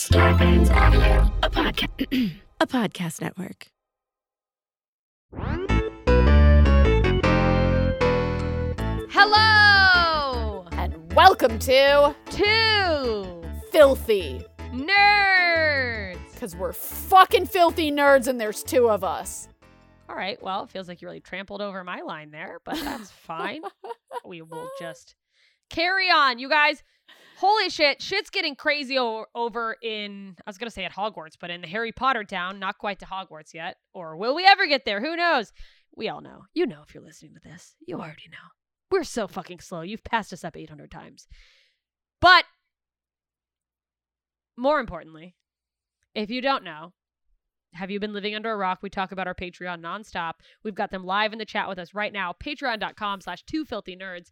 Starburns 0.00 0.68
Audio, 0.70 1.32
a 1.42 1.48
podcast, 1.48 2.32
a 2.60 2.66
podcast 2.66 3.22
network. 3.22 3.68
Hello 9.28 10.66
And 10.72 11.12
welcome 11.14 11.58
to 11.60 12.14
Two 12.30 13.42
Filthy. 13.72 14.44
nerds. 14.72 16.18
Because 16.32 16.56
we're 16.56 16.72
fucking 16.72 17.46
filthy 17.46 17.90
nerds 17.90 18.26
and 18.26 18.40
there's 18.40 18.62
two 18.62 18.88
of 18.88 19.02
us. 19.04 19.48
All 20.08 20.16
right, 20.16 20.42
well, 20.42 20.64
it 20.64 20.70
feels 20.70 20.88
like 20.88 21.02
you 21.02 21.08
really 21.08 21.20
trampled 21.20 21.60
over 21.60 21.82
my 21.84 22.00
line 22.00 22.30
there, 22.30 22.58
but 22.64 22.76
that's 22.76 23.10
fine. 23.26 23.62
we 24.24 24.42
will 24.42 24.68
just 24.80 25.14
carry 25.70 26.08
on, 26.10 26.38
you 26.38 26.48
guys. 26.48 26.82
Holy 27.36 27.68
shit, 27.68 28.00
shit's 28.00 28.30
getting 28.30 28.56
crazy 28.56 28.98
o- 28.98 29.26
over 29.34 29.76
in 29.82 30.36
I 30.46 30.48
was 30.48 30.56
gonna 30.56 30.70
say 30.70 30.84
at 30.84 30.92
Hogwarts, 30.92 31.36
but 31.38 31.50
in 31.50 31.60
the 31.60 31.68
Harry 31.68 31.92
Potter 31.92 32.24
town, 32.24 32.58
not 32.58 32.78
quite 32.78 32.98
to 33.00 33.06
Hogwarts 33.06 33.52
yet. 33.52 33.76
Or 33.92 34.16
will 34.16 34.34
we 34.34 34.46
ever 34.46 34.66
get 34.66 34.84
there? 34.84 35.00
Who 35.00 35.16
knows? 35.16 35.52
We 35.94 36.08
all 36.08 36.20
know. 36.20 36.44
You 36.54 36.66
know 36.66 36.82
if 36.86 36.94
you're 36.94 37.04
listening 37.04 37.34
to 37.34 37.40
this. 37.42 37.74
You 37.86 37.96
already 37.96 38.28
know. 38.30 38.38
We're 38.90 39.04
so 39.04 39.26
fucking 39.26 39.60
slow. 39.60 39.82
You've 39.82 40.04
passed 40.04 40.32
us 40.32 40.44
up 40.44 40.56
800 40.56 40.90
times. 40.90 41.26
But 42.20 42.44
more 44.56 44.80
importantly, 44.80 45.34
if 46.14 46.30
you 46.30 46.40
don't 46.40 46.64
know, 46.64 46.92
have 47.74 47.90
you 47.90 48.00
been 48.00 48.12
living 48.14 48.34
under 48.34 48.50
a 48.52 48.56
rock? 48.56 48.78
We 48.82 48.88
talk 48.88 49.12
about 49.12 49.26
our 49.26 49.34
Patreon 49.34 49.80
nonstop. 49.80 50.34
We've 50.64 50.74
got 50.74 50.90
them 50.90 51.04
live 51.04 51.32
in 51.32 51.38
the 51.38 51.44
chat 51.44 51.68
with 51.68 51.78
us 51.78 51.94
right 51.94 52.12
now. 52.12 52.34
Patreon.com 52.42 53.20
slash 53.20 53.42
two 53.44 53.64
filthy 53.66 53.96
nerds. 53.96 54.30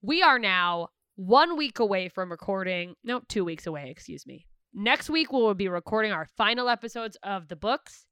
We 0.00 0.22
are 0.22 0.38
now 0.38 0.88
one 1.20 1.58
week 1.58 1.78
away 1.78 2.08
from 2.08 2.30
recording. 2.30 2.94
No, 3.04 3.20
two 3.28 3.44
weeks 3.44 3.66
away, 3.66 3.90
excuse 3.90 4.26
me. 4.26 4.46
Next 4.72 5.10
week, 5.10 5.30
we 5.30 5.38
will 5.38 5.54
be 5.54 5.68
recording 5.68 6.12
our 6.12 6.24
final 6.24 6.70
episodes 6.70 7.18
of 7.22 7.48
the 7.48 7.56
books. 7.56 8.06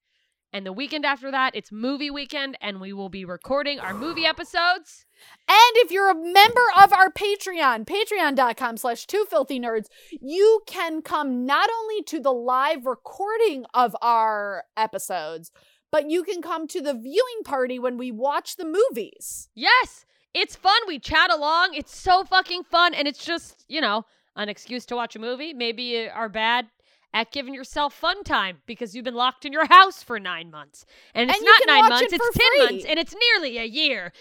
And 0.52 0.66
the 0.66 0.74
weekend 0.74 1.06
after 1.06 1.30
that, 1.30 1.54
it's 1.54 1.72
movie 1.72 2.10
weekend, 2.10 2.58
and 2.60 2.82
we 2.82 2.92
will 2.92 3.08
be 3.08 3.24
recording 3.24 3.80
our 3.80 3.94
movie 3.94 4.26
episodes. 4.26 5.06
And 5.48 5.72
if 5.76 5.90
you're 5.90 6.10
a 6.10 6.14
member 6.14 6.64
of 6.78 6.92
our 6.92 7.10
Patreon, 7.10 7.86
patreon.com 7.86 8.76
slash 8.76 9.06
two 9.06 9.24
filthy 9.30 9.58
nerds, 9.58 9.86
you 10.20 10.60
can 10.66 11.00
come 11.00 11.46
not 11.46 11.70
only 11.80 12.02
to 12.04 12.20
the 12.20 12.32
live 12.32 12.84
recording 12.84 13.64
of 13.72 13.96
our 14.02 14.64
episodes, 14.76 15.50
but 15.90 16.10
you 16.10 16.22
can 16.22 16.42
come 16.42 16.66
to 16.68 16.82
the 16.82 16.94
viewing 16.94 17.42
party 17.44 17.78
when 17.78 17.96
we 17.96 18.12
watch 18.12 18.56
the 18.56 18.66
movies. 18.66 19.48
Yes, 19.54 20.04
it's 20.40 20.56
fun. 20.56 20.78
We 20.86 20.98
chat 20.98 21.30
along. 21.32 21.74
It's 21.74 21.96
so 21.96 22.24
fucking 22.24 22.64
fun. 22.64 22.94
And 22.94 23.06
it's 23.08 23.24
just, 23.24 23.64
you 23.68 23.80
know, 23.80 24.04
an 24.36 24.48
excuse 24.48 24.86
to 24.86 24.96
watch 24.96 25.16
a 25.16 25.18
movie. 25.18 25.52
Maybe 25.52 25.82
you 25.84 26.08
are 26.14 26.28
bad 26.28 26.66
at 27.14 27.30
giving 27.32 27.54
yourself 27.54 27.94
fun 27.94 28.22
time 28.24 28.58
because 28.66 28.94
you've 28.94 29.04
been 29.04 29.14
locked 29.14 29.44
in 29.44 29.52
your 29.52 29.66
house 29.66 30.02
for 30.02 30.20
nine 30.20 30.50
months. 30.50 30.84
And 31.14 31.30
it's 31.30 31.38
And 31.38 31.46
not 31.46 31.62
nine 31.66 31.88
months, 31.88 32.12
it 32.12 32.20
it's 32.20 32.36
10 32.38 32.46
free. 32.52 32.58
months, 32.66 32.84
and 32.84 32.98
it's 32.98 33.14
nearly 33.32 33.58
a 33.58 33.64
year. 33.64 34.12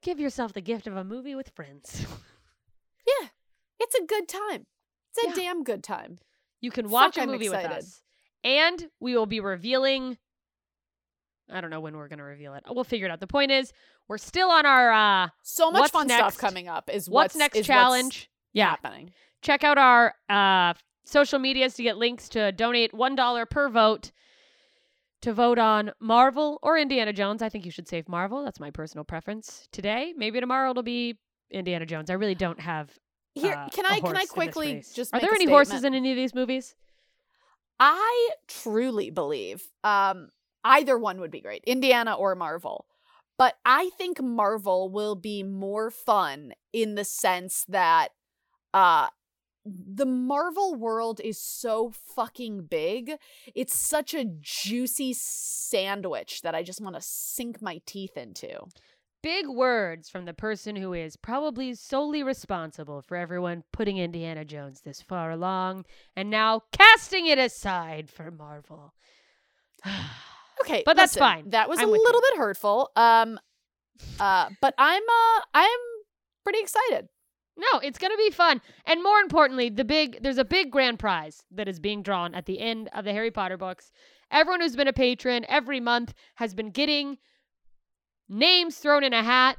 Give 0.00 0.20
yourself 0.20 0.52
the 0.52 0.60
gift 0.60 0.86
of 0.86 0.96
a 0.96 1.02
movie 1.04 1.34
with 1.34 1.48
friends. 1.50 2.06
Yeah, 3.20 3.28
it's 3.80 3.94
a 3.96 4.04
good 4.04 4.28
time. 4.28 4.66
It's 5.10 5.24
a 5.24 5.28
Yeah. 5.30 5.34
damn 5.34 5.64
good 5.64 5.82
time. 5.82 6.18
You 6.60 6.70
can 6.70 6.88
watch 6.88 7.14
Fuck, 7.16 7.24
a 7.24 7.26
movie 7.26 7.48
with 7.48 7.64
us. 7.64 8.02
And 8.44 8.90
we 9.00 9.16
will 9.16 9.26
be 9.26 9.40
revealing. 9.40 10.18
I 11.50 11.60
don't 11.60 11.70
know 11.70 11.80
when 11.80 11.96
we're 11.96 12.08
going 12.08 12.18
to 12.18 12.24
reveal 12.24 12.54
it. 12.54 12.64
We'll 12.68 12.84
figure 12.84 13.06
it 13.06 13.10
out. 13.10 13.20
The 13.20 13.26
point 13.26 13.50
is, 13.50 13.72
we're 14.08 14.18
still 14.18 14.50
on 14.50 14.66
our 14.66 14.92
uh, 14.92 15.28
So 15.42 15.70
much 15.70 15.80
What's 15.80 15.92
fun 15.92 16.06
next? 16.08 16.34
stuff 16.34 16.38
coming 16.38 16.68
up 16.68 16.90
is 16.92 17.08
what's, 17.08 17.34
what's, 17.34 17.36
next 17.36 17.56
is 17.56 17.60
what's 17.60 17.66
challenge. 17.66 18.30
yeah, 18.52 18.70
happening. 18.70 19.12
check 19.42 19.64
out 19.64 19.78
our 19.78 20.14
uh, 20.28 20.74
social 21.04 21.38
medias 21.38 21.74
to 21.74 21.82
get 21.82 21.96
links 21.96 22.28
to 22.30 22.52
donate 22.52 22.92
$1 22.92 23.50
per 23.50 23.68
vote 23.68 24.12
to 25.20 25.32
vote 25.32 25.58
on 25.58 25.90
Marvel 26.00 26.58
or 26.62 26.78
Indiana 26.78 27.12
Jones. 27.12 27.42
I 27.42 27.48
think 27.48 27.64
you 27.64 27.70
should 27.70 27.88
save 27.88 28.08
Marvel. 28.08 28.44
That's 28.44 28.60
my 28.60 28.70
personal 28.70 29.04
preference 29.04 29.68
today. 29.72 30.14
Maybe 30.16 30.40
tomorrow 30.40 30.70
it'll 30.70 30.82
be 30.82 31.18
Indiana 31.50 31.86
Jones. 31.86 32.10
I 32.10 32.14
really 32.14 32.34
don't 32.34 32.60
have. 32.60 32.90
Here, 33.34 33.52
uh, 33.52 33.68
can 33.70 33.84
a 33.84 33.88
I 33.88 34.00
can 34.00 34.16
I 34.16 34.26
quickly 34.26 34.82
just 34.94 35.14
Are 35.14 35.20
there 35.20 35.32
any 35.34 35.46
horses 35.46 35.84
in 35.84 35.94
any 35.94 36.10
of 36.10 36.16
these 36.16 36.34
movies? 36.34 36.74
I 37.80 38.30
truly 38.48 39.10
believe 39.10 39.62
um, 39.84 40.28
either 40.64 40.98
one 40.98 41.20
would 41.20 41.30
be 41.30 41.40
great, 41.40 41.64
Indiana 41.66 42.14
or 42.14 42.34
Marvel. 42.34 42.86
But 43.38 43.54
I 43.64 43.90
think 43.96 44.20
Marvel 44.20 44.90
will 44.90 45.14
be 45.14 45.44
more 45.44 45.90
fun 45.90 46.52
in 46.72 46.96
the 46.96 47.04
sense 47.04 47.64
that 47.68 48.08
uh, 48.74 49.08
the 49.64 50.06
Marvel 50.06 50.74
world 50.74 51.20
is 51.22 51.40
so 51.40 51.92
fucking 52.16 52.66
big. 52.68 53.12
It's 53.54 53.78
such 53.78 54.12
a 54.12 54.24
juicy 54.40 55.14
sandwich 55.14 56.42
that 56.42 56.56
I 56.56 56.64
just 56.64 56.80
want 56.80 56.96
to 56.96 57.02
sink 57.02 57.62
my 57.62 57.80
teeth 57.86 58.16
into. 58.16 58.58
Big 59.22 59.48
words 59.48 60.08
from 60.08 60.24
the 60.24 60.34
person 60.34 60.74
who 60.76 60.92
is 60.92 61.16
probably 61.16 61.74
solely 61.74 62.22
responsible 62.22 63.02
for 63.02 63.16
everyone 63.16 63.64
putting 63.72 63.98
Indiana 63.98 64.44
Jones 64.44 64.80
this 64.80 65.02
far 65.02 65.30
along 65.30 65.84
and 66.16 66.30
now 66.30 66.62
casting 66.72 67.26
it 67.26 67.38
aside 67.38 68.10
for 68.10 68.30
Marvel. 68.30 68.94
Okay, 70.62 70.82
But 70.84 70.96
that's 70.96 71.12
listen, 71.12 71.20
fine. 71.20 71.50
That 71.50 71.68
was 71.68 71.78
I'm 71.78 71.88
a 71.88 71.92
with 71.92 71.98
you. 72.00 72.04
little 72.04 72.20
bit 72.20 72.38
hurtful. 72.38 72.90
Um, 72.96 73.38
uh, 74.20 74.48
but 74.60 74.74
I'm 74.78 75.02
uh, 75.02 75.40
I'm 75.54 75.80
pretty 76.44 76.60
excited. 76.60 77.08
No, 77.56 77.80
it's 77.80 77.98
going 77.98 78.12
to 78.12 78.16
be 78.16 78.30
fun. 78.30 78.60
And 78.86 79.02
more 79.02 79.18
importantly, 79.18 79.68
the 79.68 79.84
big 79.84 80.22
there's 80.22 80.38
a 80.38 80.44
big 80.44 80.70
grand 80.70 80.98
prize 80.98 81.42
that 81.50 81.68
is 81.68 81.80
being 81.80 82.02
drawn 82.02 82.34
at 82.34 82.46
the 82.46 82.60
end 82.60 82.88
of 82.92 83.04
the 83.04 83.12
Harry 83.12 83.30
Potter 83.32 83.56
books. 83.56 83.90
Everyone 84.30 84.60
who's 84.60 84.76
been 84.76 84.88
a 84.88 84.92
patron 84.92 85.44
every 85.48 85.80
month 85.80 86.14
has 86.36 86.54
been 86.54 86.70
getting 86.70 87.18
names 88.28 88.76
thrown 88.76 89.02
in 89.02 89.12
a 89.12 89.22
hat 89.22 89.56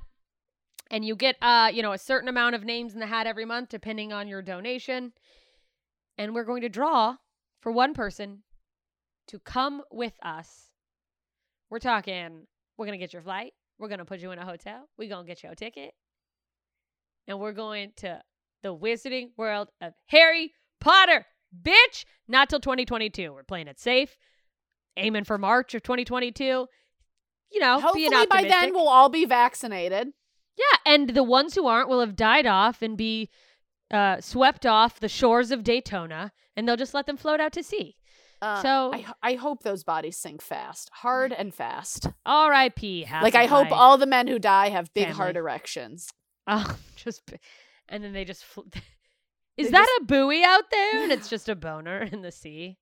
and 0.91 1.03
you 1.03 1.15
get 1.15 1.35
uh, 1.41 1.69
you 1.73 1.81
know, 1.81 1.91
a 1.91 1.97
certain 1.97 2.29
amount 2.29 2.55
of 2.55 2.63
names 2.63 2.93
in 2.93 2.99
the 2.99 3.07
hat 3.07 3.27
every 3.27 3.45
month 3.45 3.69
depending 3.69 4.13
on 4.13 4.27
your 4.27 4.41
donation. 4.41 5.11
And 6.17 6.33
we're 6.33 6.45
going 6.45 6.61
to 6.61 6.69
draw 6.69 7.15
for 7.61 7.71
one 7.71 7.93
person 7.93 8.43
to 9.27 9.39
come 9.39 9.81
with 9.91 10.13
us. 10.23 10.69
We're 11.69 11.79
talking 11.79 12.47
we're 12.77 12.85
going 12.85 12.97
to 12.97 13.03
get 13.03 13.13
your 13.13 13.21
flight. 13.21 13.53
We're 13.77 13.87
going 13.89 13.99
to 13.99 14.05
put 14.05 14.19
you 14.19 14.31
in 14.31 14.39
a 14.39 14.45
hotel. 14.45 14.87
We're 14.97 15.09
going 15.09 15.25
to 15.25 15.27
get 15.27 15.43
you 15.43 15.49
a 15.49 15.55
ticket 15.55 15.93
and 17.27 17.39
we're 17.39 17.53
going 17.53 17.91
to 17.97 18.21
the 18.63 18.75
wizarding 18.75 19.29
world 19.37 19.69
of 19.79 19.93
Harry 20.07 20.53
Potter. 20.81 21.25
Bitch, 21.63 22.05
not 22.27 22.49
till 22.49 22.59
2022. 22.59 23.31
We're 23.31 23.43
playing 23.43 23.67
it 23.67 23.79
safe, 23.79 24.17
aiming 24.97 25.23
for 25.23 25.37
March 25.37 25.73
of 25.75 25.83
2022. 25.83 26.67
You 27.51 27.59
know, 27.59 27.79
Hopefully 27.79 28.09
by 28.29 28.43
then 28.43 28.73
we'll 28.73 28.87
all 28.87 29.09
be 29.09 29.25
vaccinated. 29.25 30.09
yeah, 30.57 30.93
and 30.93 31.09
the 31.11 31.23
ones 31.23 31.55
who 31.55 31.65
aren't 31.65 31.89
will 31.89 31.99
have 32.01 32.15
died 32.15 32.45
off 32.45 32.81
and 32.81 32.95
be 32.97 33.29
uh, 33.91 34.21
swept 34.21 34.65
off 34.65 34.99
the 34.99 35.09
shores 35.09 35.49
of 35.49 35.63
Daytona, 35.63 36.31
and 36.55 36.67
they'll 36.67 36.77
just 36.77 36.93
let 36.93 37.07
them 37.07 37.17
float 37.17 37.39
out 37.39 37.53
to 37.53 37.63
sea. 37.63 37.95
Uh, 38.41 38.61
So- 38.61 38.93
I 39.21 39.33
hope 39.33 39.63
those 39.63 39.83
bodies 39.83 40.17
sink 40.17 40.41
fast, 40.41 40.89
hard 40.93 41.33
and 41.33 41.53
fast. 41.53 42.07
R.I.P. 42.25 43.07
like 43.21 43.35
I 43.35 43.45
hope 43.47 43.71
all 43.71 43.97
the 43.97 44.05
men 44.05 44.27
who 44.27 44.39
die 44.39 44.69
have 44.69 44.93
big 44.93 45.05
family. 45.07 45.17
heart 45.17 45.35
erections. 45.37 46.09
Oh, 46.47 46.77
just 46.95 47.21
and 47.89 48.03
then 48.03 48.13
they 48.13 48.25
just 48.25 48.43
fl- 48.43 48.61
is 49.57 49.67
They 49.67 49.71
that 49.71 49.99
a 50.01 50.05
buoy 50.05 50.43
out 50.43 50.69
there? 50.71 51.03
And 51.03 51.11
it's 51.11 51.29
just 51.29 51.49
a 51.49 51.55
boner 51.55 52.01
in 52.11 52.21
the 52.21 52.31
sea. 52.31 52.77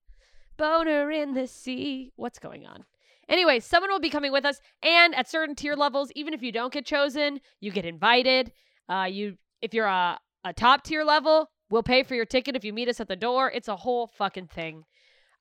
Boner 0.57 1.11
in 1.11 1.33
the 1.33 1.47
sea. 1.47 2.11
What's 2.15 2.39
going 2.39 2.65
on? 2.65 2.85
Anyway, 3.29 3.59
someone 3.59 3.91
will 3.91 3.99
be 3.99 4.09
coming 4.09 4.31
with 4.31 4.45
us, 4.45 4.59
and 4.81 5.13
at 5.13 5.29
certain 5.29 5.53
tier 5.55 5.75
levels, 5.75 6.11
even 6.15 6.33
if 6.33 6.41
you 6.41 6.51
don't 6.51 6.71
get 6.71 6.85
chosen, 6.85 7.41
you 7.59 7.71
get 7.71 7.83
invited. 7.85 8.51
Uh, 8.89 9.07
you 9.09 9.37
if 9.61 9.73
you're 9.73 9.85
a 9.87 10.19
a 10.43 10.53
top 10.53 10.83
tier 10.83 11.03
level, 11.03 11.49
we'll 11.69 11.83
pay 11.83 12.03
for 12.03 12.15
your 12.15 12.25
ticket 12.25 12.55
if 12.55 12.63
you 12.63 12.71
meet 12.73 12.87
us 12.87 12.99
at 13.01 13.07
the 13.09 13.15
door. 13.17 13.51
It's 13.51 13.67
a 13.67 13.75
whole 13.75 14.07
fucking 14.07 14.47
thing. 14.47 14.83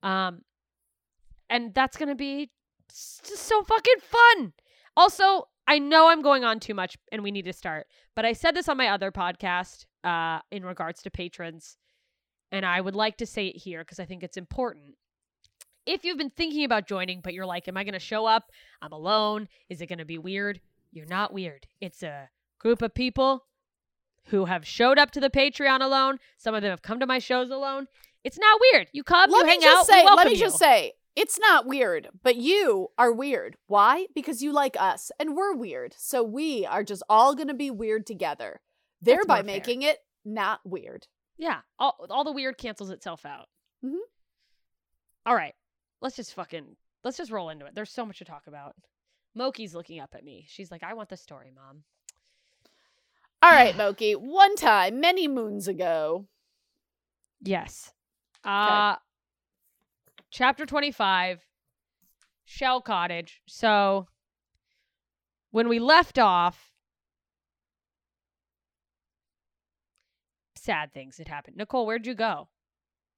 Um, 0.07 0.43
and 1.51 1.75
that's 1.75 1.97
gonna 1.97 2.15
be 2.15 2.51
just 2.89 3.43
so 3.43 3.63
fucking 3.63 4.01
fun. 4.01 4.53
Also, 4.97 5.49
I 5.69 5.79
know 5.79 6.09
I'm 6.09 6.23
going 6.23 6.45
on 6.45 6.61
too 6.61 6.75
much 6.75 6.97
and 7.11 7.23
we 7.23 7.31
need 7.31 7.45
to 7.47 7.53
start, 7.53 7.87
but 8.15 8.25
I 8.25 8.33
said 8.33 8.55
this 8.55 8.69
on 8.69 8.77
my 8.77 8.89
other 8.89 9.11
podcast 9.11 9.85
uh, 10.05 10.41
in 10.51 10.65
regards 10.65 11.03
to 11.03 11.11
patrons, 11.11 11.77
and 12.53 12.65
I 12.65 12.81
would 12.81 12.95
like 12.95 13.17
to 13.19 13.27
say 13.27 13.49
it 13.49 13.57
here 13.57 13.81
because 13.81 13.99
I 13.99 14.05
think 14.05 14.23
it's 14.23 14.37
important. 14.37 14.95
If 15.85 16.05
you've 16.05 16.19
been 16.19 16.31
thinking 16.31 16.65
about 16.65 16.89
joining, 16.89 17.21
but 17.21 17.35
you're 17.35 17.47
like, 17.47 17.69
am 17.69 17.77
I 17.77 17.85
going 17.85 17.95
to 17.95 18.01
show 18.01 18.27
up? 18.27 18.51
I'm 18.83 18.93
alone. 18.93 19.49
Is 19.69 19.81
it 19.81 19.87
going 19.87 19.99
to 19.99 20.05
be 20.05 20.19
weird? 20.19 20.61
You're 20.93 21.07
not 21.07 21.33
weird. 21.33 21.67
It's 21.81 22.03
a 22.03 22.29
group 22.59 22.83
of 22.83 22.95
people 22.95 23.45
who 24.27 24.47
have 24.47 24.67
showed 24.67 24.99
up 24.99 25.13
to 25.13 25.21
the 25.21 25.31
Patreon 25.31 25.81
alone. 25.81 26.19
Some 26.39 26.55
of 26.55 26.63
them 26.63 26.71
have 26.71 26.83
come 26.83 26.99
to 27.01 27.07
my 27.07 27.19
shows 27.19 27.51
alone. 27.51 27.87
It's 28.27 28.39
not 28.39 28.61
weird. 28.73 28.89
You 28.93 29.05
come, 29.05 29.31
let 29.31 29.45
you 29.45 29.47
hang 29.47 29.65
out. 29.65 29.87
say, 29.87 30.05
let 30.05 30.27
me 30.27 30.33
you. 30.33 30.39
just 30.41 30.59
say, 30.59 30.95
it's 31.15 31.39
not 31.39 31.65
weird, 31.65 32.09
but 32.25 32.35
you 32.35 32.89
are 32.99 33.13
weird. 33.13 33.57
Why? 33.69 34.07
Because 34.17 34.43
you 34.43 34.53
like 34.53 34.77
us, 34.81 35.13
and 35.21 35.37
we're 35.37 35.55
weird. 35.55 35.95
So 35.97 36.25
we 36.25 36.67
are 36.67 36.83
just 36.83 37.05
all 37.09 37.37
gonna 37.37 37.55
be 37.55 37.71
weird 37.71 38.05
together, 38.05 38.61
thereby 39.01 39.43
making 39.43 39.83
it 39.83 39.99
not 40.25 40.59
weird. 40.65 41.07
Yeah, 41.39 41.61
all, 41.79 42.05
all 42.11 42.25
the 42.25 42.33
weird 42.33 42.59
cancels 42.59 42.91
itself 42.91 43.25
out. 43.25 43.47
Mhm. 43.85 44.01
All 45.25 45.35
right. 45.37 45.55
Let's 46.01 46.17
just 46.17 46.35
fucking 46.35 46.77
let's 47.05 47.17
just 47.19 47.31
roll 47.31 47.51
into 47.51 47.65
it. 47.67 47.77
There's 47.77 47.93
so 47.93 48.05
much 48.05 48.19
to 48.19 48.25
talk 48.25 48.49
about. 48.49 48.75
Moki's 49.37 49.73
looking 49.73 50.01
up 50.01 50.17
at 50.17 50.25
me. 50.25 50.47
She's 50.49 50.73
like, 50.73 50.83
I 50.83 50.95
want 50.95 51.11
the 51.11 51.17
story, 51.17 51.53
mom. 51.55 51.85
All 53.41 53.53
right, 53.53 53.77
Moki. 53.77 54.15
One 54.15 54.57
time, 54.57 54.99
many 54.99 55.29
moons 55.29 55.69
ago. 55.69 56.27
Yes. 57.43 57.93
Uh 58.47 58.97
chapter 60.31 60.67
25 60.67 61.41
Shell 62.45 62.81
Cottage. 62.83 63.43
So 63.47 64.07
when 65.51 65.69
we 65.69 65.79
left 65.79 66.19
off 66.19 66.73
sad 70.67 70.93
things 70.93 71.17
had 71.17 71.29
happened. 71.29 71.57
Nicole, 71.57 71.87
where'd 71.87 72.07
you 72.07 72.15
go? 72.15 72.49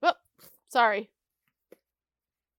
Oh, 0.02 0.12
sorry. 0.68 1.10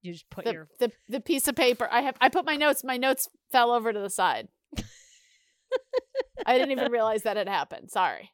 You 0.01 0.13
just 0.13 0.29
put 0.29 0.45
The, 0.45 0.53
your 0.53 0.67
the 0.79 0.91
the 1.07 1.19
piece 1.19 1.47
of 1.47 1.55
paper. 1.55 1.87
I 1.91 2.01
have. 2.01 2.15
I 2.19 2.29
put 2.29 2.45
my 2.45 2.55
notes. 2.55 2.83
My 2.83 2.97
notes 2.97 3.29
fell 3.51 3.71
over 3.71 3.93
to 3.93 3.99
the 3.99 4.09
side. 4.09 4.47
I 6.45 6.57
didn't 6.57 6.71
even 6.71 6.91
realize 6.91 7.23
that 7.23 7.37
had 7.37 7.49
happened. 7.49 7.91
Sorry. 7.91 8.31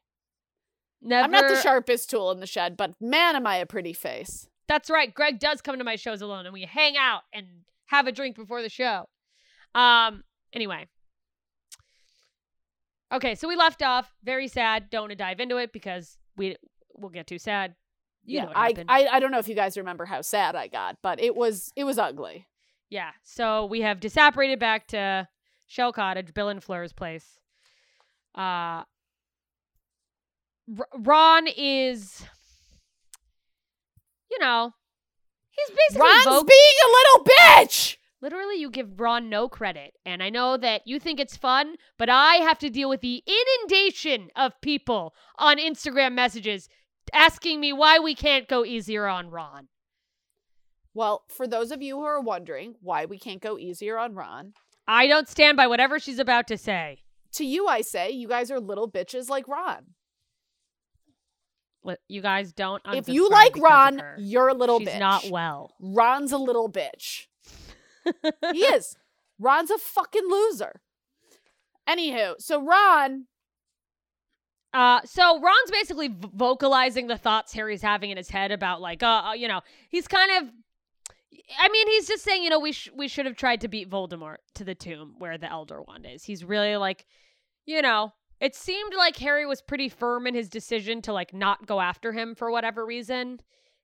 Never 1.02 1.24
I'm 1.24 1.30
not 1.30 1.48
the 1.48 1.60
sharpest 1.60 2.10
tool 2.10 2.30
in 2.30 2.40
the 2.40 2.46
shed, 2.46 2.76
but 2.76 2.94
man, 3.00 3.36
am 3.36 3.46
I 3.46 3.56
a 3.56 3.66
pretty 3.66 3.92
face. 3.92 4.48
That's 4.68 4.90
right. 4.90 5.12
Greg 5.14 5.38
does 5.38 5.60
come 5.60 5.78
to 5.78 5.84
my 5.84 5.96
shows 5.96 6.22
alone 6.22 6.44
and 6.46 6.52
we 6.52 6.62
hang 6.62 6.96
out 6.96 7.22
and 7.32 7.46
have 7.86 8.06
a 8.06 8.12
drink 8.12 8.34
before 8.36 8.62
the 8.62 8.68
show. 8.68 9.08
Um 9.74 10.24
anyway. 10.52 10.86
Okay, 13.12 13.34
so 13.36 13.46
we 13.46 13.54
left 13.56 13.82
off 13.82 14.12
very 14.24 14.48
sad. 14.48 14.90
Don't 14.90 15.02
want 15.02 15.10
to 15.12 15.16
dive 15.16 15.38
into 15.38 15.58
it 15.58 15.72
because 15.72 16.18
we 16.36 16.56
we'll 16.94 17.10
get 17.10 17.26
too 17.26 17.38
sad. 17.38 17.74
You 18.24 18.40
know 18.40 18.46
what 18.46 18.56
I. 18.56 18.74
I 18.88 19.06
I 19.12 19.20
don't 19.20 19.30
know 19.30 19.38
if 19.38 19.46
you 19.46 19.54
guys 19.54 19.76
remember 19.76 20.04
how 20.04 20.20
sad 20.22 20.56
I 20.56 20.66
got, 20.66 20.96
but 21.02 21.20
it 21.20 21.36
was 21.36 21.72
it 21.76 21.84
was 21.84 21.98
ugly. 21.98 22.48
yeah. 22.90 23.10
So 23.22 23.66
we 23.66 23.82
have 23.82 24.00
disapparated 24.00 24.58
back 24.58 24.88
to 24.88 25.28
Shell 25.68 25.92
Cottage, 25.92 26.34
Bill 26.34 26.48
and 26.48 26.62
Fleur's 26.62 26.92
place. 26.92 27.38
Uh 28.34 28.82
R- 30.78 30.88
Ron 30.94 31.46
is 31.56 32.24
you 34.30 34.38
know, 34.38 34.72
he's 35.50 35.76
basically 35.76 36.08
Ron's 36.08 36.26
voc- 36.26 36.48
being 36.48 36.76
a 36.84 36.88
little 36.88 37.24
bitch. 37.24 37.96
Literally, 38.22 38.56
you 38.56 38.70
give 38.70 38.98
Ron 38.98 39.28
no 39.28 39.48
credit. 39.48 39.94
And 40.04 40.22
I 40.22 40.30
know 40.30 40.56
that 40.56 40.82
you 40.86 40.98
think 40.98 41.20
it's 41.20 41.36
fun, 41.36 41.76
but 41.98 42.08
I 42.08 42.36
have 42.36 42.58
to 42.60 42.70
deal 42.70 42.88
with 42.88 43.00
the 43.00 43.22
inundation 43.26 44.30
of 44.34 44.60
people 44.62 45.14
on 45.38 45.58
Instagram 45.58 46.14
messages 46.14 46.68
asking 47.12 47.60
me 47.60 47.72
why 47.72 47.98
we 47.98 48.14
can't 48.14 48.48
go 48.48 48.64
easier 48.64 49.06
on 49.06 49.30
Ron. 49.30 49.68
Well, 50.92 51.24
for 51.28 51.46
those 51.46 51.70
of 51.70 51.82
you 51.82 51.96
who 51.98 52.04
are 52.04 52.20
wondering 52.20 52.74
why 52.80 53.04
we 53.04 53.18
can't 53.18 53.42
go 53.42 53.58
easier 53.58 53.98
on 53.98 54.14
Ron, 54.14 54.54
I 54.88 55.06
don't 55.06 55.28
stand 55.28 55.56
by 55.56 55.66
whatever 55.66 55.98
she's 55.98 56.18
about 56.18 56.46
to 56.48 56.58
say. 56.58 57.02
to 57.34 57.44
you 57.44 57.66
I 57.68 57.82
say, 57.82 58.10
you 58.10 58.28
guys 58.28 58.50
are 58.50 58.58
little 58.58 58.90
bitches 58.90 59.28
like 59.28 59.46
Ron. 59.46 59.94
You 62.08 62.20
guys 62.22 62.52
don't. 62.52 62.82
if 62.92 63.08
you 63.08 63.28
like 63.28 63.56
Ron, 63.58 64.02
you're 64.18 64.48
a 64.48 64.54
little 64.54 64.78
she's 64.80 64.88
bitch. 64.88 64.98
not 64.98 65.28
well. 65.30 65.74
Ron's 65.80 66.32
a 66.32 66.38
little 66.38 66.70
bitch. 66.70 67.26
he 68.52 68.60
is. 68.64 68.96
Ron's 69.38 69.70
a 69.70 69.78
fucking 69.78 70.28
loser. 70.28 70.80
Anywho, 71.88 72.34
so 72.40 72.62
Ron, 72.64 73.26
Uh, 74.72 75.00
so 75.04 75.40
Ron's 75.40 75.70
basically 75.70 76.08
v- 76.08 76.28
vocalizing 76.34 77.06
the 77.06 77.16
thoughts 77.16 77.52
Harry's 77.52 77.82
having 77.82 78.10
in 78.10 78.16
his 78.16 78.28
head 78.28 78.50
about 78.52 78.80
like, 78.80 79.02
uh, 79.02 79.22
uh, 79.28 79.32
you 79.32 79.48
know, 79.48 79.60
he's 79.88 80.08
kind 80.08 80.30
of. 80.38 80.52
I 81.60 81.68
mean, 81.68 81.86
he's 81.88 82.08
just 82.08 82.24
saying, 82.24 82.42
you 82.42 82.50
know, 82.50 82.58
we 82.58 82.72
sh- 82.72 82.90
we 82.94 83.08
should 83.08 83.26
have 83.26 83.36
tried 83.36 83.60
to 83.60 83.68
beat 83.68 83.88
Voldemort 83.90 84.36
to 84.54 84.64
the 84.64 84.74
tomb 84.74 85.14
where 85.18 85.38
the 85.38 85.48
Elder 85.50 85.80
Wand 85.82 86.06
is. 86.10 86.24
He's 86.24 86.42
really 86.44 86.76
like, 86.76 87.06
you 87.66 87.82
know, 87.82 88.12
it 88.40 88.54
seemed 88.54 88.92
like 88.96 89.16
Harry 89.18 89.46
was 89.46 89.62
pretty 89.62 89.88
firm 89.88 90.26
in 90.26 90.34
his 90.34 90.48
decision 90.48 91.02
to 91.02 91.12
like 91.12 91.32
not 91.34 91.66
go 91.66 91.80
after 91.80 92.12
him 92.12 92.34
for 92.34 92.50
whatever 92.50 92.84
reason, 92.84 93.40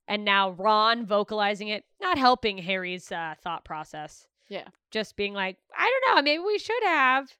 and 0.08 0.24
now 0.24 0.50
Ron 0.50 1.06
vocalizing 1.06 1.68
it, 1.68 1.84
not 2.00 2.18
helping 2.18 2.58
Harry's 2.58 3.10
uh, 3.12 3.34
thought 3.42 3.64
process. 3.64 4.26
Yeah. 4.48 4.68
just 4.90 5.16
being 5.16 5.32
like, 5.32 5.56
I 5.78 5.90
don't 6.06 6.14
know, 6.16 6.22
maybe 6.22 6.42
we 6.42 6.58
should 6.58 6.82
have. 6.82 7.30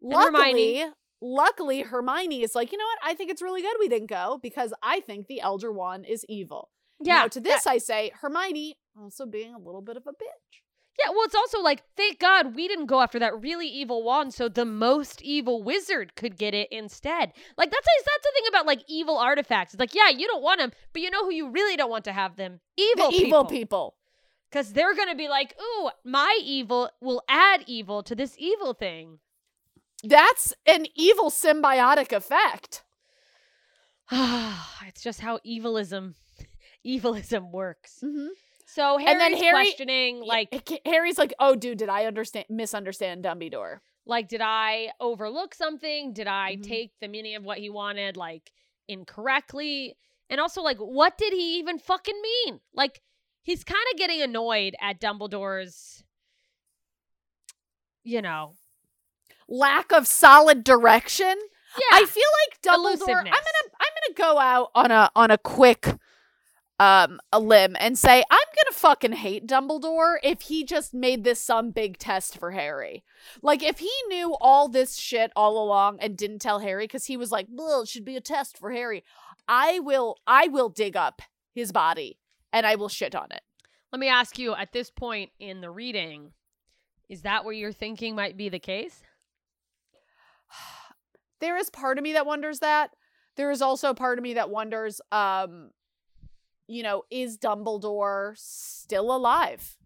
And 0.00 0.12
Hermione- 0.12 0.84
luckily, 0.84 0.84
luckily 1.20 1.80
Hermione 1.82 2.42
is 2.42 2.54
like, 2.54 2.70
you 2.70 2.78
know 2.78 2.84
what? 2.84 2.98
I 3.02 3.14
think 3.14 3.30
it's 3.32 3.42
really 3.42 3.60
good 3.60 3.74
we 3.80 3.88
didn't 3.88 4.08
go 4.08 4.38
because 4.40 4.72
I 4.80 5.00
think 5.00 5.26
the 5.26 5.40
Elder 5.40 5.72
Wand 5.72 6.06
is 6.06 6.24
evil. 6.28 6.70
Yeah, 7.02 7.22
Now, 7.22 7.28
to 7.28 7.40
this 7.40 7.66
I 7.66 7.78
say, 7.78 8.12
Hermione 8.20 8.76
also 8.96 9.26
being 9.26 9.52
a 9.52 9.58
little 9.58 9.82
bit 9.82 9.96
of 9.96 10.04
a 10.06 10.10
bitch. 10.10 10.60
Yeah, 10.98 11.10
well, 11.10 11.24
it's 11.24 11.34
also 11.34 11.60
like, 11.60 11.84
thank 11.96 12.18
God 12.18 12.56
we 12.56 12.66
didn't 12.66 12.86
go 12.86 13.00
after 13.00 13.20
that 13.20 13.40
really 13.40 13.68
evil 13.68 14.02
wand, 14.02 14.34
so 14.34 14.48
the 14.48 14.64
most 14.64 15.22
evil 15.22 15.62
wizard 15.62 16.16
could 16.16 16.36
get 16.36 16.54
it 16.54 16.68
instead. 16.72 17.32
Like 17.56 17.70
that's 17.70 17.86
that's 18.04 18.24
the 18.24 18.30
thing 18.34 18.48
about 18.48 18.66
like 18.66 18.82
evil 18.88 19.16
artifacts. 19.16 19.74
It's 19.74 19.80
like, 19.80 19.94
yeah, 19.94 20.08
you 20.08 20.26
don't 20.26 20.42
want 20.42 20.58
them, 20.58 20.72
but 20.92 21.02
you 21.02 21.10
know 21.10 21.24
who 21.24 21.32
you 21.32 21.50
really 21.50 21.76
don't 21.76 21.90
want 21.90 22.04
to 22.06 22.12
have 22.12 22.34
them? 22.36 22.60
Evil 22.76 23.10
the 23.10 23.16
evil 23.16 23.44
people. 23.44 23.94
because 24.50 24.72
they're 24.72 24.94
gonna 24.94 25.14
be 25.14 25.28
like, 25.28 25.54
ooh, 25.60 25.90
my 26.04 26.36
evil 26.42 26.90
will 27.00 27.22
add 27.28 27.62
evil 27.66 28.02
to 28.02 28.16
this 28.16 28.34
evil 28.38 28.74
thing. 28.74 29.20
That's 30.02 30.52
an 30.66 30.86
evil 30.96 31.30
symbiotic 31.30 32.12
effect. 32.12 32.82
it's 34.10 35.02
just 35.02 35.20
how 35.20 35.38
evilism, 35.44 36.14
evilism 36.84 37.52
works. 37.52 38.00
Mm-hmm. 38.02 38.28
So 38.74 38.98
Harry's 38.98 39.18
then 39.18 39.32
Harry- 39.36 39.50
questioning, 39.64 40.20
like, 40.20 40.80
Harry's 40.84 41.16
like, 41.18 41.32
"Oh, 41.40 41.54
dude, 41.54 41.78
did 41.78 41.88
I 41.88 42.04
understand 42.04 42.46
misunderstand 42.50 43.24
Dumbledore?" 43.24 43.80
like 44.06 44.26
did 44.26 44.40
i 44.42 44.90
overlook 45.00 45.54
something 45.54 46.14
did 46.14 46.26
i 46.26 46.56
Mhm. 46.56 46.62
take 46.66 46.92
the 46.98 47.08
meaning 47.08 47.34
of 47.34 47.44
what 47.44 47.58
he 47.58 47.68
wanted 47.68 48.16
like 48.16 48.50
incorrectly 48.88 49.98
and 50.30 50.40
also 50.40 50.62
like 50.62 50.78
what 50.78 51.18
did 51.18 51.34
he 51.34 51.58
even 51.58 51.78
fucking 51.78 52.18
mean 52.22 52.58
like 52.72 53.02
he's 53.42 53.64
kind 53.64 53.84
of 53.92 53.98
getting 53.98 54.22
annoyed 54.22 54.74
at 54.80 54.98
dumbledore's 54.98 56.04
you 58.02 58.22
know 58.22 58.54
Lack 59.46 59.92
of 59.92 60.06
solid 60.06 60.64
direction. 60.64 61.36
yeah 61.78 61.98
I 61.98 62.04
feel 62.06 62.24
like 62.48 62.62
Dumbledore. 62.62 63.16
I'm 63.18 63.24
gonna 63.24 63.34
I'm 63.80 63.92
gonna 63.94 64.14
go 64.16 64.38
out 64.38 64.70
on 64.74 64.90
a 64.90 65.10
on 65.16 65.30
a 65.30 65.36
quick 65.38 65.86
um 66.80 67.20
a 67.32 67.40
limb 67.40 67.76
and 67.78 67.98
say 67.98 68.22
I'm 68.30 68.38
gonna 68.56 68.72
fucking 68.72 69.12
hate 69.12 69.46
Dumbledore 69.46 70.16
if 70.22 70.42
he 70.42 70.64
just 70.64 70.94
made 70.94 71.24
this 71.24 71.40
some 71.42 71.70
big 71.70 71.98
test 71.98 72.38
for 72.38 72.52
Harry. 72.52 73.04
Like 73.42 73.62
if 73.62 73.80
he 73.80 73.90
knew 74.08 74.36
all 74.40 74.68
this 74.68 74.96
shit 74.96 75.32
all 75.34 75.62
along 75.62 75.98
and 76.00 76.16
didn't 76.16 76.40
tell 76.40 76.60
Harry 76.60 76.84
because 76.84 77.06
he 77.06 77.16
was 77.16 77.32
like, 77.32 77.46
well, 77.50 77.82
it 77.82 77.88
should 77.88 78.04
be 78.04 78.16
a 78.16 78.20
test 78.20 78.56
for 78.56 78.70
Harry. 78.70 79.02
I 79.48 79.80
will 79.80 80.16
I 80.26 80.48
will 80.48 80.68
dig 80.68 80.96
up 80.96 81.22
his 81.54 81.72
body 81.72 82.18
and 82.52 82.64
I 82.66 82.76
will 82.76 82.88
shit 82.88 83.14
on 83.14 83.32
it. 83.32 83.42
let 83.92 83.98
me 83.98 84.08
ask 84.08 84.38
you 84.38 84.54
at 84.54 84.72
this 84.72 84.90
point 84.90 85.30
in 85.40 85.60
the 85.60 85.70
reading 85.70 86.32
is 87.08 87.22
that 87.22 87.44
what 87.44 87.56
you're 87.56 87.72
thinking 87.72 88.14
might 88.14 88.36
be 88.36 88.48
the 88.48 88.58
case 88.58 89.02
there 91.40 91.56
is 91.56 91.70
part 91.70 91.98
of 91.98 92.04
me 92.04 92.12
that 92.12 92.26
wonders 92.26 92.60
that. 92.60 92.90
There 93.36 93.50
is 93.50 93.62
also 93.62 93.94
part 93.94 94.18
of 94.18 94.22
me 94.22 94.34
that 94.34 94.50
wonders, 94.50 95.00
um, 95.12 95.70
you 96.68 96.82
know, 96.82 97.02
is 97.10 97.38
Dumbledore 97.38 98.36
still 98.36 99.14
alive? 99.14 99.76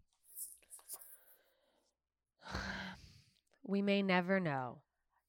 we 3.64 3.82
may 3.82 4.02
never 4.02 4.40
know 4.40 4.78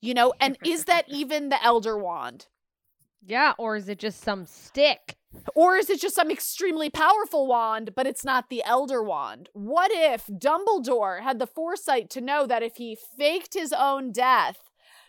You 0.01 0.13
know, 0.13 0.33
and 0.39 0.57
is 0.63 0.85
that 0.85 1.05
even 1.07 1.49
the 1.49 1.63
Elder 1.63 1.97
Wand? 1.97 2.47
yeah 3.25 3.53
or 3.57 3.75
is 3.77 3.87
it 3.87 3.99
just 3.99 4.21
some 4.21 4.45
stick 4.45 5.15
Or 5.55 5.77
is 5.77 5.89
it 5.89 5.99
just 6.01 6.15
some 6.15 6.29
extremely 6.29 6.89
powerful 6.89 7.47
wand, 7.47 7.95
but 7.95 8.05
it's 8.05 8.23
not 8.25 8.49
the 8.49 8.63
Elder 8.65 9.01
Wand? 9.01 9.49
What 9.53 9.91
if 9.91 10.27
Dumbledore 10.27 11.21
had 11.23 11.39
the 11.39 11.47
foresight 11.47 12.09
to 12.11 12.21
know 12.21 12.45
that 12.45 12.61
if 12.63 12.75
he 12.75 12.95
faked 13.17 13.53
his 13.55 13.73
own 13.73 14.11
death, 14.11 14.57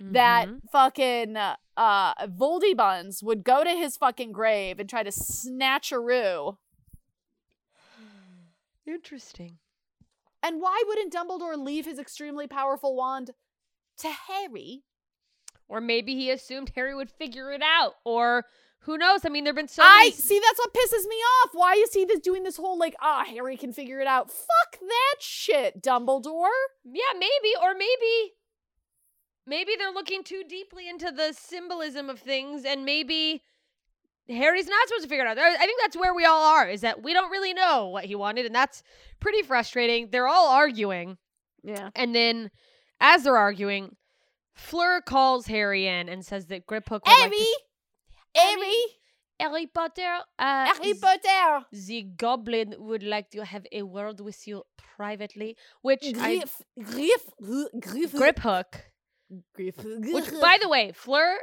that 0.00 0.46
Mhm. 0.46 0.60
fucking 0.72 1.36
uh, 1.76 2.14
uh 2.19 2.26
Voldybuns 2.26 3.23
would 3.23 3.45
go 3.45 3.64
to 3.64 3.71
his 3.71 3.97
fucking 3.97 4.33
grave 4.33 4.78
and 4.78 4.88
try 4.88 5.02
to 5.02 5.12
snatch 5.12 5.93
a 5.93 5.99
roo? 5.99 6.59
interesting 8.87 9.59
And 10.43 10.61
why 10.61 10.83
wouldn't 10.87 11.12
Dumbledore 11.12 11.57
leave 11.57 11.87
his 11.87 11.99
extremely 11.99 12.47
powerful 12.47 12.95
wand 12.95 13.31
to 13.99 14.09
Harry? 14.28 14.83
Or 15.69 15.81
maybe 15.81 16.14
he 16.14 16.31
assumed 16.31 16.73
Harry 16.75 16.95
would 16.95 17.11
figure 17.11 17.50
it 17.50 17.62
out. 17.62 17.95
Or 18.04 18.45
who 18.81 18.99
knows? 18.99 19.25
I 19.25 19.31
mean, 19.31 19.45
there 19.45 19.52
have 19.52 19.57
been 19.57 19.69
so 19.69 19.83
I 19.83 19.99
many. 20.00 20.11
see 20.12 20.38
that's 20.38 20.59
what 20.59 20.75
pisses 20.75 21.09
me 21.09 21.16
off. 21.16 21.50
Why 21.52 21.73
is 21.75 21.95
he 21.95 22.04
this, 22.04 22.21
doing 22.21 22.43
this 22.43 22.59
whole 22.59 22.78
like, 22.78 22.95
ah, 23.00 23.25
Harry 23.26 23.57
can 23.57 23.73
figure 23.73 24.00
it 24.00 24.07
out? 24.07 24.31
Fuck 24.31 24.78
that 24.81 25.16
shit, 25.21 25.83
Dumbledore. 25.83 26.49
Yeah, 26.85 27.14
maybe. 27.14 27.54
Or 27.62 27.73
maybe. 27.73 28.35
Maybe 29.46 29.72
they're 29.78 29.92
looking 29.92 30.24
too 30.24 30.42
deeply 30.48 30.88
into 30.88 31.10
the 31.10 31.32
symbolism 31.38 32.08
of 32.08 32.18
things, 32.18 32.64
and 32.64 32.84
maybe 32.84 33.42
Harry's 34.28 34.66
not 34.66 34.88
supposed 34.88 35.02
to 35.04 35.08
figure 35.08 35.24
it 35.26 35.28
out. 35.28 35.38
I 35.38 35.56
think 35.58 35.80
that's 35.82 35.96
where 35.96 36.14
we 36.14 36.24
all 36.24 36.44
are. 36.44 36.68
Is 36.68 36.80
that 36.80 37.02
we 37.02 37.12
don't 37.12 37.30
really 37.30 37.52
know 37.52 37.88
what 37.88 38.04
he 38.06 38.14
wanted, 38.14 38.46
and 38.46 38.54
that's 38.54 38.82
pretty 39.20 39.42
frustrating. 39.42 40.08
They're 40.10 40.28
all 40.28 40.48
arguing, 40.48 41.18
Yeah. 41.62 41.90
and 41.94 42.14
then 42.14 42.50
as 43.00 43.24
they're 43.24 43.36
arguing, 43.36 43.96
Fleur 44.54 45.00
calls 45.02 45.46
Harry 45.46 45.86
in 45.86 46.08
and 46.08 46.24
says 46.24 46.46
that 46.46 46.66
Griphook 46.66 47.02
would 47.04 47.08
like 47.08 47.18
Harry, 47.22 47.38
to 48.34 48.40
Harry, 48.40 48.74
Harry 49.40 49.66
Potter, 49.66 50.20
uh, 50.38 50.72
Harry 50.74 50.94
Potter. 50.94 51.66
the 51.72 52.02
goblin 52.16 52.76
would 52.78 53.02
like 53.02 53.30
to 53.32 53.44
have 53.44 53.66
a 53.72 53.82
word 53.82 54.20
with 54.20 54.46
you 54.46 54.62
privately, 54.76 55.56
which 55.82 56.06
I, 56.18 56.36
Griff, 56.38 56.62
Griff, 56.82 57.30
Griff, 57.80 58.12
Griphook. 58.12 58.74
Griff, 59.54 59.76
Which, 59.84 60.30
by 60.40 60.58
the 60.60 60.68
way, 60.68 60.92
Fleur 60.92 61.36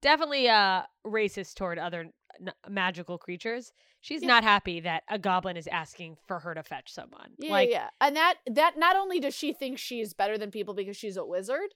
definitely 0.00 0.48
uh 0.48 0.82
racist 1.06 1.54
toward 1.54 1.78
other 1.78 2.08
n- 2.40 2.52
magical 2.68 3.18
creatures. 3.18 3.72
She's 4.00 4.22
Yeah. 4.22 4.28
not 4.28 4.42
happy 4.44 4.80
that 4.80 5.04
a 5.08 5.18
goblin 5.18 5.56
is 5.56 5.68
asking 5.68 6.16
for 6.26 6.40
her 6.40 6.54
to 6.54 6.62
fetch 6.64 6.92
someone. 6.92 7.30
Yeah, 7.38 7.50
like, 7.52 7.70
yeah. 7.70 7.88
And 8.00 8.16
that 8.16 8.34
that 8.50 8.76
not 8.76 8.96
only 8.96 9.20
does 9.20 9.34
she 9.34 9.52
think 9.52 9.78
she's 9.78 10.12
better 10.12 10.36
than 10.38 10.50
people 10.50 10.74
because 10.74 10.96
she's 10.96 11.16
a 11.16 11.24
wizard, 11.24 11.74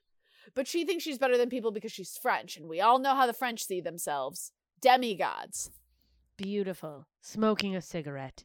but 0.54 0.66
she 0.66 0.84
thinks 0.84 1.04
she's 1.04 1.18
better 1.18 1.36
than 1.38 1.48
people 1.50 1.70
because 1.70 1.92
she's 1.92 2.18
French, 2.20 2.56
and 2.56 2.68
we 2.68 2.80
all 2.80 2.98
know 2.98 3.14
how 3.14 3.26
the 3.26 3.32
French 3.32 3.64
see 3.64 3.80
themselves. 3.80 4.52
Demigods. 4.80 5.70
beautiful, 6.36 7.06
smoking 7.22 7.74
a 7.74 7.80
cigarette 7.80 8.44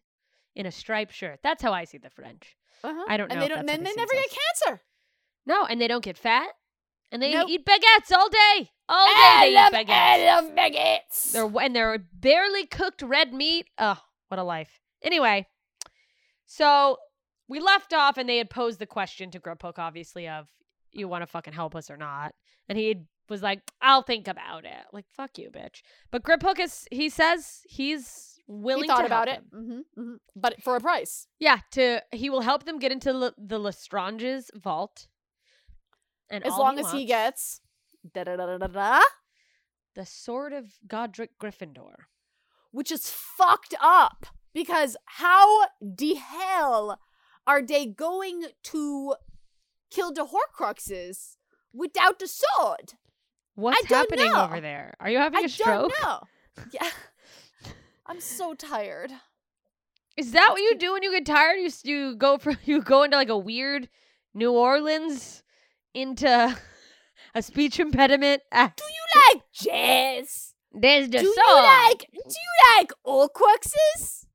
in 0.55 0.65
a 0.65 0.71
striped 0.71 1.13
shirt. 1.13 1.39
That's 1.43 1.61
how 1.63 1.73
I 1.73 1.83
see 1.85 1.97
the 1.97 2.09
French. 2.09 2.55
Uh-huh. 2.83 3.05
I 3.07 3.17
don't 3.17 3.27
know 3.29 3.33
And 3.33 3.41
they 3.43 3.47
don't 3.47 3.65
then 3.65 3.83
they 3.83 3.93
never 3.95 4.13
get 4.13 4.29
cancer. 4.65 4.81
No, 5.45 5.65
and 5.65 5.79
they 5.81 5.87
don't 5.87 6.03
get 6.03 6.17
fat, 6.17 6.49
and 7.11 7.21
they 7.21 7.33
Nope. 7.33 7.49
eat 7.49 7.65
baguettes 7.65 8.11
all 8.15 8.29
day. 8.29 8.69
All 8.89 9.05
day 9.05 9.13
I 9.15 9.45
they 9.47 9.53
love, 9.55 9.73
eat 9.73 9.87
baguettes. 9.87 9.93
I 9.93 10.25
love 10.25 10.45
baguettes. 10.55 11.31
They're 11.31 11.63
and 11.63 11.75
they're 11.75 11.97
barely 11.97 12.65
cooked 12.65 13.01
red 13.01 13.33
meat. 13.33 13.67
Oh, 13.77 13.97
what 14.27 14.39
a 14.39 14.43
life. 14.43 14.79
Anyway, 15.03 15.47
so 16.45 16.97
we 17.47 17.59
left 17.59 17.93
off 17.93 18.17
and 18.17 18.27
they 18.27 18.37
had 18.37 18.49
posed 18.49 18.79
the 18.79 18.85
question 18.85 19.31
to 19.31 19.39
Griphook, 19.39 19.77
obviously, 19.77 20.27
of 20.27 20.47
you 20.91 21.07
want 21.07 21.21
to 21.21 21.27
fucking 21.27 21.53
help 21.53 21.75
us 21.75 21.89
or 21.89 21.97
not. 21.97 22.33
And 22.69 22.77
he 22.77 23.03
was 23.29 23.41
like, 23.41 23.61
I'll 23.81 24.03
think 24.03 24.27
about 24.27 24.65
it. 24.65 24.83
Like, 24.91 25.05
fuck 25.15 25.37
you, 25.37 25.49
bitch. 25.49 25.81
But 26.11 26.23
Griphook 26.23 26.59
is 26.59 26.87
he 26.91 27.09
says 27.09 27.61
he's 27.67 28.39
willing 28.47 28.83
he 28.83 28.87
thought 28.87 29.05
about 29.05 29.27
it, 29.29 29.41
them. 29.51 29.85
hmm 29.95 30.01
hmm 30.01 30.15
but 30.35 30.61
for 30.61 30.75
a 30.75 30.79
price. 30.81 31.27
Yeah, 31.39 31.59
to 31.71 32.01
he 32.11 32.29
will 32.29 32.41
help 32.41 32.65
them 32.65 32.79
get 32.79 32.91
into 32.91 33.13
Le, 33.13 33.33
the 33.37 33.59
Lestrange's 33.59 34.51
vault. 34.55 35.07
And 36.31 36.45
As 36.45 36.53
long 36.57 36.79
as 36.79 36.91
he 36.91 37.05
gets 37.05 37.61
da 38.13 38.23
da 38.23 38.35
da 38.37 38.45
da 38.45 38.57
da 38.57 38.67
da, 38.67 39.01
the 39.95 40.05
sword 40.05 40.53
of 40.53 40.65
Godric 40.87 41.31
Gryffindor. 41.39 41.95
which 42.71 42.91
is 42.91 43.09
fucked 43.09 43.75
up 43.81 44.25
because 44.53 44.95
how 45.05 45.67
the 45.81 46.15
hell 46.15 46.99
are 47.45 47.61
they 47.61 47.85
going 47.85 48.45
to 48.63 49.15
kill 49.91 50.13
the 50.13 50.25
Horcruxes 50.27 51.35
without 51.73 52.17
the 52.19 52.27
sword? 52.27 52.93
What's 53.55 53.85
happening 53.87 54.31
know. 54.31 54.45
over 54.45 54.61
there? 54.61 54.93
Are 55.01 55.09
you 55.09 55.17
having 55.17 55.39
I 55.39 55.43
a 55.43 55.49
stroke? 55.49 55.91
don't 55.91 56.03
know. 56.03 56.19
Yeah, 56.73 56.89
I'm 58.05 58.19
so 58.21 58.53
tired. 58.53 59.11
Is 60.17 60.31
that 60.33 60.49
what 60.51 60.61
you 60.61 60.75
do 60.77 60.93
when 60.93 61.03
you 61.03 61.11
get 61.11 61.25
tired? 61.25 61.57
You 61.59 61.69
you 61.83 62.15
go 62.15 62.37
for 62.37 62.53
you 62.65 62.81
go 62.81 63.03
into 63.03 63.17
like 63.17 63.29
a 63.29 63.37
weird 63.37 63.89
New 64.33 64.51
Orleans 64.51 65.43
into 65.93 66.57
a 67.35 67.41
speech 67.41 67.79
impediment. 67.79 68.41
Ah, 68.51 68.73
Do 68.75 68.83
you 68.83 69.33
like 69.33 69.43
jazz? 69.53 70.47
there's 70.73 71.09
the 71.09 71.17
do 71.19 71.25
you 71.25 71.35
like 71.45 72.07
do 72.13 72.29
you 72.29 72.77
like 72.77 72.91
Horcruxes? 73.05 74.25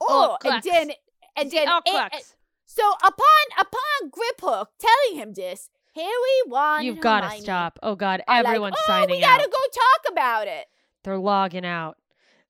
Oh, 0.00 0.38
and 0.44 0.62
then 0.62 0.90
and 1.36 1.50
then 1.50 1.68
and- 1.68 1.84
Horcrux. 1.84 2.08
and- 2.12 2.22
so 2.64 2.82
upon 3.04 3.44
upon 3.58 4.10
Griphook 4.10 4.66
telling 4.78 5.20
him 5.20 5.34
this, 5.34 5.68
Harry 5.94 6.08
won. 6.46 6.84
You've 6.86 7.00
got 7.00 7.20
to 7.30 7.42
stop. 7.42 7.78
Oh 7.82 7.94
God, 7.94 8.22
are 8.26 8.38
like, 8.42 8.46
everyone's 8.46 8.76
oh, 8.78 8.84
signing 8.86 9.16
we 9.16 9.20
gotta 9.20 9.42
out. 9.44 9.50
go 9.50 9.58
talk 9.74 10.12
about 10.12 10.48
it. 10.48 10.64
They're 11.04 11.18
logging 11.18 11.66
out. 11.66 11.98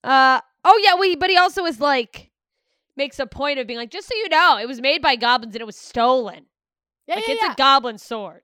Uh 0.04 0.40
oh 0.64 0.80
yeah, 0.82 0.94
we 0.94 1.16
but 1.16 1.28
he 1.30 1.36
also 1.36 1.64
is 1.64 1.80
like 1.80 2.30
makes 2.96 3.18
a 3.18 3.26
point 3.26 3.58
of 3.58 3.66
being 3.66 3.78
like, 3.80 3.90
just 3.90 4.06
so 4.06 4.14
you 4.14 4.28
know, 4.28 4.58
it 4.58 4.68
was 4.68 4.80
made 4.80 5.02
by 5.02 5.16
goblins 5.16 5.56
and 5.56 5.60
it 5.60 5.66
was 5.66 5.76
stolen. 5.76 6.46
Yeah, 7.08 7.16
like 7.16 7.26
yeah, 7.26 7.34
it's 7.34 7.42
yeah. 7.42 7.52
a 7.52 7.56
goblin 7.56 7.98
sword. 7.98 8.42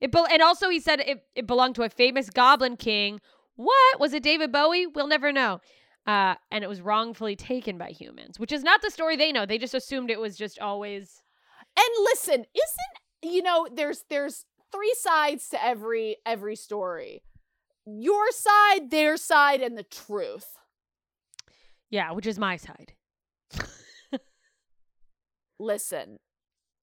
It 0.00 0.12
bel 0.12 0.26
and 0.30 0.40
also 0.42 0.68
he 0.70 0.80
said 0.80 1.00
it, 1.00 1.24
it 1.34 1.46
belonged 1.46 1.74
to 1.76 1.82
a 1.82 1.88
famous 1.88 2.30
goblin 2.30 2.76
king. 2.76 3.20
What 3.56 3.98
was 3.98 4.12
it? 4.12 4.22
David 4.22 4.52
Bowie? 4.52 4.86
We'll 4.86 5.08
never 5.08 5.32
know. 5.32 5.60
Uh, 6.06 6.36
and 6.50 6.62
it 6.64 6.68
was 6.68 6.80
wrongfully 6.80 7.36
taken 7.36 7.76
by 7.76 7.90
humans, 7.90 8.38
which 8.38 8.52
is 8.52 8.62
not 8.62 8.80
the 8.80 8.90
story 8.90 9.16
they 9.16 9.32
know. 9.32 9.44
They 9.44 9.58
just 9.58 9.74
assumed 9.74 10.10
it 10.10 10.20
was 10.20 10.36
just 10.36 10.58
always. 10.60 11.22
And 11.76 11.88
listen, 12.04 12.34
isn't 12.54 13.32
you 13.34 13.42
know 13.42 13.66
there's 13.72 14.04
there's 14.08 14.44
three 14.72 14.94
sides 14.98 15.48
to 15.50 15.62
every 15.64 16.16
every 16.24 16.56
story. 16.56 17.22
Your 17.84 18.30
side, 18.30 18.90
their 18.90 19.16
side, 19.16 19.60
and 19.62 19.76
the 19.76 19.82
truth. 19.82 20.46
Yeah, 21.90 22.12
which 22.12 22.26
is 22.26 22.38
my 22.38 22.56
side. 22.58 22.92
Listen, 25.60 26.18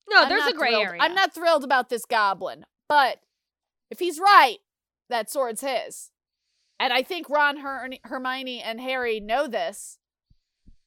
No, 0.10 0.24
I'm 0.24 0.30
there's 0.30 0.48
a 0.48 0.54
gray 0.54 0.70
thrilled- 0.72 0.84
area. 0.88 1.02
I'm 1.02 1.16
not 1.16 1.34
thrilled 1.34 1.64
about 1.64 1.90
this 1.90 2.06
goblin, 2.06 2.66
but 2.88 3.20
if 3.90 4.00
he's 4.00 4.20
right, 4.20 4.58
that 5.10 5.30
sword's 5.30 5.62
his. 5.62 6.12
And 6.80 6.92
I 6.92 7.04
think 7.04 7.30
Ron, 7.30 7.58
Her- 7.58 7.90
Hermione, 8.04 8.62
and 8.62 8.82
Harry 8.82 9.20
know 9.20 9.48
this. 9.48 9.98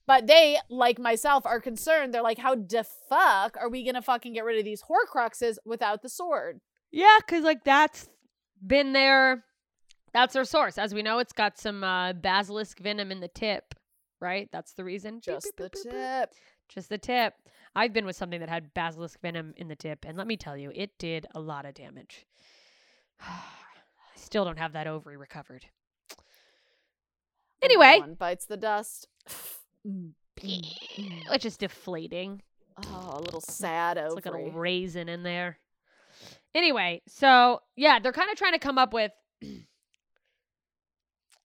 But 0.07 0.27
they, 0.27 0.59
like 0.71 0.99
myself, 0.99 1.45
are 1.45 1.61
concerned. 1.61 2.15
They're 2.15 2.23
like, 2.23 2.39
how 2.39 2.55
the 2.55 2.85
fuck 3.09 3.57
are 3.61 3.69
we 3.69 3.85
gonna 3.85 4.01
fucking 4.01 4.33
get 4.33 4.45
rid 4.45 4.59
of 4.59 4.65
these 4.65 4.83
Horcruxes 4.83 5.59
without 5.67 6.03
the 6.03 6.09
sword? 6.09 6.61
Yeah, 6.91 7.19
because 7.19 7.45
like 7.45 7.63
that's 7.65 8.09
been 8.67 8.95
their 8.95 9.45
that's 10.15 10.33
their 10.33 10.45
source. 10.45 10.79
As 10.79 10.95
we 10.95 11.03
know, 11.03 11.19
it's 11.19 11.35
got 11.35 11.59
some 11.59 11.85
uh, 11.85 12.15
basilisk 12.15 12.81
venom 12.81 13.13
in 13.13 13.21
the 13.21 13.29
tip, 13.29 13.75
right? 14.21 14.49
That's 14.51 14.73
the 14.73 14.85
reason. 14.85 15.21
Just 15.21 15.45
beep, 15.45 15.57
the 15.57 15.63
beep, 15.65 15.73
beep, 15.73 15.83
beep. 15.85 15.93
tip. 15.93 16.35
Just 16.69 16.89
the 16.89 16.99
tip. 16.99 17.35
I've 17.75 17.93
been 17.93 18.07
with 18.07 18.17
something 18.17 18.41
that 18.41 18.49
had 18.49 18.75
basilisk 18.75 19.21
venom 19.21 19.55
in 19.57 19.69
the 19.69 19.77
tip, 19.77 20.05
and 20.07 20.17
let 20.17 20.27
me 20.27 20.37
tell 20.37 20.57
you, 20.57 20.73
it 20.75 20.99
did 20.99 21.27
a 21.35 21.41
lot 21.41 21.65
of 21.67 21.75
damage. 21.75 22.27
I 23.21 23.37
still 24.17 24.45
don't 24.45 24.59
have 24.59 24.73
that 24.73 24.87
ovary 24.87 25.17
recovered. 25.17 25.67
Anyway, 27.63 27.99
One 27.99 28.15
bites 28.15 28.47
the 28.47 28.57
dust. 28.57 29.09
It's 30.41 31.43
just 31.43 31.59
deflating. 31.59 32.43
Oh, 32.87 33.15
a 33.15 33.21
little 33.21 33.41
sad 33.41 33.97
It's 33.99 34.15
like 34.15 34.27
a 34.27 34.31
little 34.31 34.53
raisin 34.53 35.09
in 35.09 35.25
there. 35.25 35.59
Anyway, 36.55 37.03
so 37.09 37.61
yeah, 37.77 37.99
they're 37.99 38.13
kind 38.13 38.31
of 38.31 38.37
trying 38.39 38.53
to 38.53 38.59
come 38.61 38.79
up 38.79 38.93
with. 38.93 39.11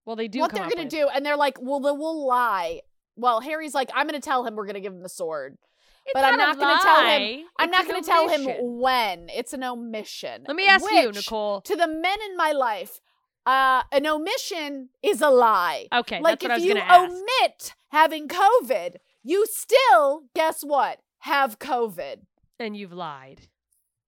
well, 0.06 0.16
they 0.16 0.28
do. 0.28 0.40
what 0.40 0.52
they're 0.52 0.70
gonna 0.70 0.84
with- 0.84 0.90
do, 0.90 1.08
and 1.08 1.26
they're 1.26 1.38
like, 1.38 1.58
well, 1.60 1.80
then 1.80 1.98
we'll 1.98 2.26
lie. 2.28 2.82
Well, 3.16 3.42
Harry's 3.42 3.74
like, 3.74 3.90
I'm 3.96 4.06
gonna 4.08 4.20
tell 4.20 4.46
him 4.46 4.56
we're 4.56 4.68
gonna 4.68 4.80
give 4.80 4.94
him 4.94 5.02
the 5.02 5.10
sword. 5.10 5.58
It's 6.06 6.14
but 6.14 6.26
I'm 6.26 6.38
not 6.38 6.60
gonna 6.60 6.82
tell 6.82 7.06
him- 7.06 7.46
I'm 7.58 7.70
It's 7.70 7.78
not 7.78 7.88
gonna 7.88 8.04
tell 8.04 8.28
him 8.30 8.80
when. 8.80 9.30
It's 9.30 9.54
an 9.54 9.64
omission. 9.64 10.44
Let 10.48 10.56
me 10.56 10.68
ask 10.68 10.90
you, 10.92 11.12
Nicole. 11.12 11.62
To 11.62 11.76
the 11.76 11.88
men 11.88 12.18
in 12.30 12.36
my 12.36 12.52
life, 12.52 13.00
uh, 13.46 13.84
an 13.92 14.06
omission 14.06 14.90
is 15.02 15.22
a 15.22 15.30
lie. 15.30 15.88
Okay, 15.94 16.20
like 16.20 16.40
that's 16.40 16.44
what 16.44 16.52
I 16.52 16.56
if 16.56 16.58
was 16.60 16.66
you 16.66 16.74
gonna 16.76 16.86
ask. 16.86 17.12
omit 17.12 17.74
having 17.90 18.28
COVID, 18.28 18.98
you 19.24 19.46
still, 19.46 20.24
guess 20.36 20.62
what? 20.64 21.00
Have 21.20 21.58
COVID. 21.60 22.26
and 22.60 22.76
you've 22.78 22.94
lied. 22.94 23.48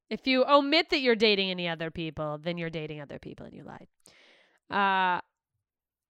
If 0.10 0.28
you 0.28 0.46
omit 0.46 0.90
that 0.92 1.00
you're 1.00 1.16
dating 1.16 1.50
any 1.50 1.68
other 1.68 1.90
people, 1.92 2.38
then 2.38 2.58
you're 2.58 2.70
dating 2.70 3.02
other 3.02 3.20
people 3.20 3.46
and 3.46 3.56
you 3.56 3.64
lied. 3.64 3.88
Uh 4.70 5.22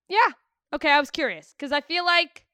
yeah. 0.07 0.29
Okay, 0.73 0.91
I 0.91 0.99
was 0.99 1.11
curious 1.11 1.53
cuz 1.57 1.71
I 1.71 1.81
feel 1.81 2.05
like 2.05 2.44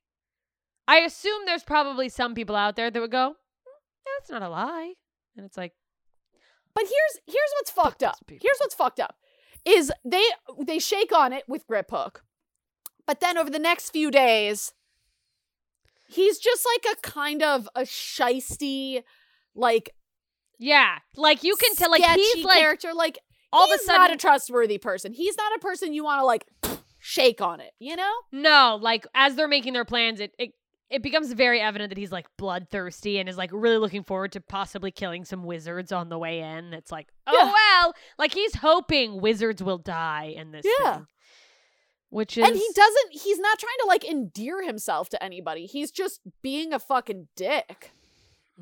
I 0.88 0.98
assume 1.00 1.42
there's 1.46 1.64
probably 1.64 2.10
some 2.10 2.36
people 2.36 2.56
out 2.56 2.76
there 2.76 2.92
that 2.92 3.00
would 3.00 3.12
go, 3.12 3.30
"Hmm, 3.66 3.80
"That's 4.06 4.32
not 4.32 4.42
a 4.42 4.50
lie." 4.50 4.94
And 5.36 5.46
it's 5.46 5.58
like, 5.58 5.74
But 6.74 6.84
here's 6.84 7.24
here's 7.28 7.52
what's 7.60 7.72
fucked 7.72 8.04
up. 8.04 8.18
people. 8.28 8.44
Here's 8.44 8.58
what's 8.60 8.76
fucked 8.76 9.00
up. 9.00 9.16
Is 9.66 9.92
they 10.04 10.24
they 10.60 10.80
shake 10.80 11.12
on 11.14 11.34
it 11.34 11.44
with 11.48 11.68
Griphook. 11.68 12.18
But 13.06 13.20
then 13.20 13.38
over 13.38 13.50
the 13.50 13.60
next 13.60 13.90
few 13.92 14.12
days, 14.12 14.74
he's 16.08 16.40
just 16.40 16.66
like 16.66 16.98
a 16.98 17.02
kind 17.02 17.42
of 17.44 17.68
a 17.76 17.82
shisty, 17.82 19.04
like 19.56 19.94
yeah, 20.60 21.00
like 21.16 21.44
you 21.44 21.56
can 21.56 21.76
tell 21.76 21.90
like 21.92 22.04
he's 22.04 22.46
like 22.46 22.58
character. 22.58 22.94
Like 22.94 23.20
all 23.52 23.66
of 23.66 23.72
a 23.76 23.84
sudden 23.84 24.02
not 24.02 24.14
a 24.14 24.18
trustworthy 24.18 24.78
person. 24.78 25.14
He's 25.14 25.36
not 25.38 25.56
a 25.56 25.60
person 25.60 25.94
you 25.94 26.04
want 26.04 26.20
to 26.22 26.26
like 26.26 26.46
shake 27.00 27.42
on 27.42 27.60
it. 27.60 27.72
You 27.80 27.96
know? 27.96 28.12
No, 28.32 28.78
like 28.82 29.06
as 29.14 29.36
they're 29.36 29.48
making 29.48 29.74
their 29.74 29.86
plans, 29.86 30.20
it, 30.20 30.34
it 30.38 30.52
it 30.92 31.02
becomes 31.02 31.32
very 31.34 31.62
evident 31.62 31.90
that 31.90 31.98
he's 31.98 32.12
like 32.12 32.28
bloodthirsty 32.38 33.18
and 33.20 33.28
is 33.30 33.38
like 33.38 33.50
really 33.54 33.78
looking 33.78 34.04
forward 34.04 34.32
to 34.34 34.42
possibly 34.42 34.92
killing 34.92 35.26
some 35.26 35.44
wizards 35.44 35.92
on 35.92 36.10
the 36.10 36.18
way 36.20 36.40
in. 36.42 36.74
It's 36.74 36.92
like, 36.92 37.08
oh 37.28 37.34
Yeah. 37.38 37.52
well, 37.52 37.94
like 38.20 38.34
he's 38.34 38.56
hoping 38.56 39.22
wizards 39.22 39.64
will 39.64 39.78
die 39.78 40.34
in 40.36 40.52
this. 40.52 40.66
Yeah. 40.80 40.96
thing. 40.98 41.08
which 42.10 42.38
is 42.38 42.46
And 42.48 42.56
he 42.56 42.68
doesn't 42.76 43.12
he's 43.14 43.40
not 43.40 43.58
trying 43.58 43.78
to 43.82 43.88
like 43.88 44.04
endear 44.06 44.64
himself 44.64 45.08
to 45.10 45.24
anybody. 45.24 45.66
He's 45.66 45.92
just 45.92 46.20
being 46.42 46.74
a 46.74 46.80
fucking 46.80 47.28
dick. 47.36 47.92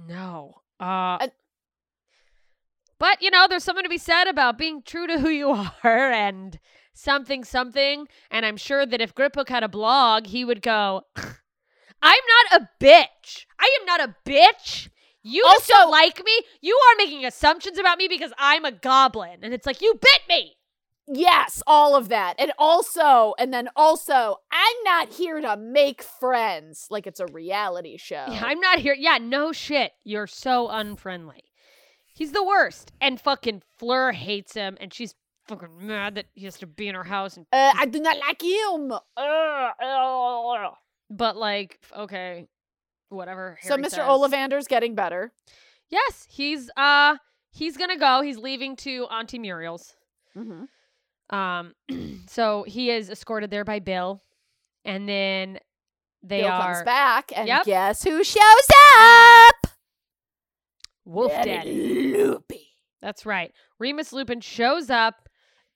no. 0.07 0.61
Uh, 0.79 1.17
And- 1.21 1.31
but 2.99 3.21
you 3.21 3.31
know, 3.31 3.47
there's 3.49 3.63
something 3.63 3.83
to 3.83 3.89
be 3.89 3.97
said 3.97 4.25
about 4.27 4.57
being 4.57 4.81
true 4.83 5.07
to 5.07 5.19
who 5.19 5.29
you 5.29 5.49
are 5.83 6.11
and 6.11 6.59
something 6.93 7.43
something. 7.43 8.07
And 8.29 8.45
I'm 8.45 8.57
sure 8.57 8.85
that 8.85 9.01
if 9.01 9.15
Griphook 9.15 9.49
had 9.49 9.63
a 9.63 9.69
blog, 9.69 10.27
he 10.27 10.43
would 10.43 10.61
go, 10.61 11.03
"I'm 12.01 12.21
not 12.51 12.61
a 12.61 12.69
bitch. 12.83 13.45
I 13.59 13.77
am 13.79 13.85
not 13.85 14.01
a 14.01 14.15
bitch." 14.25 14.89
You 15.21 15.43
just 15.43 15.69
Also- 15.69 15.73
don't 15.83 15.91
like 15.91 16.23
me. 16.23 16.31
You 16.61 16.75
are 16.75 16.95
making 16.97 17.25
assumptions 17.25 17.77
about 17.77 17.97
me 17.97 18.07
because 18.07 18.31
I'm 18.37 18.63
a 18.65 18.71
goblin. 18.71 19.39
And 19.43 19.53
it's 19.53 19.65
like, 19.67 19.81
you 19.81 19.93
bit 20.01 20.21
me. 20.29 20.55
Yes, 21.11 21.61
all 21.67 21.95
of 21.95 22.07
that. 22.09 22.35
And 22.39 22.53
also, 22.57 23.33
and 23.37 23.53
then 23.53 23.67
also, 23.75 24.37
I'm 24.51 24.75
not 24.85 25.09
here 25.13 25.41
to 25.41 25.57
make 25.57 26.01
friends 26.03 26.87
like 26.89 27.05
it's 27.05 27.19
a 27.19 27.25
reality 27.25 27.97
show. 27.97 28.25
Yeah, 28.29 28.43
I'm 28.45 28.59
not 28.61 28.79
here. 28.79 28.95
Yeah, 28.97 29.17
no 29.17 29.51
shit. 29.51 29.91
You're 30.03 30.27
so 30.27 30.69
unfriendly. 30.69 31.43
He's 32.13 32.31
the 32.31 32.43
worst. 32.43 32.91
And 33.01 33.19
fucking 33.19 33.63
Fleur 33.77 34.11
hates 34.13 34.53
him, 34.53 34.77
and 34.79 34.93
she's 34.93 35.15
fucking 35.47 35.85
mad 35.85 36.15
that 36.15 36.27
he 36.33 36.45
has 36.45 36.57
to 36.59 36.67
be 36.67 36.87
in 36.87 36.95
her 36.95 37.03
house. 37.03 37.35
And 37.37 37.45
Uh, 37.51 37.73
I 37.75 37.87
do 37.87 37.99
not 37.99 38.17
like 38.19 38.41
him. 38.41 38.91
Uh, 39.17 39.71
uh. 39.81 40.71
But 41.09 41.37
like, 41.37 41.79
okay, 41.95 42.47
whatever. 43.09 43.57
So 43.61 43.77
Mr. 43.77 43.89
says. 43.91 43.99
Ollivander's 43.99 44.67
getting 44.67 44.95
better. 44.95 45.31
Yes, 45.89 46.27
he's 46.29 46.69
uh 46.77 47.17
he's 47.51 47.77
gonna 47.77 47.97
go. 47.97 48.21
He's 48.21 48.37
leaving 48.37 48.75
to 48.77 49.05
Auntie 49.11 49.39
Muriel's. 49.39 49.95
Mm-hmm. 50.37 51.35
Um, 51.35 51.73
so 52.27 52.63
he 52.67 52.89
is 52.91 53.09
escorted 53.09 53.49
there 53.51 53.65
by 53.65 53.79
Bill, 53.79 54.21
and 54.85 55.07
then 55.07 55.59
they 56.23 56.41
Bill 56.41 56.51
are 56.51 56.73
comes 56.73 56.85
back, 56.85 57.31
and 57.35 57.47
Yep. 57.47 57.65
guess 57.65 58.03
who 58.03 58.23
shows 58.23 58.67
up? 58.97 59.55
Wolf 61.05 61.31
Daddy 61.31 61.49
Daddy. 61.51 62.13
Loopy. 62.17 62.67
That's 63.01 63.25
right. 63.25 63.51
Remus 63.79 64.13
Lupin 64.13 64.41
shows 64.41 64.89
up. 64.89 65.27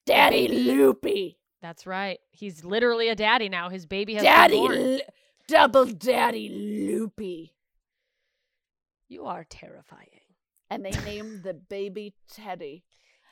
Daddy 0.05 0.47
Loopy. 0.47 1.39
That's 1.61 1.87
right. 1.87 2.19
He's 2.31 2.63
literally 2.65 3.07
a 3.09 3.15
daddy 3.15 3.47
now. 3.47 3.69
His 3.69 3.85
baby 3.85 4.15
has 4.15 4.23
Daddy 4.23 4.55
been 4.55 4.61
born. 4.61 4.79
Lo- 4.95 4.99
Double 5.47 5.85
Daddy 5.85 6.49
Loopy. 6.49 7.53
You 9.07 9.25
are 9.25 9.43
terrifying. 9.49 10.07
And 10.69 10.83
they 10.83 10.91
named 11.05 11.43
the 11.43 11.53
baby 11.53 12.15
Teddy. 12.31 12.83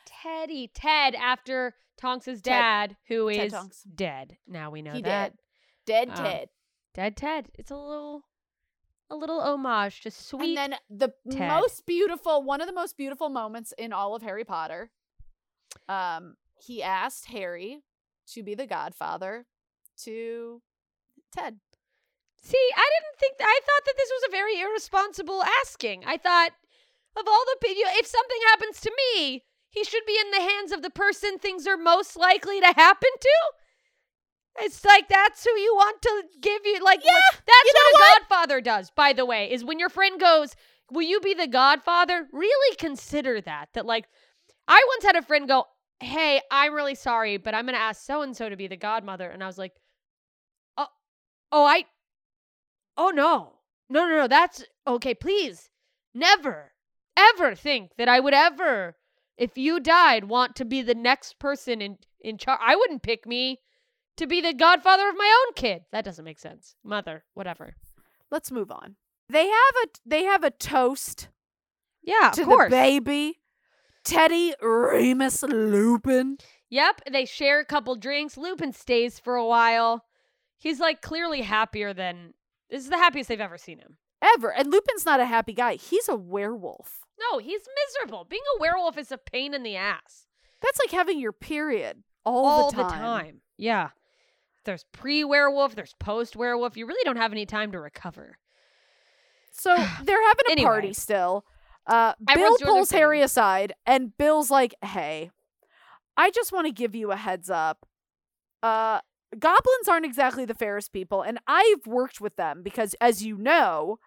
Teddy, 0.05 0.69
Ted, 0.73 1.15
after 1.15 1.75
Tonks' 1.97 2.25
Ted. 2.25 2.43
dad, 2.43 2.97
who 3.07 3.29
is 3.29 3.37
Ted 3.37 3.51
Tonks. 3.51 3.83
dead. 3.83 4.37
Now 4.47 4.69
we 4.69 4.81
know 4.81 4.93
He 4.93 5.01
that. 5.01 5.33
dead. 5.85 6.09
Dead 6.09 6.09
Um, 6.19 6.23
Ted. 6.25 6.49
Dead 6.93 7.17
Ted. 7.17 7.49
It's 7.55 7.71
a 7.71 7.75
little, 7.77 8.23
a 9.09 9.15
little 9.15 9.39
homage 9.41 10.01
to 10.01 10.11
sweet. 10.11 10.57
And 10.57 10.73
then 10.73 10.79
the 10.89 11.13
Ted. 11.31 11.47
most 11.49 11.85
beautiful, 11.85 12.43
one 12.43 12.61
of 12.61 12.67
the 12.67 12.73
most 12.73 12.97
beautiful 12.97 13.29
moments 13.29 13.73
in 13.77 13.93
all 13.93 14.15
of 14.15 14.21
Harry 14.21 14.43
Potter. 14.43 14.91
Um, 15.87 16.35
he 16.59 16.83
asked 16.83 17.25
Harry 17.27 17.81
to 18.27 18.43
be 18.43 18.53
the 18.53 18.67
godfather 18.67 19.45
to 20.03 20.61
Ted. 21.35 21.59
See, 22.43 22.69
I 22.75 22.89
didn't 22.89 23.19
think. 23.19 23.35
I 23.39 23.59
thought 23.65 23.85
that 23.85 23.93
this 23.97 24.09
was 24.09 24.23
a 24.27 24.31
very 24.31 24.59
irresponsible 24.59 25.43
asking. 25.61 26.03
I 26.05 26.17
thought 26.17 26.51
of 27.15 27.27
all 27.27 27.43
the 27.45 27.57
people, 27.67 27.83
if 27.95 28.07
something 28.07 28.39
happens 28.47 28.81
to 28.81 28.91
me, 29.15 29.43
he 29.69 29.83
should 29.83 30.05
be 30.07 30.17
in 30.19 30.31
the 30.31 30.41
hands 30.41 30.71
of 30.71 30.81
the 30.81 30.89
person 30.89 31.37
things 31.37 31.67
are 31.67 31.77
most 31.77 32.17
likely 32.17 32.59
to 32.59 32.73
happen 32.75 33.09
to. 33.19 33.35
It's 34.59 34.83
like 34.83 35.07
that's 35.07 35.43
who 35.45 35.51
you 35.51 35.73
want 35.75 36.01
to 36.01 36.23
give 36.41 36.65
you. 36.65 36.83
Like, 36.83 37.03
Yeah, 37.05 37.11
what- 37.13 37.41
that's 37.45 37.65
you 37.65 37.73
what 37.75 37.95
a 37.95 38.19
godfather 38.19 38.59
does. 38.59 38.89
By 38.91 39.13
the 39.13 39.25
way, 39.25 39.49
is 39.51 39.63
when 39.63 39.79
your 39.79 39.89
friend 39.89 40.19
goes, 40.19 40.55
"Will 40.89 41.03
you 41.03 41.21
be 41.21 41.33
the 41.33 41.47
godfather?" 41.47 42.27
Really 42.31 42.75
consider 42.75 43.39
that. 43.41 43.69
That 43.73 43.85
like, 43.85 44.09
I 44.67 44.83
once 44.89 45.03
had 45.05 45.15
a 45.15 45.21
friend 45.21 45.47
go, 45.47 45.67
"Hey, 45.99 46.41
I'm 46.51 46.73
really 46.73 46.95
sorry, 46.95 47.37
but 47.37 47.53
I'm 47.53 47.65
going 47.65 47.75
to 47.75 47.81
ask 47.81 48.03
so 48.03 48.23
and 48.23 48.35
so 48.35 48.49
to 48.49 48.57
be 48.57 48.67
the 48.67 48.75
godmother," 48.77 49.29
and 49.29 49.41
I 49.43 49.47
was 49.47 49.57
like, 49.57 49.73
"Oh, 50.75 50.87
oh, 51.51 51.65
I." 51.65 51.85
Oh 53.03 53.09
no. 53.09 53.53
No, 53.89 54.07
no, 54.07 54.15
no. 54.15 54.27
That's 54.27 54.63
okay. 54.85 55.15
Please 55.15 55.69
never, 56.13 56.73
ever 57.17 57.55
think 57.55 57.91
that 57.97 58.07
I 58.07 58.19
would 58.19 58.35
ever, 58.35 58.95
if 59.37 59.57
you 59.57 59.79
died, 59.79 60.25
want 60.25 60.55
to 60.57 60.65
be 60.65 60.83
the 60.83 60.93
next 60.93 61.39
person 61.39 61.81
in, 61.81 61.97
in 62.19 62.37
charge. 62.37 62.59
I 62.63 62.75
wouldn't 62.75 63.01
pick 63.01 63.25
me 63.25 63.59
to 64.17 64.27
be 64.27 64.39
the 64.39 64.53
godfather 64.53 65.09
of 65.09 65.15
my 65.17 65.43
own 65.47 65.53
kid. 65.55 65.81
That 65.91 66.05
doesn't 66.05 66.23
make 66.23 66.37
sense. 66.37 66.75
Mother, 66.83 67.23
whatever. 67.33 67.75
Let's 68.29 68.51
move 68.51 68.69
on. 68.69 68.97
They 69.27 69.47
have 69.47 69.75
a 69.83 69.87
they 70.05 70.23
have 70.25 70.43
a 70.43 70.51
toast 70.51 71.29
Yeah, 72.03 72.31
to 72.35 72.41
of 72.41 72.47
course. 72.47 72.69
the 72.69 72.75
baby. 72.75 73.39
Teddy 74.03 74.53
Remus 74.61 75.41
Lupin. 75.41 76.37
Yep. 76.69 77.01
They 77.11 77.25
share 77.25 77.59
a 77.59 77.65
couple 77.65 77.95
drinks. 77.95 78.37
Lupin 78.37 78.73
stays 78.73 79.17
for 79.17 79.35
a 79.35 79.45
while. 79.45 80.05
He's 80.57 80.79
like 80.79 81.01
clearly 81.01 81.41
happier 81.41 81.93
than. 81.95 82.35
This 82.71 82.83
is 82.83 82.89
the 82.89 82.97
happiest 82.97 83.27
they've 83.29 83.39
ever 83.39 83.57
seen 83.57 83.79
him. 83.79 83.97
Ever. 84.21 84.53
And 84.53 84.71
Lupin's 84.71 85.05
not 85.05 85.19
a 85.19 85.25
happy 85.25 85.53
guy. 85.53 85.75
He's 85.75 86.07
a 86.07 86.15
werewolf. 86.15 87.01
No, 87.19 87.37
he's 87.39 87.61
miserable. 87.85 88.25
Being 88.29 88.41
a 88.57 88.61
werewolf 88.61 88.97
is 88.97 89.11
a 89.11 89.17
pain 89.17 89.53
in 89.53 89.63
the 89.63 89.75
ass. 89.75 90.27
That's 90.61 90.79
like 90.79 90.91
having 90.91 91.19
your 91.19 91.33
period 91.33 92.03
all, 92.25 92.45
all 92.45 92.71
the, 92.71 92.83
time. 92.83 93.41
Yeah. 93.57 93.89
There's 94.63 94.85
pre 94.93 95.23
werewolf, 95.23 95.75
there's 95.75 95.95
post 95.99 96.35
werewolf. 96.35 96.77
You 96.77 96.85
really 96.85 97.03
don't 97.03 97.17
have 97.17 97.31
any 97.31 97.45
time 97.45 97.71
to 97.73 97.79
recover. 97.79 98.37
So 99.51 99.75
they're 100.03 100.27
having 100.27 100.45
a 100.47 100.51
Anyway. 100.51 100.65
party 100.67 100.93
still. 100.93 101.45
Uh, 101.87 102.13
Bill 102.19 102.33
Everyone's 102.35 102.59
doing 102.59 102.67
their 102.67 102.75
pulls 102.75 102.91
Harry 102.91 103.21
aside, 103.21 103.73
and 103.87 104.15
Bill's 104.15 104.51
like, 104.51 104.75
"Hey, 104.83 105.31
I 106.15 106.29
just 106.29 106.51
want 106.51 106.67
to 106.67 106.71
give 106.71 106.93
you 106.93 107.11
a 107.11 107.15
heads 107.15 107.49
up. 107.49 107.87
Uh, 108.61 108.99
goblins 109.37 109.87
aren't 109.87 110.05
exactly 110.05 110.45
the 110.45 110.53
fairest 110.53 110.93
people, 110.93 111.21
and 111.21 111.39
I've 111.47 111.85
worked 111.85 112.21
with 112.21 112.35
them 112.35 112.61
because, 112.63 112.95
as 113.01 113.23
you 113.23 113.37
know, 113.37 113.99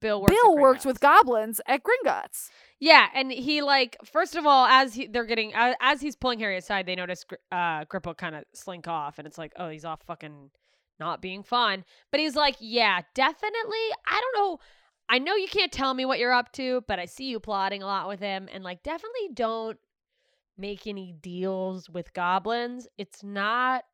Bill 0.00 0.22
works. 0.22 0.32
Bill 0.32 0.56
worked 0.56 0.86
with 0.86 1.00
goblins 1.00 1.60
at 1.66 1.82
Gringotts. 1.82 2.50
Yeah, 2.78 3.08
and 3.14 3.30
he 3.30 3.62
like 3.62 3.96
first 4.04 4.34
of 4.34 4.46
all, 4.46 4.66
as 4.66 4.94
he, 4.94 5.06
they're 5.06 5.24
getting 5.24 5.52
as, 5.54 5.74
as 5.80 6.00
he's 6.00 6.16
pulling 6.16 6.38
Harry 6.40 6.56
aside, 6.56 6.86
they 6.86 6.94
notice 6.94 7.24
uh, 7.52 7.84
Grippo 7.84 8.16
kind 8.16 8.34
of 8.34 8.44
slink 8.54 8.88
off, 8.88 9.18
and 9.18 9.26
it's 9.26 9.38
like, 9.38 9.52
oh, 9.56 9.68
he's 9.68 9.84
off 9.84 10.00
fucking 10.06 10.50
not 10.98 11.20
being 11.22 11.42
fun. 11.42 11.84
But 12.10 12.20
he's 12.20 12.36
like, 12.36 12.56
yeah, 12.60 13.00
definitely. 13.14 13.86
I 14.06 14.20
don't 14.20 14.42
know. 14.42 14.58
I 15.08 15.18
know 15.18 15.34
you 15.34 15.48
can't 15.48 15.72
tell 15.72 15.92
me 15.92 16.04
what 16.04 16.18
you're 16.18 16.32
up 16.32 16.52
to, 16.52 16.82
but 16.86 16.98
I 16.98 17.06
see 17.06 17.24
you 17.24 17.40
plotting 17.40 17.82
a 17.82 17.86
lot 17.86 18.08
with 18.08 18.20
him, 18.20 18.48
and 18.52 18.64
like, 18.64 18.82
definitely 18.82 19.30
don't 19.34 19.78
make 20.56 20.86
any 20.86 21.14
deals 21.20 21.90
with 21.90 22.12
goblins. 22.12 22.86
It's 22.96 23.22
not 23.22 23.84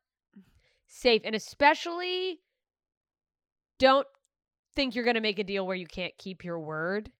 safe, 0.87 1.21
and 1.25 1.35
especially 1.35 2.39
don't 3.79 4.07
think 4.75 4.95
you're 4.95 5.05
gonna 5.05 5.21
make 5.21 5.39
a 5.39 5.43
deal 5.43 5.65
where 5.65 5.75
you 5.75 5.87
can't 5.87 6.17
keep 6.17 6.43
your 6.43 6.59
word. 6.59 7.11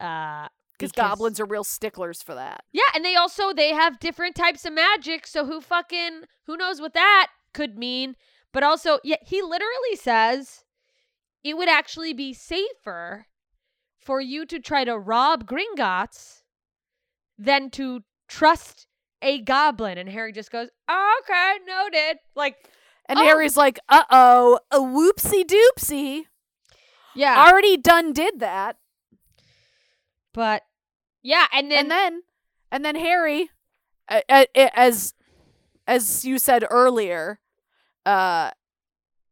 Uh, 0.00 0.48
Because 0.72 0.92
goblins 0.92 1.40
are 1.40 1.44
real 1.44 1.64
sticklers 1.64 2.22
for 2.22 2.34
that. 2.34 2.64
yeah, 2.72 2.82
and 2.94 3.04
they 3.04 3.16
also 3.16 3.52
they 3.52 3.72
have 3.74 3.98
different 3.98 4.34
types 4.36 4.64
of 4.64 4.72
magic, 4.72 5.26
so 5.26 5.44
who 5.44 5.60
fucking 5.60 6.22
who 6.46 6.56
knows 6.56 6.80
what 6.80 6.94
that 6.94 7.28
could 7.52 7.76
mean? 7.78 8.16
But 8.52 8.62
also, 8.62 8.98
yeah, 9.04 9.16
he 9.22 9.42
literally 9.42 9.96
says 9.96 10.64
it 11.44 11.56
would 11.56 11.68
actually 11.68 12.12
be 12.14 12.32
safer 12.32 13.26
for 13.98 14.20
you 14.20 14.46
to 14.46 14.58
try 14.58 14.84
to 14.84 14.98
rob 14.98 15.46
Gringotts 15.48 16.42
than 17.38 17.70
to 17.70 18.02
trust 18.26 18.87
a 19.22 19.40
goblin. 19.40 19.98
And 19.98 20.08
Harry 20.08 20.32
just 20.32 20.50
goes, 20.50 20.68
oh, 20.88 21.20
"Okay, 21.24 21.56
noted." 21.66 22.18
Like, 22.34 22.56
And 23.06 23.18
Oh. 23.18 23.22
Harry's 23.22 23.56
like, 23.56 23.78
"Uh 23.88 24.04
oh, 24.10 24.58
a 24.70 24.78
whoopsie 24.78 25.44
doopsie. 25.44 26.24
yeah, 27.14 27.44
Already 27.46 27.76
done 27.76 28.12
did 28.12 28.40
that." 28.40 28.76
but 30.34 30.62
yeah, 31.22 31.46
and 31.52 31.70
then 31.70 31.78
and 31.78 31.90
then 31.90 32.22
and 32.70 32.84
then 32.84 32.94
Harry, 32.96 33.50
uh, 34.08 34.20
uh, 34.28 34.44
uh, 34.54 34.68
as 34.74 35.14
as 35.86 36.24
you 36.24 36.38
said 36.38 36.64
earlier, 36.70 37.40
uh, 38.06 38.50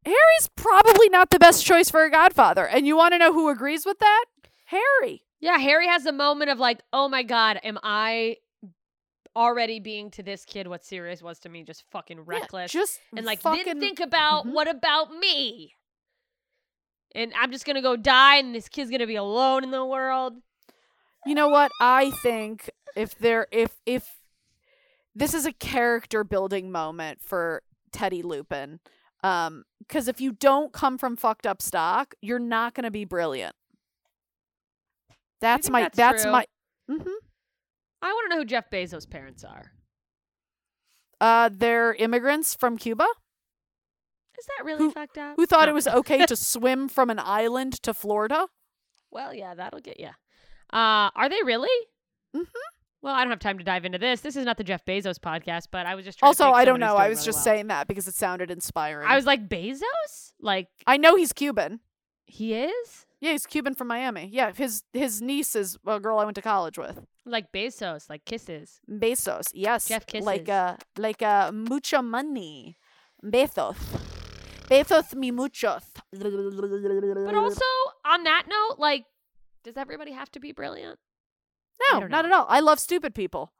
Harry's 0.04 0.48
probably 0.56 1.08
not 1.10 1.30
the 1.30 1.38
best 1.38 1.64
choice 1.64 1.90
for 1.90 2.04
a 2.04 2.10
godfather. 2.10 2.66
And 2.66 2.86
you 2.86 2.96
want 2.96 3.12
to 3.12 3.18
know 3.18 3.32
who 3.32 3.48
agrees 3.50 3.84
with 3.84 3.98
that? 3.98 4.24
Harry. 4.66 5.22
Yeah, 5.38 5.58
Harry 5.58 5.86
has 5.86 6.06
a 6.06 6.12
moment 6.12 6.50
of 6.50 6.58
like, 6.58 6.80
oh 6.92 7.08
my 7.08 7.22
god, 7.22 7.60
am 7.62 7.78
I 7.82 8.36
already 9.36 9.78
being 9.78 10.10
to 10.12 10.22
this 10.22 10.44
kid 10.44 10.66
what 10.66 10.84
Sirius 10.84 11.22
was 11.22 11.38
to 11.40 11.48
me, 11.48 11.62
just 11.62 11.84
fucking 11.90 12.18
Yeah, 12.18 12.24
reckless 12.24 12.72
just 12.72 12.98
and 13.16 13.24
like 13.26 13.40
fucking, 13.40 13.64
didn't 13.64 13.80
think 13.80 14.00
about 14.00 14.46
Mhm. 14.46 14.52
what 14.52 14.66
about 14.68 15.12
me, 15.14 15.74
and 17.14 17.32
I'm 17.34 17.52
just 17.52 17.64
gonna 17.66 17.82
go 17.82 17.96
die, 17.96 18.36
and 18.36 18.54
this 18.54 18.68
kid's 18.68 18.90
gonna 18.90 19.06
be 19.06 19.16
alone 19.16 19.62
in 19.62 19.70
the 19.70 19.84
world. 19.84 20.34
You 21.26 21.34
know 21.34 21.48
what? 21.48 21.70
I 21.80 22.10
think 22.22 22.70
if 22.96 23.16
there 23.18 23.46
if 23.52 23.76
if 23.84 24.08
this 25.14 25.34
is 25.34 25.46
a 25.46 25.52
character 25.52 26.24
building 26.24 26.70
moment 26.70 27.22
for 27.22 27.62
Teddy 27.92 28.22
Lupin. 28.22 28.80
Um, 29.24 29.64
because 29.78 30.08
if 30.08 30.20
you 30.20 30.32
don't 30.32 30.72
come 30.72 30.98
from 30.98 31.16
fucked 31.16 31.46
up 31.46 31.62
stock, 31.62 32.14
you're 32.20 32.38
not 32.38 32.74
gonna 32.74 32.90
be 32.90 33.04
brilliant. 33.04 33.56
That's 35.40 35.68
my 35.70 35.82
that's 35.82 35.96
that's 35.96 36.26
my 36.26 36.46
hmm 36.88 37.15
I 38.02 38.12
want 38.12 38.30
to 38.30 38.34
know 38.36 38.40
who 38.42 38.44
Jeff 38.46 38.70
Bezos' 38.70 39.08
parents 39.08 39.42
are. 39.44 39.72
uh 41.20 41.48
they're 41.52 41.94
immigrants 41.94 42.54
from 42.54 42.76
Cuba 42.76 43.06
Is 44.38 44.46
that 44.56 44.64
really 44.64 44.84
Who- 44.84 44.90
fucked 44.92 45.18
up? 45.18 45.36
who 45.36 45.46
thought 45.46 45.66
No. 45.66 45.72
it 45.72 45.74
was 45.74 45.88
okay 45.88 46.26
to 46.26 46.36
swim 46.52 46.88
from 46.88 47.10
an 47.10 47.18
island 47.18 47.74
to 47.82 47.94
Florida. 47.94 48.48
Well, 49.10 49.32
yeah, 49.32 49.54
that'll 49.54 49.80
get 49.80 49.98
you. 49.98 50.10
Uh, 50.72 51.08
are 51.14 51.28
they 51.28 51.42
really? 51.42 51.70
Mm-hmm. 52.34 52.44
Well, 53.02 53.14
I 53.14 53.20
don't 53.22 53.30
have 53.30 53.38
time 53.38 53.56
to 53.58 53.64
dive 53.64 53.84
into 53.84 53.98
this. 53.98 54.20
This 54.20 54.36
is 54.36 54.44
not 54.44 54.56
the 54.58 54.64
Jeff 54.64 54.84
Bezos 54.84 55.16
podcast, 55.18 55.68
but 55.70 55.86
I 55.86 55.94
was 55.94 56.04
just 56.04 56.18
trying 56.18 56.34
to 56.34 56.42
Also, 56.44 56.52
I 56.52 56.64
don't 56.64 56.80
know. 56.80 56.96
I 56.96 57.08
was 57.08 57.18
really 57.18 57.26
just 57.26 57.36
well. 57.36 57.44
saying 57.44 57.66
that 57.68 57.86
because 57.86 58.08
it 58.08 58.14
sounded 58.14 58.50
inspiring. 58.50 59.06
I 59.08 59.14
was 59.16 59.24
like 59.26 59.48
Bezos, 59.48 60.32
like 60.40 60.68
I 60.86 60.96
know 60.98 61.14
he's 61.16 61.32
Cuban. 61.32 61.80
he 62.26 62.52
is, 62.54 63.06
Yeah, 63.20 63.30
he's 63.32 63.46
Cuban 63.46 63.74
from 63.74 63.86
Miami. 63.88 64.28
Yeah, 64.32 64.52
his 64.52 64.82
his 64.92 65.22
niece 65.22 65.54
is 65.56 65.78
a 65.86 65.98
girl 66.00 66.18
I 66.18 66.24
went 66.24 66.34
to 66.34 66.42
college 66.42 66.76
with. 66.76 67.06
Like 67.26 67.52
Bezos, 67.52 68.08
like 68.08 68.24
kisses. 68.24 68.80
Bezos, 68.88 69.48
yes. 69.52 69.88
Jeff 69.88 70.06
kisses. 70.06 70.26
Like 70.26 70.46
kisses. 70.46 70.50
uh 70.50 70.76
like 70.96 71.22
uh 71.22 71.52
mucho 71.52 72.02
money. 72.02 72.78
Bezos. 73.24 73.76
Bezos 74.68 75.14
mi 75.14 75.30
muchos. 75.30 75.84
But 76.12 77.34
also 77.34 77.64
on 78.04 78.24
that 78.24 78.44
note, 78.48 78.78
like, 78.78 79.04
does 79.64 79.76
everybody 79.76 80.12
have 80.12 80.30
to 80.32 80.40
be 80.40 80.52
brilliant? 80.52 80.98
No, 81.92 82.00
don't 82.00 82.12
at 82.14 82.32
all. 82.32 82.46
I 82.48 82.60
love 82.60 82.80
stupid 82.80 83.14
people. 83.14 83.52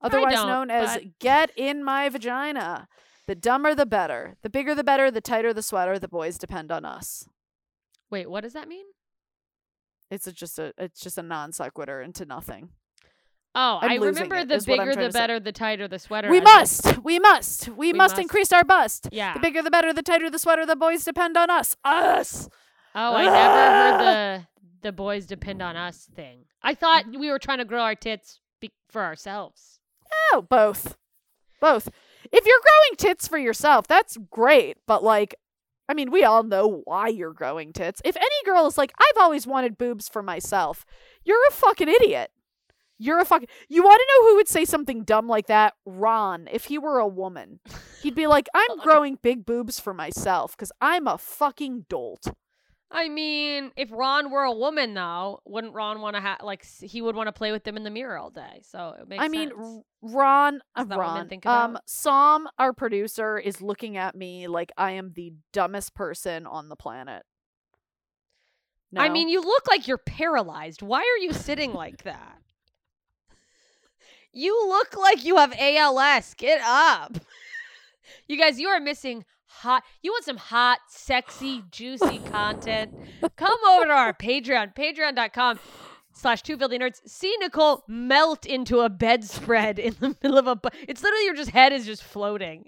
Otherwise 0.00 0.34
known 0.34 0.70
as 0.70 0.94
but- 0.94 1.18
get 1.18 1.50
in 1.56 1.84
my 1.84 2.08
vagina. 2.08 2.88
The 3.26 3.34
dumber 3.34 3.74
the 3.74 3.86
better. 3.86 4.36
The 4.42 4.50
bigger 4.50 4.74
the 4.74 4.84
better, 4.84 5.10
the 5.10 5.22
tighter 5.22 5.54
the 5.54 5.62
sweater, 5.62 5.98
the 5.98 6.08
boys 6.08 6.36
depend 6.36 6.70
on 6.70 6.84
us. 6.84 7.26
Wait, 8.10 8.28
what 8.28 8.42
does 8.42 8.52
that 8.52 8.68
mean? 8.68 8.84
It's 10.10 10.26
a, 10.26 10.32
just 10.32 10.58
a 10.58 10.74
it's 10.76 11.00
just 11.00 11.16
a 11.16 11.22
non 11.22 11.52
sequitur 11.52 12.02
into 12.02 12.26
nothing. 12.26 12.68
Oh, 13.56 13.78
I'm 13.80 13.90
I 13.90 13.94
remember 14.04 14.34
it, 14.36 14.48
the 14.48 14.54
is 14.56 14.66
what 14.66 14.80
I'm 14.80 14.88
bigger 14.88 15.02
the 15.06 15.10
better, 15.10 15.38
the 15.38 15.52
tighter 15.52 15.86
the 15.86 15.98
sweater. 15.98 16.28
We 16.28 16.40
must. 16.40 16.98
We 17.04 17.18
must. 17.20 17.68
We, 17.68 17.74
We 17.74 17.92
must, 17.92 18.14
must. 18.14 18.22
increase 18.22 18.52
our 18.52 18.64
bust. 18.64 19.08
Yeah. 19.12 19.34
The 19.34 19.40
bigger 19.40 19.62
the 19.62 19.70
better, 19.70 19.92
the 19.92 20.02
tighter 20.02 20.28
the 20.28 20.38
sweater, 20.40 20.66
the 20.66 20.74
boys 20.76 21.04
depend 21.04 21.36
on 21.36 21.50
us. 21.50 21.76
Us. 21.84 22.48
Oh, 22.96 23.14
I 23.14 23.24
never 23.24 23.34
heard 23.34 24.00
the 24.00 24.46
the 24.82 24.92
boys 24.92 25.26
depend 25.26 25.62
on 25.62 25.76
us 25.76 26.08
thing. 26.14 26.44
I 26.62 26.74
thought 26.74 27.04
we 27.16 27.30
were 27.30 27.38
trying 27.38 27.58
to 27.58 27.64
grow 27.64 27.80
our 27.82 27.94
tits 27.94 28.40
be- 28.60 28.72
for 28.90 29.02
ourselves. 29.02 29.78
Oh, 30.32 30.42
both. 30.42 30.96
Both. 31.60 31.88
If 32.32 32.44
you're 32.46 32.60
growing 32.60 32.96
tits 32.96 33.26
for 33.28 33.38
yourself, 33.38 33.86
that's 33.86 34.18
great. 34.30 34.76
But 34.86 35.02
like, 35.02 35.34
I 35.88 35.94
mean, 35.94 36.10
we 36.10 36.24
all 36.24 36.42
know 36.42 36.82
why 36.84 37.08
you're 37.08 37.32
growing 37.32 37.72
tits. 37.72 38.02
If 38.04 38.16
any 38.16 38.26
girl 38.44 38.66
is 38.66 38.76
like, 38.76 38.92
I've 38.98 39.22
always 39.22 39.46
wanted 39.46 39.78
boobs 39.78 40.08
for 40.08 40.22
myself, 40.22 40.84
you're 41.24 41.38
a 41.48 41.52
fucking 41.52 41.88
idiot. 41.88 42.30
You're 42.98 43.20
a 43.20 43.24
fucking. 43.24 43.48
You 43.68 43.82
want 43.82 44.00
to 44.00 44.06
know 44.08 44.28
who 44.28 44.36
would 44.36 44.48
say 44.48 44.64
something 44.64 45.04
dumb 45.04 45.26
like 45.26 45.46
that? 45.48 45.74
Ron, 45.84 46.48
if 46.50 46.66
he 46.66 46.78
were 46.78 46.98
a 46.98 47.08
woman. 47.08 47.60
He'd 48.02 48.14
be 48.14 48.26
like, 48.26 48.48
I'm 48.54 48.78
growing 48.82 49.18
big 49.20 49.44
boobs 49.44 49.80
for 49.80 49.92
myself 49.92 50.56
because 50.56 50.72
I'm 50.80 51.06
a 51.06 51.18
fucking 51.18 51.86
dolt. 51.88 52.32
I 52.90 53.08
mean, 53.08 53.72
if 53.76 53.90
Ron 53.90 54.30
were 54.30 54.44
a 54.44 54.52
woman, 54.52 54.94
though, 54.94 55.40
wouldn't 55.44 55.74
Ron 55.74 56.00
want 56.00 56.14
to 56.14 56.20
have 56.22 56.42
like 56.42 56.64
he 56.64 57.02
would 57.02 57.16
want 57.16 57.26
to 57.26 57.32
play 57.32 57.50
with 57.50 57.64
them 57.64 57.76
in 57.76 57.82
the 57.82 57.90
mirror 57.90 58.16
all 58.16 58.30
day? 58.30 58.62
So 58.62 58.94
it 59.00 59.08
makes. 59.08 59.22
I 59.22 59.26
mean, 59.26 59.48
sense. 59.50 59.84
Ron, 60.00 60.60
uh, 60.76 60.82
Is 60.82 60.88
that 60.88 60.98
what 60.98 61.28
men 61.28 61.40
Ron, 61.44 61.70
um? 61.70 61.78
Sam, 61.86 62.46
our 62.58 62.72
producer, 62.72 63.36
is 63.36 63.60
looking 63.60 63.96
at 63.96 64.14
me 64.14 64.46
like 64.46 64.70
I 64.76 64.92
am 64.92 65.12
the 65.14 65.32
dumbest 65.52 65.94
person 65.94 66.46
on 66.46 66.68
the 66.68 66.76
planet. 66.76 67.24
I 68.96 69.08
mean, 69.08 69.28
you 69.28 69.40
look 69.40 69.66
like 69.66 69.88
you're 69.88 69.98
paralyzed. 69.98 70.80
Why 70.80 71.00
are 71.00 71.22
you 71.22 71.32
sitting 71.32 71.72
like 71.72 72.04
that? 72.04 72.38
You 74.34 74.68
look 74.68 74.96
like 74.96 75.24
you 75.24 75.36
have 75.36 75.54
ALS. 75.58 76.34
Get 76.36 76.60
up. 76.64 77.18
You 78.26 78.38
guys, 78.38 78.58
you 78.58 78.68
are 78.68 78.80
missing 78.80 79.24
hot. 79.46 79.82
You 80.02 80.12
want 80.12 80.24
some 80.24 80.38
hot, 80.38 80.78
sexy, 80.88 81.62
juicy 81.70 82.18
content? 82.30 82.94
Come 83.36 83.58
over 83.70 83.84
to 83.84 83.90
our 83.92 84.14
Patreon, 84.14 84.74
patreon.com 84.74 85.58
slash 86.14 86.42
two 86.42 86.56
filthy 86.56 86.78
nerds. 86.78 87.00
See 87.06 87.34
Nicole 87.40 87.82
melt 87.86 88.46
into 88.46 88.80
a 88.80 88.88
bedspread 88.88 89.78
in 89.78 89.94
the 90.00 90.16
middle 90.22 90.38
of 90.38 90.46
a. 90.46 90.56
Bu- 90.56 90.70
it's 90.88 91.02
literally 91.02 91.24
your 91.26 91.34
just 91.34 91.50
head 91.50 91.72
is 91.74 91.84
just 91.84 92.02
floating. 92.02 92.66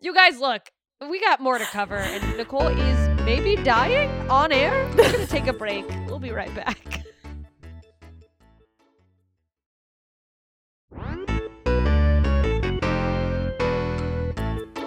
You 0.00 0.12
guys, 0.12 0.40
look, 0.40 0.62
we 1.08 1.20
got 1.20 1.38
more 1.40 1.58
to 1.58 1.64
cover, 1.66 1.96
and 1.96 2.36
Nicole 2.36 2.66
is 2.66 3.20
maybe 3.22 3.54
dying 3.62 4.10
on 4.28 4.50
air. 4.50 4.90
We're 4.96 5.12
gonna 5.12 5.26
take 5.26 5.46
a 5.46 5.52
break. 5.52 5.86
We'll 6.06 6.18
be 6.18 6.32
right 6.32 6.52
back. 6.54 7.01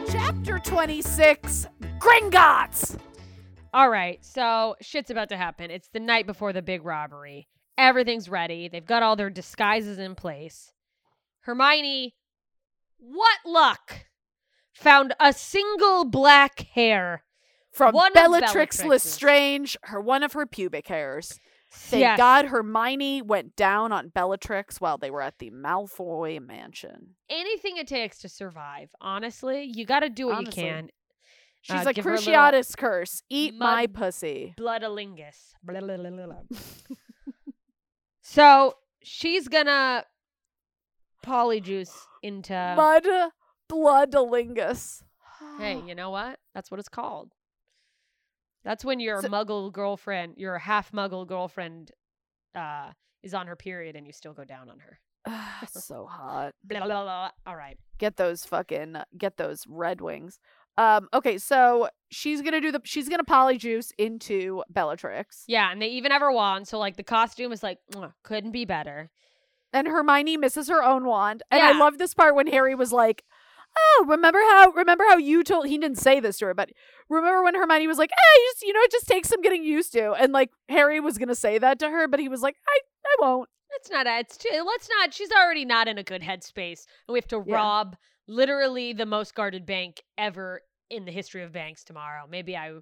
Chapter 0.09 0.59
twenty-six, 0.59 1.67
Gringotts. 1.99 2.97
All 3.73 3.89
right, 3.89 4.23
so 4.23 4.75
shit's 4.81 5.09
about 5.09 5.29
to 5.29 5.37
happen. 5.37 5.71
It's 5.71 5.89
the 5.89 5.99
night 5.99 6.25
before 6.25 6.53
the 6.53 6.61
big 6.61 6.85
robbery. 6.85 7.47
Everything's 7.77 8.29
ready. 8.29 8.69
They've 8.69 8.85
got 8.85 9.03
all 9.03 9.15
their 9.15 9.29
disguises 9.29 9.99
in 9.99 10.15
place. 10.15 10.71
Hermione, 11.41 12.15
what 12.97 13.39
luck! 13.45 14.05
Found 14.73 15.13
a 15.19 15.33
single 15.33 16.05
black 16.05 16.61
hair. 16.73 17.23
From 17.71 17.93
One 17.93 18.11
of 18.11 18.13
Bellatrix 18.13 18.85
Lestrange, 18.85 19.75
her 19.83 19.99
one 19.99 20.23
of 20.23 20.31
her 20.31 20.45
pubic 20.45 20.87
hairs. 20.87 21.41
Thank 21.77 22.01
Yes. 22.01 22.17
God 22.17 22.45
Hermione 22.45 23.21
went 23.21 23.55
down 23.55 23.91
on 23.91 24.09
Bellatrix 24.09 24.81
while 24.81 24.97
they 24.97 25.11
were 25.11 25.21
at 25.21 25.37
the 25.39 25.51
Malfoy 25.51 26.39
mansion. 26.45 27.15
Anything 27.29 27.77
it 27.77 27.87
takes 27.87 28.19
to 28.19 28.29
survive. 28.29 28.89
Honestly, 29.01 29.63
you 29.63 29.85
got 29.85 29.99
to 29.99 30.09
do 30.09 30.27
what 30.27 30.37
Honestly. 30.37 30.63
you 30.63 30.69
can. 30.69 30.89
She's 31.61 31.81
Uh, 31.81 31.83
like 31.85 31.95
Cruciatus 31.97 32.75
curse. 32.77 33.21
Eat 33.29 33.55
my 33.55 33.87
pussy. 33.87 34.53
Bloodalingus. 34.57 35.53
So 38.27 38.73
she's 39.03 39.47
gonna 39.47 40.03
polyjuice 41.23 41.93
into. 42.23 42.53
Mud 42.75 43.05
bloodalingus. 43.71 45.03
Hey, 45.59 45.79
you 45.87 45.93
know 45.93 46.09
what? 46.09 46.39
That's 46.55 46.71
what 46.71 46.79
it's 46.79 46.89
called. 46.89 47.34
That's 48.65 48.83
when 48.83 48.99
your 48.99 49.21
So- 49.21 49.29
muggle 49.29 49.71
girlfriend, 49.71 50.33
your 50.37 50.57
half 50.57 50.91
muggle 50.91 51.25
girlfriend, 51.25 51.91
uh, 52.53 52.91
is 53.23 53.33
on 53.33 53.47
her 53.47 53.55
period 53.55 53.95
and 53.95 54.05
you 54.05 54.11
still 54.11 54.33
go 54.33 54.43
down 54.43 54.69
on 54.69 54.79
her. 54.79 54.99
so 55.67 56.05
hot. 56.05 56.53
Blah, 56.63 56.81
blah, 56.85 57.03
blah. 57.03 57.29
All 57.47 57.55
right. 57.55 57.77
Get 57.97 58.17
those 58.17 58.45
fucking 58.45 58.97
get 59.17 59.37
those 59.37 59.63
red 59.67 60.01
wings. 60.01 60.39
Um 60.77 61.07
okay, 61.13 61.37
so 61.37 61.89
she's 62.11 62.41
going 62.41 62.51
to 62.53 62.59
do 62.61 62.71
the 62.71 62.81
she's 62.83 63.07
going 63.09 63.19
to 63.23 63.25
polyjuice 63.25 63.91
into 63.97 64.61
Bellatrix. 64.69 65.43
Yeah, 65.47 65.71
and 65.71 65.81
they 65.81 65.87
even 65.87 66.11
have 66.11 66.21
her 66.21 66.31
wand, 66.31 66.67
so 66.67 66.77
like 66.77 66.97
the 66.97 67.03
costume 67.03 67.51
is 67.53 67.63
like 67.63 67.79
couldn't 68.23 68.51
be 68.51 68.65
better. 68.65 69.09
And 69.73 69.87
Hermione 69.87 70.37
misses 70.37 70.67
her 70.69 70.83
own 70.83 71.05
wand. 71.05 71.41
And 71.49 71.61
I 71.61 71.71
love 71.77 71.97
this 71.97 72.13
part 72.13 72.35
when 72.35 72.47
Harry 72.47 72.75
was 72.75 72.93
like, 72.93 73.23
"Oh, 73.77 74.05
remember 74.07 74.39
how 74.39 74.71
remember 74.71 75.03
how 75.07 75.17
you 75.17 75.43
told 75.43 75.67
he 75.67 75.77
didn't 75.77 75.97
say 75.97 76.19
this 76.19 76.37
to 76.39 76.45
her, 76.47 76.53
but 76.53 76.69
remember 77.09 77.43
when 77.43 77.55
Hermione 77.55 77.87
was 77.87 77.97
like, 77.97 78.11
"Eh, 78.11 78.39
you 78.39 78.51
just 78.53 78.61
you 78.63 78.73
know, 78.73 78.79
it 78.81 78.91
just 78.91 79.07
takes 79.07 79.29
some 79.29 79.41
getting 79.41 79.63
used 79.63 79.91
to." 79.93 80.13
And 80.13 80.31
like 80.33 80.51
Harry 80.69 80.99
was 80.99 81.17
going 81.17 81.29
to 81.29 81.35
say 81.35 81.57
that 81.57 81.79
to 81.79 81.89
her, 81.89 82.07
but 82.07 82.19
he 82.19 82.29
was 82.29 82.41
like, 82.41 82.55
"I 82.67 82.79
I 83.05 83.15
won't." 83.19 83.49
It's 83.77 83.89
not. 83.91 84.07
It's 84.07 84.37
too. 84.37 84.63
Let's 84.65 84.87
not. 84.89 85.13
She's 85.13 85.31
already 85.31 85.65
not 85.65 85.87
in 85.87 85.97
a 85.97 86.03
good 86.03 86.21
headspace, 86.21 86.85
and 87.07 87.13
we 87.13 87.19
have 87.19 87.27
to 87.29 87.43
Yeah. 87.45 87.55
rob 87.55 87.95
literally 88.27 88.93
the 88.93 89.05
most 89.05 89.35
guarded 89.35 89.65
bank 89.65 90.01
ever 90.17 90.61
in 90.89 91.05
the 91.05 91.11
history 91.11 91.43
of 91.43 91.51
banks 91.51 91.83
tomorrow. 91.83 92.25
Maybe 92.29 92.55
I. 92.55 92.73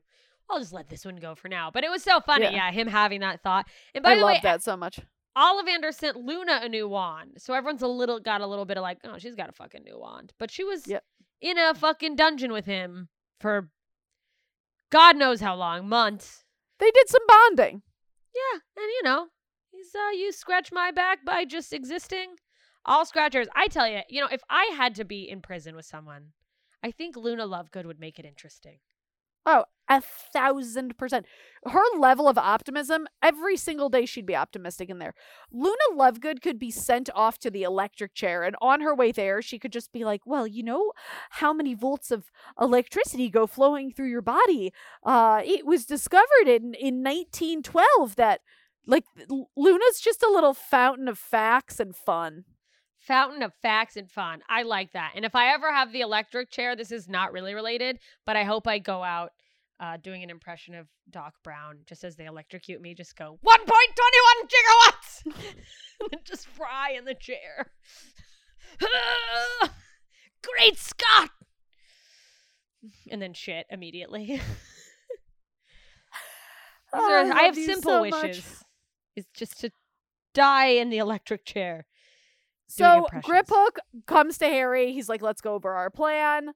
I'll 0.49 0.59
just 0.59 0.73
let 0.73 0.89
this 0.89 1.05
one 1.05 1.15
go 1.15 1.35
for 1.35 1.47
now. 1.47 1.71
But 1.71 1.85
it 1.85 1.89
was 1.89 2.03
so 2.03 2.19
funny, 2.19 2.43
Yeah. 2.45 2.51
yeah, 2.51 2.71
him 2.71 2.87
having 2.87 3.21
that 3.21 3.41
thought. 3.41 3.65
And 3.95 4.03
by 4.03 4.11
I 4.11 4.15
the 4.15 4.21
love 4.21 4.33
way, 4.33 4.39
that 4.43 4.61
so 4.61 4.75
much. 4.75 4.99
Ollivander 5.37 5.93
sent 5.93 6.17
Luna 6.17 6.59
a 6.61 6.69
new 6.69 6.87
wand. 6.87 7.33
So 7.37 7.53
everyone's 7.53 7.81
a 7.81 7.87
little 7.87 8.19
got 8.19 8.41
a 8.41 8.47
little 8.47 8.65
bit 8.65 8.77
of 8.77 8.81
like, 8.83 8.99
oh, 9.03 9.17
she's 9.17 9.35
got 9.35 9.49
a 9.49 9.53
fucking 9.53 9.83
new 9.83 9.99
wand. 9.99 10.33
But 10.37 10.51
she 10.51 10.63
was 10.63 10.87
Yep. 10.87 11.03
in 11.41 11.57
a 11.57 11.73
fucking 11.73 12.15
dungeon 12.15 12.51
with 12.51 12.65
him 12.65 13.09
for 13.39 13.69
God 14.91 15.17
knows 15.17 15.41
how 15.41 15.55
long, 15.55 15.89
months. 15.89 16.43
They 16.79 16.91
did 16.91 17.09
some 17.09 17.25
bonding. 17.27 17.81
Yeah, 18.35 18.59
and 18.77 18.85
you 18.85 19.01
know, 19.03 19.27
he's 19.71 19.93
uh 19.95 20.11
you 20.15 20.31
scratch 20.31 20.71
my 20.71 20.91
back 20.91 21.25
by 21.25 21.45
just 21.45 21.73
existing. 21.73 22.35
I'll 22.85 23.05
scratch 23.05 23.33
yours. 23.33 23.47
I 23.55 23.67
tell 23.67 23.87
you, 23.87 24.01
you 24.09 24.21
know, 24.21 24.27
if 24.31 24.41
I 24.49 24.65
had 24.75 24.95
to 24.95 25.05
be 25.05 25.29
in 25.29 25.41
prison 25.41 25.75
with 25.75 25.85
someone, 25.85 26.33
I 26.83 26.91
think 26.91 27.15
Luna 27.15 27.47
Lovegood 27.47 27.85
would 27.85 27.99
make 27.99 28.19
it 28.19 28.25
interesting. 28.25 28.79
Oh, 29.45 29.65
A 29.89 30.01
thousand 30.01 30.97
percent. 30.97 31.25
Her 31.65 31.83
level 31.97 32.27
of 32.29 32.37
optimism, 32.37 33.05
every 33.21 33.57
single 33.57 33.89
day 33.89 34.05
she'd 34.05 34.25
be 34.25 34.35
optimistic 34.35 34.89
in 34.89 34.99
there. 34.99 35.13
Luna 35.51 35.75
Lovegood 35.93 36.41
could 36.41 36.57
be 36.57 36.71
sent 36.71 37.09
off 37.13 37.37
to 37.39 37.51
the 37.51 37.63
electric 37.63 38.13
chair, 38.13 38.43
and 38.43 38.55
on 38.61 38.79
her 38.81 38.95
way 38.95 39.11
there, 39.11 39.41
she 39.41 39.59
could 39.59 39.73
just 39.73 39.91
be 39.91 40.05
like, 40.05 40.21
Well, 40.25 40.47
you 40.47 40.63
know 40.63 40.93
how 41.31 41.51
many 41.51 41.73
volts 41.73 42.11
of 42.11 42.31
electricity 42.59 43.29
go 43.29 43.45
flowing 43.45 43.91
through 43.91 44.09
your 44.09 44.21
body? 44.21 44.71
Uh, 45.03 45.41
it 45.43 45.65
was 45.65 45.85
discovered 45.85 46.47
in, 46.47 46.73
in 46.75 47.03
1912 47.03 48.15
that, 48.15 48.39
like, 48.87 49.03
Luna's 49.55 49.99
just 49.99 50.23
a 50.23 50.31
little 50.31 50.53
fountain 50.53 51.09
of 51.09 51.19
facts 51.19 51.79
and 51.79 51.95
fun. 51.95 52.45
Fountain 52.99 53.43
of 53.43 53.53
facts 53.61 53.97
and 53.97 54.09
fun. 54.09 54.41
I 54.47 54.63
like 54.63 54.93
that. 54.93 55.11
And 55.13 55.25
if 55.25 55.35
I 55.35 55.53
ever 55.53 55.73
have 55.73 55.91
the 55.91 55.99
electric 55.99 56.49
chair, 56.49 56.73
this 56.73 56.89
is 56.91 57.09
not 57.09 57.33
really 57.33 57.53
related, 57.53 57.99
but 58.25 58.37
I 58.37 58.45
hope 58.45 58.65
I 58.65 58.79
go 58.79 59.03
out 59.03 59.33
uh, 59.83 59.97
doing 60.01 60.23
an 60.23 60.29
impression 60.29 60.75
of 60.75 60.87
Doc 61.09 61.33
Brown 61.43 61.79
just 61.85 62.05
as 62.05 62.15
they 62.15 62.25
electrocute 62.25 62.81
me. 62.81 62.93
Just 62.93 63.17
go 63.17 63.37
1.21 63.45 63.65
gigawatts 64.45 65.25
and 65.25 66.09
then 66.09 66.19
just 66.23 66.47
fry 66.47 66.91
in 66.97 67.03
the 67.03 67.13
chair. 67.13 67.71
Great 70.41 70.77
Scott! 70.77 71.31
And 73.11 73.21
then 73.21 73.33
shit 73.33 73.65
immediately. 73.69 74.41
Oh, 76.95 77.11
are- 77.11 77.21
I, 77.21 77.23
love 77.23 77.37
have 77.37 77.55
simple 77.55 77.81
so 77.81 78.05
much. 78.05 78.23
wishes. 78.23 78.63
It's 79.15 79.27
just 79.33 79.61
to 79.61 79.71
die 80.35 80.67
in 80.67 80.91
the 80.91 80.99
electric 80.99 81.43
chair. 81.43 81.87
So. 82.67 83.07
Griphook 83.15 83.77
comes 84.05 84.37
to 84.37 84.45
Harry. 84.45 84.93
He's 84.93 85.09
like, 85.09 85.23
"Let's 85.23 85.41
go 85.41 85.55
over 85.55 85.71
our 85.73 85.89
plan." 85.89 86.53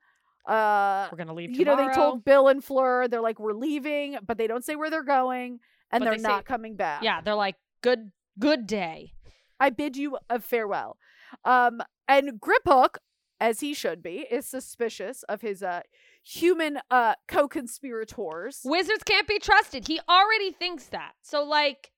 Uh, 0.47 1.09
We're 1.11 1.17
gonna 1.17 1.33
leave 1.33 1.51
you 1.51 1.65
know, 1.65 1.75
they 1.75 1.93
told 1.93 2.23
Bill 2.23 2.47
and 2.47 2.63
Fleur 2.63 3.07
they're 3.09 3.21
like, 3.21 3.37
"We're 3.39 3.53
leaving," 3.53 4.17
but 4.25 4.37
they 4.37 4.47
don't 4.47 4.63
say 4.63 4.75
where 4.75 4.89
they're 4.89 5.03
going, 5.03 5.59
and 5.91 5.99
But 6.01 6.05
they're 6.05 6.15
they 6.15 6.21
say- 6.23 6.27
not 6.29 6.45
coming 6.45 6.75
back. 6.77 7.03
Yeah, 7.03 7.19
they're 7.21 7.35
like, 7.35 7.55
good 7.81 8.11
good 8.39 8.65
day. 8.65 9.13
I 9.59 9.69
bid 9.71 9.97
you 9.97 10.17
a 10.29 10.39
farewell. 10.39 10.97
Um, 11.43 11.81
and 12.07 12.39
Griphook, 12.39 12.97
as 13.41 13.59
he 13.59 13.73
should 13.73 14.01
be, 14.01 14.19
is 14.31 14.47
suspicious 14.47 15.23
of 15.23 15.41
his 15.41 15.61
uh 15.61 15.81
human 16.23 16.79
uh 16.89 17.15
co-conspirators. 17.27 18.61
Wizards 18.63 19.03
can't 19.03 19.27
be 19.27 19.39
trusted. 19.39 19.87
He 19.87 19.99
already 20.09 20.51
thinks 20.51 20.85
that. 20.87 21.13
So 21.23 21.43
like 21.43 21.91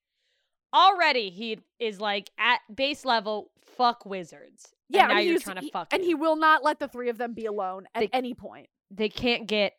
already 0.74 1.30
he 1.30 1.60
is 1.80 2.00
like 2.00 2.30
at 2.38 2.60
base 2.74 3.06
level 3.06 3.52
fuck 3.62 4.06
wizards. 4.06 4.74
Yeah, 4.90 5.08
now 5.08 5.18
and 5.18 5.28
you're 5.28 5.40
trying 5.40 5.58
to 5.58 5.62
he- 5.62 5.72
fuck 5.72 5.88
and 5.92 6.02
him. 6.02 6.08
he 6.08 6.16
will 6.16 6.36
not 6.36 6.64
let 6.64 6.80
the 6.80 6.88
three 6.88 7.10
of 7.10 7.18
them 7.18 7.34
be 7.34 7.46
alone 7.46 7.88
at 7.94 8.02
They- 8.02 8.10
any 8.12 8.34
point. 8.34 8.68
they 8.92 9.10
can't 9.10 9.46
get 9.48 9.74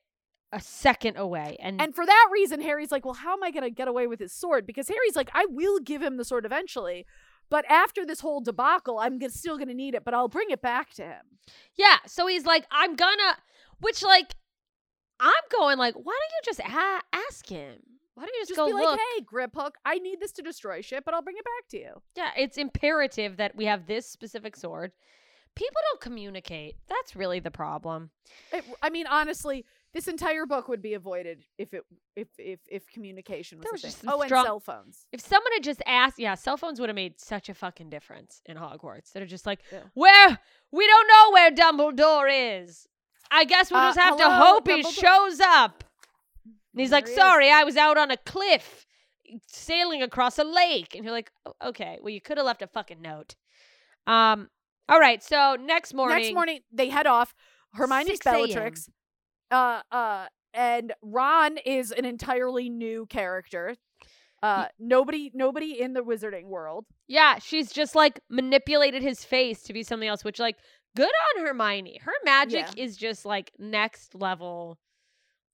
a 0.53 0.61
second 0.61 1.17
away. 1.17 1.57
And, 1.61 1.81
And 1.81 1.95
for 1.95 2.05
that 2.05 2.29
reason, 2.33 2.61
Harry's 2.61 2.91
like, 2.91 3.05
well, 3.05 3.15
how 3.15 3.33
am 3.35 3.43
I 3.43 3.51
going 3.53 3.63
to 3.63 3.71
get 3.71 3.87
away 3.89 4.07
with 4.09 4.19
his 4.19 4.33
sword? 4.33 4.67
Because 4.67 4.89
Harry's 4.89 5.15
like, 5.15 5.31
I 5.33 5.47
will 5.49 5.79
give 5.79 6.03
him 6.03 6.17
the 6.17 6.25
sword 6.25 6.45
eventually. 6.45 7.07
But 7.49 7.65
after 7.69 8.05
this 8.07 8.21
whole 8.21 8.41
debacle, 8.41 8.99
I'm 8.99 9.19
gonna, 9.19 9.31
still 9.31 9.57
going 9.59 9.69
to 9.69 9.75
need 9.75 9.95
it, 9.95 10.05
but 10.05 10.13
I'll 10.15 10.29
bring 10.29 10.51
it 10.51 10.61
back 10.63 10.93
to 10.95 11.03
him. 11.05 11.23
yeah, 11.77 11.97
so 12.07 12.27
he's 12.27 12.45
like, 12.47 12.67
I'm 12.71 12.95
gonna 12.97 13.37
which 13.81 14.03
like 14.03 14.35
I'm 15.19 15.33
going 15.53 15.79
like, 15.79 15.95
why 15.95 16.17
don't 16.19 16.33
you 16.37 16.41
just 16.45 16.61
a- 16.61 17.03
ask 17.17 17.49
him? 17.49 17.79
Why 18.21 18.27
don't 18.27 18.35
you 18.35 18.41
just, 18.43 18.51
Just 18.51 18.57
go 18.59 18.67
be 18.67 18.73
look? 18.75 18.85
like, 18.85 19.01
hey, 19.17 19.25
Griphook, 19.25 19.71
I 19.87 19.99
need 19.99 20.21
this 20.21 20.33
to 20.33 20.43
destroy 20.43 20.83
shit, 20.83 21.07
but 21.07 21.15
I'll 21.15 21.23
bring 21.23 21.37
it 21.39 21.45
back 21.45 21.69
to 21.71 21.79
you. 21.79 22.03
Yeah, 22.17 22.31
it's 22.37 22.59
imperative 22.59 23.39
that 23.39 23.57
we 23.57 23.65
have 23.65 23.87
this 23.87 24.07
specific 24.07 24.57
sword. 24.57 24.93
People 25.57 25.81
don't 25.91 26.01
communicate. 26.03 26.77
That's 26.87 27.17
really 27.17 27.41
the 27.41 27.51
problem. 27.51 28.11
It, 28.53 28.63
I 28.83 28.91
mean, 28.91 29.07
honestly, 29.07 29.65
this 29.95 30.07
entire 30.07 30.45
book 30.45 30.69
would 30.69 30.83
be 30.83 30.93
avoided 30.95 31.45
if 31.59 31.73
it 31.73 31.83
if 32.15 32.29
if 32.39 32.61
if 32.71 32.87
communication 32.87 33.59
was 33.59 33.65
There 33.65 33.73
was 33.73 33.83
just 33.83 34.05
Oh, 34.07 34.23
strong- 34.25 34.41
and 34.41 34.47
cell 34.47 34.61
phones. 34.61 35.07
If 35.13 35.21
someone 35.23 35.53
had 35.55 35.65
just 35.65 35.83
asked, 35.87 36.19
yeah, 36.19 36.35
cell 36.35 36.59
phones 36.59 36.79
would 36.79 36.89
have 36.91 36.95
made 36.97 37.19
such 37.19 37.49
a 37.49 37.55
fucking 37.55 37.89
difference 37.89 38.43
in 38.47 38.59
Hogwarts. 38.59 39.13
They're 39.13 39.25
just 39.27 39.47
like, 39.47 39.61
Yeah. 39.73 39.81
where 39.95 40.39
we 40.71 40.87
don't 40.87 41.09
know 41.09 41.31
where 41.33 41.51
Dumbledore 41.51 42.63
is. 42.63 42.87
I 43.31 43.45
guess 43.45 43.71
we'll 43.71 43.81
Uh, 43.81 43.89
just 43.89 43.99
have 43.99 44.17
to 44.19 44.25
hello, 44.25 44.37
hope 44.53 44.69
he 44.69 44.83
shows 44.83 45.41
up. 45.41 45.85
And 46.73 46.81
he's 46.81 46.91
There 46.91 46.99
like, 47.01 47.09
he 47.09 47.15
sorry, 47.15 47.51
I 47.51 47.65
was 47.65 47.77
out 47.77 47.99
on 47.99 48.11
a 48.11 48.17
cliff 48.17 48.87
sailing 49.47 50.03
across 50.03 50.39
a 50.39 50.45
lake. 50.45 50.95
And 50.95 51.05
you're 51.05 51.13
like, 51.13 51.31
"O- 51.47 51.69
okay, 51.69 51.99
well, 52.01 52.11
you 52.11 52.21
could 52.21 52.37
have 52.37 52.47
left 52.47 52.63
a 52.63 52.67
fucking 52.67 53.01
note. 53.01 53.37
Um, 54.07 54.49
all 54.89 54.99
right, 55.01 55.23
so 55.23 55.57
next 55.61 55.95
morning. 55.95 56.19
Next 56.19 56.35
morning, 56.35 56.61
they 56.73 56.89
head 56.89 57.07
off. 57.07 57.35
Hermione's 57.75 58.09
6 58.09 58.27
a.m.. 58.27 58.35
Bellatrix. 58.35 58.89
Uh, 59.51 59.83
uh, 59.93 60.27
and 60.53 60.93
Ron 61.03 61.59
is 61.59 61.93
an 61.93 62.05
entirely 62.05 62.69
new 62.69 63.07
character. 63.07 63.77
Uh, 64.43 64.67
nobody, 64.79 65.31
nobody 65.35 65.81
in 65.81 65.93
the 65.93 66.01
wizarding 66.03 66.45
world. 66.47 66.87
Yeah, 67.07 67.39
she's 67.39 67.71
just 67.71 67.95
like 67.95 68.21
manipulated 68.31 69.03
his 69.03 69.23
face 69.25 69.63
to 69.65 69.73
be 69.73 69.83
something 69.83 70.09
else, 70.09 70.25
which 70.25 70.39
like 70.41 70.57
good 70.97 71.11
on 71.37 71.45
Hermione. 71.45 72.01
Her 72.03 72.13
magic 72.25 72.67
Yeah. 72.75 72.83
is 72.85 72.97
just 72.97 73.25
like 73.25 73.53
next 73.59 74.15
level. 74.15 74.79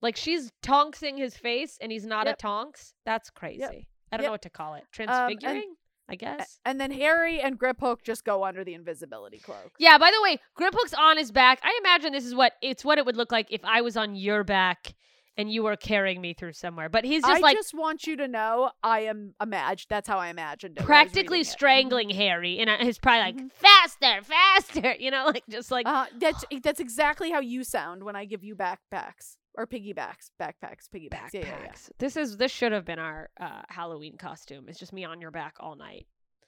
Like 0.02 0.16
she's 0.16 0.52
tonksing 0.62 1.18
his 1.18 1.36
face 1.36 1.78
and 1.80 1.90
he's 1.90 2.06
not 2.06 2.26
Yep. 2.26 2.34
a 2.34 2.38
tonks. 2.38 2.94
That's 3.04 3.30
crazy. 3.30 3.88
I 4.12 4.16
don't 4.16 4.22
Yep. 4.24 4.28
know 4.28 4.30
what 4.32 4.42
to 4.42 4.50
call 4.50 4.74
it. 4.74 4.84
and- 4.98 5.08
Transfiguring, 5.08 5.74
I 6.08 6.12
A- 6.12 6.16
guess. 6.16 6.60
And 6.64 6.80
then 6.80 6.90
Harry 6.92 7.40
and 7.40 7.58
Griphook 7.58 8.02
just 8.02 8.24
go 8.24 8.44
under 8.44 8.62
the 8.62 8.74
invisibility 8.74 9.38
cloak. 9.38 9.72
Yeah, 9.78 9.98
by 9.98 10.10
the 10.10 10.22
way, 10.22 10.38
Griphook's 10.58 10.94
on 10.94 11.16
his 11.16 11.32
back. 11.32 11.60
I 11.62 11.76
imagine 11.80 12.12
this 12.12 12.24
is 12.26 12.34
what 12.34 12.52
it's 12.62 12.84
what 12.84 12.98
it 12.98 13.06
would 13.06 13.16
look 13.16 13.32
like 13.32 13.50
if 13.50 13.64
I 13.64 13.80
was 13.80 13.96
on 13.96 14.14
your 14.14 14.44
back 14.44 14.94
and 15.38 15.52
you 15.52 15.62
were 15.64 15.76
carrying 15.76 16.20
me 16.22 16.32
through 16.32 16.52
somewhere. 16.54 16.88
But 16.88 17.04
he's 17.04 17.22
just 17.22 17.30
I 17.34 17.40
like 17.40 17.56
just 17.56 17.74
want 17.74 18.06
you 18.06 18.16
to 18.16 18.28
know 18.28 18.70
I 18.82 19.00
am 19.00 19.34
imagined. 19.40 19.86
That's 19.90 20.08
how 20.08 20.18
I 20.18 20.28
imagined 20.28 20.76
it. 20.78 20.82
I 20.82 20.86
practically 20.86 21.38
reading 21.38 21.50
it. 21.50 21.52
strangling 21.52 22.10
Harry 22.10 22.58
and 22.58 22.70
he's 22.82 22.98
probably 22.98 23.20
like 23.20 23.36
Mhm. 23.36 23.52
faster, 23.52 24.22
faster, 24.22 24.94
you 25.00 25.10
know, 25.10 25.26
like 25.26 25.42
just 25.50 25.70
like 25.70 25.86
Uh, 25.86 26.06
that's 26.18 26.44
that's 26.62 26.80
exactly 26.80 27.30
how 27.32 27.40
you 27.40 27.64
sound 27.64 28.02
when 28.04 28.14
I 28.16 28.24
give 28.24 28.44
you 28.44 28.54
backpacks 28.54 29.36
or 29.56 29.66
piggybacks, 29.66 30.30
backpacks, 30.40 30.88
piggybacks. 30.94 31.10
backpacks. 31.10 31.32
Yeah, 31.34 31.40
yeah, 31.40 31.56
yeah. 31.64 31.72
This 31.98 32.16
is 32.16 32.36
this 32.36 32.52
should 32.52 32.72
have 32.72 32.84
been 32.84 32.98
our 32.98 33.30
uh, 33.40 33.62
Halloween 33.68 34.16
costume. 34.18 34.66
It's 34.68 34.78
just 34.78 34.92
me 34.92 35.04
on 35.04 35.20
your 35.20 35.30
back 35.30 35.54
all 35.60 35.76
night. 35.76 36.06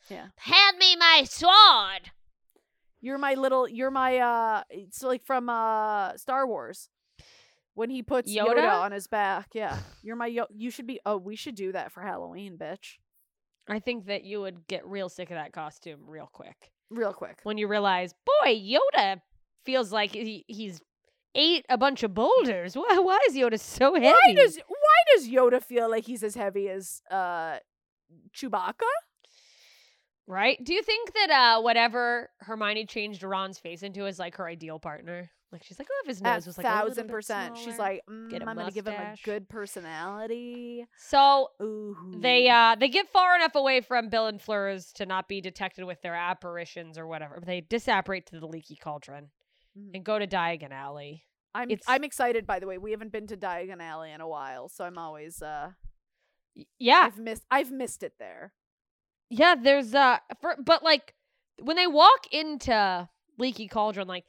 Yeah. 0.09 0.27
Hand 0.37 0.79
me 0.79 0.97
my 0.97 1.25
sword. 1.29 2.11
You're 3.01 3.19
my 3.19 3.35
little. 3.35 3.69
You're 3.69 3.91
my. 3.91 4.19
Uh, 4.19 4.63
it's 4.71 5.03
like 5.03 5.25
from 5.25 5.49
uh 5.49 6.17
Star 6.17 6.47
Wars, 6.47 6.89
when 7.75 7.91
he 7.91 8.03
puts 8.03 8.31
Yoda, 8.35 8.57
Yoda? 8.57 8.81
on 8.83 8.93
his 8.93 9.07
back. 9.07 9.49
Yeah, 9.55 9.79
you're 10.03 10.17
my. 10.17 10.27
Yo- 10.27 10.47
you 10.51 10.71
should 10.71 10.87
be. 10.87 10.99
Oh, 11.07 11.17
we 11.17 11.37
should 11.37 11.55
do 11.55 11.73
that 11.73 11.93
for 11.93 12.03
Halloween, 12.03 12.59
bitch. 12.59 12.97
I 13.69 13.79
think 13.79 14.07
that 14.07 14.25
you 14.25 14.41
would 14.41 14.67
get 14.67 14.87
real 14.87 15.09
sick 15.09 15.31
of 15.31 15.35
that 15.37 15.53
costume 15.53 16.01
real 16.07 16.29
quick 16.33 16.73
Real 16.91 17.13
quick. 17.13 17.39
when 17.43 17.59
you 17.59 17.69
realize, 17.69 18.15
boy, 18.43 18.55
Yoda 18.57 19.21
feels 19.67 19.93
like 19.93 20.13
he, 20.13 20.47
he's 20.49 20.81
ate 21.35 21.67
a 21.69 21.79
bunch 21.79 22.03
of 22.03 22.15
boulders. 22.15 22.75
Why, 22.77 22.99
why 22.99 23.19
is 23.29 23.35
Yoda 23.35 23.59
so 23.59 23.95
heavy? 23.95 24.07
Why 24.07 24.35
does 24.35 24.59
Why 24.67 25.15
does 25.15 25.29
Yoda 25.29 25.63
feel 25.63 25.91
like 25.91 26.07
he's 26.07 26.23
as 26.23 26.35
heavy 26.35 26.69
as 26.69 27.03
uh 27.11 27.59
Chewbacca? 28.35 28.83
right? 30.29 30.63
Do 30.63 30.75
you 30.75 30.83
think 30.83 31.13
that 31.15 31.31
uh, 31.31 31.63
whatever 31.63 32.31
Hermione 32.41 32.87
changed 32.87 33.23
Ron's 33.23 33.59
face 33.59 33.83
into 33.83 34.07
is 34.07 34.19
like 34.19 34.37
her 34.37 34.47
ideal 34.47 34.79
partner? 34.79 35.31
Like 35.51 35.65
she's 35.65 35.79
like, 35.79 35.89
oh, 35.91 36.01
if 36.05 36.09
his 36.09 36.21
nose 36.21 36.47
A 36.47 36.49
was 36.51 36.59
like 36.59 36.67
a 36.67 36.71
thousand 36.71 37.09
percent. 37.09 37.57
She's 37.57 37.77
smaller." 37.77 37.79
like, 37.79 38.03
mm, 38.09 38.47
I'm 38.47 38.55
gonna 38.55 38.71
give 38.71 38.87
him 38.87 38.93
a 38.93 39.15
good 39.25 39.49
personality. 39.49 40.87
so 40.99 41.49
Ooh. 41.63 41.97
They 42.19 42.51
uh 42.51 42.77
they 42.79 42.91
get 42.91 43.09
far 43.09 43.35
enough 43.35 43.55
away 43.55 43.81
from 43.81 44.11
Bill 44.11 44.27
and 44.27 44.41
Fleurs 44.41 44.93
to 44.93 45.07
not 45.07 45.27
be 45.27 45.41
detected 45.41 45.87
with 45.87 46.03
their 46.03 46.15
apparitions 46.15 46.99
or 46.99 47.07
whatever. 47.07 47.41
They 47.45 47.63
disapparate 47.63 48.27
to 48.27 48.39
the 48.39 48.47
leaky 48.47 48.77
cauldron 48.77 49.31
Mhm. 49.77 49.91
and 49.95 50.05
go 50.05 50.19
to 50.19 50.27
Diagon 50.27 50.71
Alley. 50.73 51.25
I'm 51.55 51.71
it's- 51.71 51.85
I'm 51.89 52.05
excited. 52.05 52.47
By 52.47 52.59
the 52.61 52.67
way, 52.67 52.79
we 52.79 52.91
haven't 52.93 53.11
been 53.13 53.27
to 53.29 53.37
Diagon 53.37 53.81
Alley 53.83 54.13
in 54.13 54.21
a 54.21 54.29
while, 54.29 54.69
so 54.69 54.85
I'm 54.85 54.99
always 54.99 55.43
uh 55.43 55.73
Yeah, 56.79 57.03
I've 57.05 57.19
missed 57.19 57.45
I've 57.51 57.71
missed 57.73 58.03
it 58.03 58.15
there. 58.19 58.53
yeah. 59.31 59.55
There's 59.55 59.95
uh, 59.95 60.19
for, 60.41 60.57
but 60.65 60.83
like 60.83 61.15
when 61.61 61.77
they 61.77 61.87
walk 61.87 62.27
into 62.33 63.09
leaky 63.39 63.67
cauldron, 63.69 64.07
like 64.09 64.25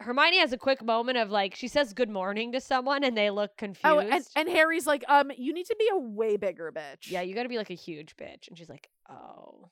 Hermione 0.00 0.38
has 0.38 0.52
a 0.52 0.58
quick 0.58 0.82
moment 0.82 1.18
of 1.18 1.30
like 1.30 1.54
she 1.54 1.68
says 1.68 1.92
good 1.92 2.08
morning 2.10 2.52
to 2.52 2.60
someone 2.60 3.04
and 3.04 3.16
they 3.16 3.30
look 3.30 3.56
confused. 3.56 3.84
Oh, 3.84 3.98
and 4.00 4.24
and 4.36 4.48
Harry's 4.48 4.86
like, 4.86 5.04
um, 5.08 5.30
you 5.36 5.52
need 5.52 5.66
to 5.66 5.76
be 5.78 5.88
a 5.92 5.98
way 5.98 6.36
bigger 6.36 6.72
bitch. 6.72 7.10
yeah, 7.10 7.20
you 7.20 7.34
got 7.34 7.42
to 7.44 7.48
be 7.48 7.58
like 7.58 7.70
a 7.70 7.74
huge 7.74 8.16
bitch. 8.16 8.48
And 8.48 8.56
she's 8.56 8.68
like, 8.70 8.88
oh, 9.10 9.70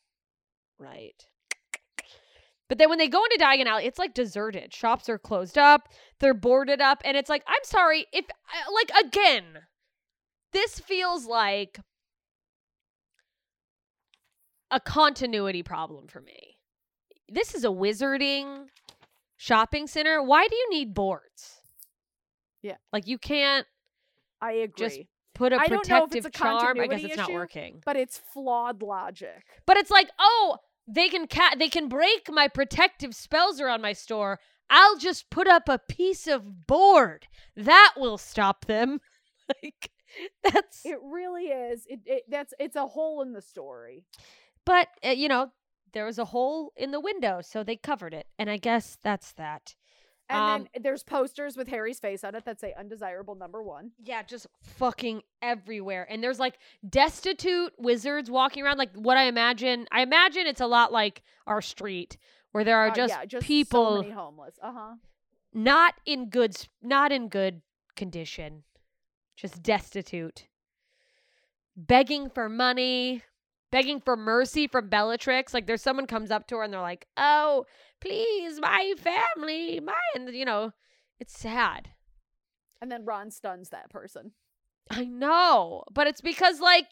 right. 0.79 1.25
But 2.69 2.79
then 2.79 2.89
when 2.91 2.99
they 2.99 3.09
go 3.09 3.23
into 3.25 3.43
Diagon 3.43 3.67
Alley, 3.67 3.87
it's 3.87 3.99
like 3.99 4.15
deserted. 4.15 4.75
Shops 4.75 5.09
are 5.09 5.19
closed 5.19 5.57
up. 5.57 5.89
They're 6.21 6.35
boarded 6.35 6.81
up, 6.81 7.01
and 7.05 7.17
it's 7.17 7.31
like, 7.31 7.43
I'm 7.47 7.65
sorry 7.65 8.07
if, 8.13 8.27
uh, 8.27 8.73
like, 8.73 8.91
again, 9.07 9.45
this 10.53 10.79
feels 10.79 11.27
like 11.27 11.81
a 14.71 14.81
continuity 14.81 15.63
problem 15.63 16.09
for 16.09 16.21
me. 16.21 16.57
This 17.29 17.55
is 17.55 17.65
a 17.65 17.69
wizarding 17.69 18.67
shopping 19.37 19.87
center. 19.87 20.23
Why 20.23 20.47
do 20.47 20.57
you 20.57 20.71
need 20.71 20.95
boards? 20.95 21.61
Yeah. 22.63 22.77
like 22.93 23.07
you 23.07 23.19
can't. 23.19 23.67
I 24.41 24.53
agree. 24.53 24.75
Just 24.77 25.01
Put 25.39 25.53
a 25.53 25.57
I 25.57 25.69
don't 25.69 25.89
know 25.89 25.99
if 25.99 26.11
protective 26.11 26.27
it's 26.27 26.37
a 26.37 26.39
charm. 26.43 26.81
I 26.81 26.89
guess 26.89 27.05
it's 27.05 27.17
not 27.17 27.33
working. 27.33 27.81
but 27.87 27.95
it's 27.95 28.19
flawed 28.19 28.83
logic. 28.83 29.45
But 29.67 29.77
it's 29.77 29.91
like, 29.91 30.11
oh, 30.19 30.57
they 30.89 31.09
can 31.09 31.27
ca- 31.29 31.55
they 31.59 31.69
can 31.69 31.89
break 31.89 32.31
my 32.31 32.49
protective 32.49 33.15
spells 33.15 33.61
around 33.61 33.83
my 33.83 33.93
store. 33.93 34.41
I'll 34.71 34.99
just 34.99 35.31
put 35.31 35.47
up 35.49 35.69
a 35.69 35.79
piece 35.79 36.27
of 36.27 36.67
board. 36.67 37.27
That 37.57 37.95
will 37.97 38.19
stop 38.19 38.67
them. 38.67 39.01
like 39.63 39.91
that's 40.43 40.85
It 40.85 40.99
really 41.03 41.47
is. 41.47 41.87
It, 41.89 42.01
it 42.07 42.23
that's 42.29 42.55
it's 42.59 42.77
a 42.77 42.87
hole 42.87 43.23
in 43.23 43.33
the 43.33 43.43
story. 43.43 44.05
but 44.65 44.89
uh, 45.05 45.11
you 45.11 45.29
know, 45.29 45.53
there 45.93 46.05
was 46.05 46.19
a 46.19 46.27
hole 46.27 46.73
in 46.77 46.91
the 46.91 47.01
window, 47.01 47.41
so 47.43 47.63
they 47.63 47.77
covered 47.77 48.15
it. 48.15 48.27
And 48.39 48.51
I 48.51 48.57
guess 48.57 48.97
that's 49.03 49.33
that. 49.33 49.75
And 50.31 50.39
Um, 50.39 50.69
then 50.75 50.83
there's 50.83 51.03
posters 51.03 51.57
with 51.57 51.69
Harry's 51.69 51.99
face 52.01 52.23
on 52.23 52.35
it 52.35 52.45
that 52.45 52.61
say 52.61 52.75
undesirable 52.79 53.35
number 53.35 53.63
one. 53.63 53.93
Yeah, 54.03 54.23
just 54.23 54.47
fucking 54.61 55.23
everywhere. 55.41 56.07
And 56.11 56.23
there's 56.23 56.39
like 56.39 56.59
destitute 56.89 57.73
wizards 57.79 58.31
walking 58.31 58.63
around 58.63 58.77
like 58.79 58.95
what 58.95 59.17
I 59.17 59.25
imagine. 59.25 59.87
I 59.91 60.03
imagine 60.03 60.47
it's 60.47 60.61
a 60.61 60.67
lot 60.67 60.93
like 60.93 61.23
our 61.47 61.63
street 61.63 62.19
where 62.53 62.63
there 62.65 62.77
are 62.79 62.89
Uh, 62.89 62.95
just, 62.95 63.15
yeah, 63.15 63.25
just 63.25 63.47
people 63.47 64.03
so 64.03 64.11
homeless. 64.13 64.59
Uh 64.63 64.73
huh. 64.73 64.95
not 65.55 65.95
in 66.05 66.29
good 66.29 66.57
not 66.83 67.11
in 67.13 67.29
good 67.29 67.63
condition 67.97 68.65
just 69.35 69.63
destitute 69.63 70.47
begging 71.77 72.29
for 72.31 72.49
money 72.49 73.23
begging 73.71 74.01
for 74.01 74.17
mercy 74.17 74.67
from 74.67 74.89
bellatrix 74.89 75.53
like 75.55 75.67
there's 75.67 75.83
someone 75.83 76.07
comes 76.07 76.31
up 76.31 76.47
to 76.47 76.57
her 76.57 76.63
and 76.63 76.73
they're 76.73 76.81
like 76.81 77.07
oh 77.17 77.65
please 78.01 78.61
my 78.61 78.95
family 78.99 79.81
my 79.81 79.95
and 80.15 80.29
you 80.35 80.45
know 80.45 80.73
it's 81.19 81.39
sad 81.39 81.91
And 82.81 82.91
then 82.93 83.05
Ron 83.05 83.31
stuns 83.31 83.71
that 83.71 83.91
person. 83.91 84.33
i 84.91 85.05
know 85.05 85.85
but 85.93 86.07
it's 86.07 86.21
because 86.21 86.61
like 86.61 86.87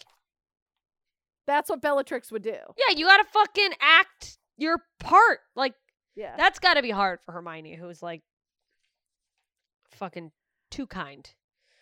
That's 1.47 1.71
what 1.71 1.81
Bellatrix 1.83 2.31
would 2.33 2.43
do. 2.43 2.57
yeah 2.77 2.95
you 2.97 3.07
gotta 3.07 3.25
fucking 3.33 3.71
act 3.81 4.39
your 4.59 4.79
part 5.01 5.41
like 5.55 5.75
Yeah. 6.17 6.35
that's 6.37 6.59
gotta 6.59 6.83
be 6.83 6.91
hard 6.91 7.21
for 7.25 7.33
hermione 7.33 7.77
who's 7.77 8.03
like 8.03 8.23
fucking 9.91 10.33
too 10.71 10.87
kind 10.87 11.31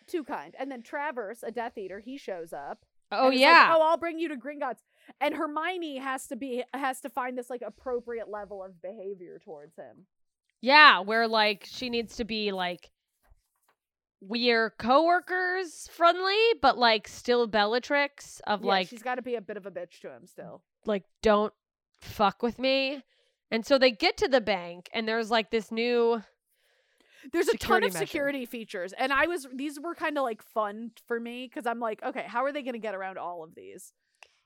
Too 0.07 0.23
kind. 0.23 0.53
And 0.59 0.71
then 0.71 0.83
Travers, 0.83 1.43
a 1.43 1.49
Death 1.51 1.77
Eater, 1.77 1.99
he 1.99 2.17
shows 2.17 2.53
up. 2.53 2.85
Oh 3.11 3.29
is 3.29 3.33
like, 3.33 3.39
yeah 3.39 3.73
oh, 3.75 3.81
I'll 3.81 3.97
bring 3.97 4.19
you 4.19 4.29
to 4.29 4.35
Gringotts. 4.35 4.79
And 5.21 5.35
Hermione 5.35 5.97
has 5.97 6.27
to 6.27 6.35
be 6.35 6.63
has 6.73 7.01
to 7.01 7.09
find 7.09 7.37
this 7.37 7.49
like 7.49 7.61
appropriate 7.65 8.29
level 8.29 8.63
of 8.63 8.81
behavior 8.81 9.39
towards 9.43 9.75
him. 9.75 10.07
Yeah, 10.61 11.01
where 11.01 11.27
like 11.27 11.67
she 11.69 11.89
needs 11.89 12.15
to 12.17 12.25
be 12.25 12.51
like 12.51 12.89
we're 14.21 14.71
coworkers 14.71 15.87
friendly, 15.91 16.39
but 16.61 16.77
like 16.77 17.07
still 17.07 17.47
Bellatrix 17.47 18.41
of 18.47 18.61
Yeah, 18.61 18.67
like 18.67 18.87
she's 18.89 19.03
got 19.03 19.15
to 19.15 19.21
be 19.21 19.35
a 19.35 19.41
bit 19.41 19.57
of 19.57 19.65
a 19.65 19.71
bitch 19.71 19.99
to 20.01 20.09
him 20.09 20.25
still. 20.25 20.63
like 20.85 21.03
don't 21.21 21.53
fuck 21.99 22.41
with 22.41 22.57
me. 22.59 23.03
And 23.51 23.65
so 23.65 23.77
they 23.77 23.91
get 23.91 24.17
to 24.17 24.27
the 24.27 24.41
bank 24.41 24.89
and 24.93 25.07
there's 25.07 25.29
like 25.29 25.51
this 25.51 25.71
new 25.71 26.23
There's 27.31 27.47
a 27.47 27.57
ton 27.57 27.83
of 27.83 27.93
measure. 27.93 28.05
security 28.05 28.45
features, 28.45 28.93
and 28.97 29.11
I 29.13 29.27
was 29.27 29.47
these 29.53 29.79
were 29.79 29.95
kind 29.95 30.17
of 30.17 30.23
like 30.23 30.41
fun 30.41 30.91
for 31.07 31.19
me 31.19 31.47
because 31.47 31.65
I'm 31.65 31.79
like, 31.79 32.01
okay, 32.03 32.23
how 32.27 32.43
are 32.45 32.51
they 32.51 32.61
going 32.63 32.73
to 32.73 32.79
get 32.79 32.95
around 32.95 33.17
all 33.17 33.43
of 33.43 33.55
these? 33.55 33.93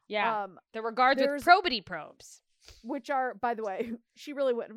yeah, 0.08 0.44
Um, 0.46 0.60
the 0.74 0.82
regards 0.82 1.22
with 1.22 1.44
probity 1.44 1.82
probes. 1.82 2.42
which 2.84 3.10
are, 3.10 3.36
by 3.36 3.54
the 3.54 3.64
way, 3.64 3.92
she 4.16 4.34
really 4.34 4.54
went. 4.54 4.72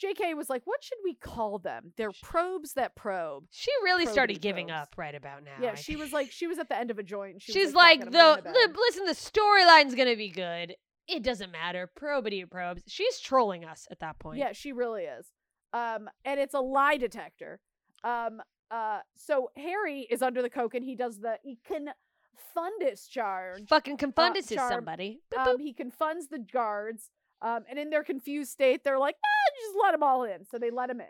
J.K. 0.00 0.34
was 0.34 0.48
like, 0.48 0.62
"What 0.64 0.84
should 0.84 0.98
we 1.02 1.14
call 1.14 1.58
them? 1.58 1.92
They're 1.96 2.12
probes 2.22 2.74
that 2.74 2.94
probe." 2.94 3.46
She 3.50 3.72
really 3.82 4.06
started 4.06 4.40
giving 4.40 4.68
probes. 4.68 4.82
up 4.82 4.94
right 4.96 5.14
about 5.14 5.42
now. 5.42 5.56
Yeah, 5.60 5.72
I 5.72 5.74
she 5.74 5.94
think. 5.94 6.04
was 6.04 6.12
like, 6.12 6.30
she 6.30 6.46
was 6.46 6.58
at 6.60 6.68
the 6.68 6.76
end 6.78 6.92
of 6.92 7.00
a 7.00 7.02
joint. 7.02 7.42
She 7.42 7.52
She's 7.52 7.66
was 7.66 7.74
like, 7.74 7.98
"Fuck 8.00 8.08
it, 8.08 8.12
the, 8.12 8.18
I'm 8.20 8.42
going 8.44 8.54
to 8.68 8.72
the 8.74 8.78
listen, 8.78 9.06
the 9.06 9.12
storyline's 9.14 9.96
gonna 9.96 10.14
be 10.14 10.28
good. 10.30 10.76
It 11.08 11.24
doesn't 11.24 11.50
matter. 11.50 11.90
Probity 11.96 12.44
probes. 12.44 12.82
She's 12.86 13.18
trolling 13.18 13.64
us 13.64 13.88
at 13.90 13.98
that 14.00 14.20
point. 14.20 14.38
Yeah, 14.38 14.52
she 14.52 14.72
really 14.72 15.02
is. 15.04 15.26
Um, 15.72 16.08
and 16.24 16.40
it's 16.40 16.54
a 16.54 16.60
lie 16.60 16.96
detector. 16.96 17.60
Um, 18.04 18.40
uh, 18.70 19.00
so 19.16 19.50
Harry 19.56 20.06
is 20.10 20.22
under 20.22 20.42
the 20.42 20.50
coke 20.50 20.74
and 20.74 20.84
he 20.84 20.94
does 20.94 21.20
the 21.20 21.36
he 21.42 21.58
confundus 21.68 23.08
charge. 23.08 23.68
Fucking 23.68 23.96
confundus 23.96 24.50
is 24.50 24.56
charm. 24.56 24.72
somebody. 24.72 25.20
Boop, 25.32 25.38
boop. 25.38 25.54
Um, 25.54 25.58
he 25.60 25.74
confunds 25.74 26.28
the 26.30 26.38
guards. 26.38 27.10
Um, 27.40 27.64
and 27.70 27.78
in 27.78 27.90
their 27.90 28.02
confused 28.02 28.50
state, 28.50 28.82
they're 28.82 28.98
like, 28.98 29.14
ah, 29.24 29.52
just 29.60 29.76
let 29.82 29.92
them 29.92 30.02
all 30.02 30.24
in. 30.24 30.44
So 30.50 30.58
they 30.58 30.70
let 30.70 30.90
him 30.90 31.00
in. 31.00 31.06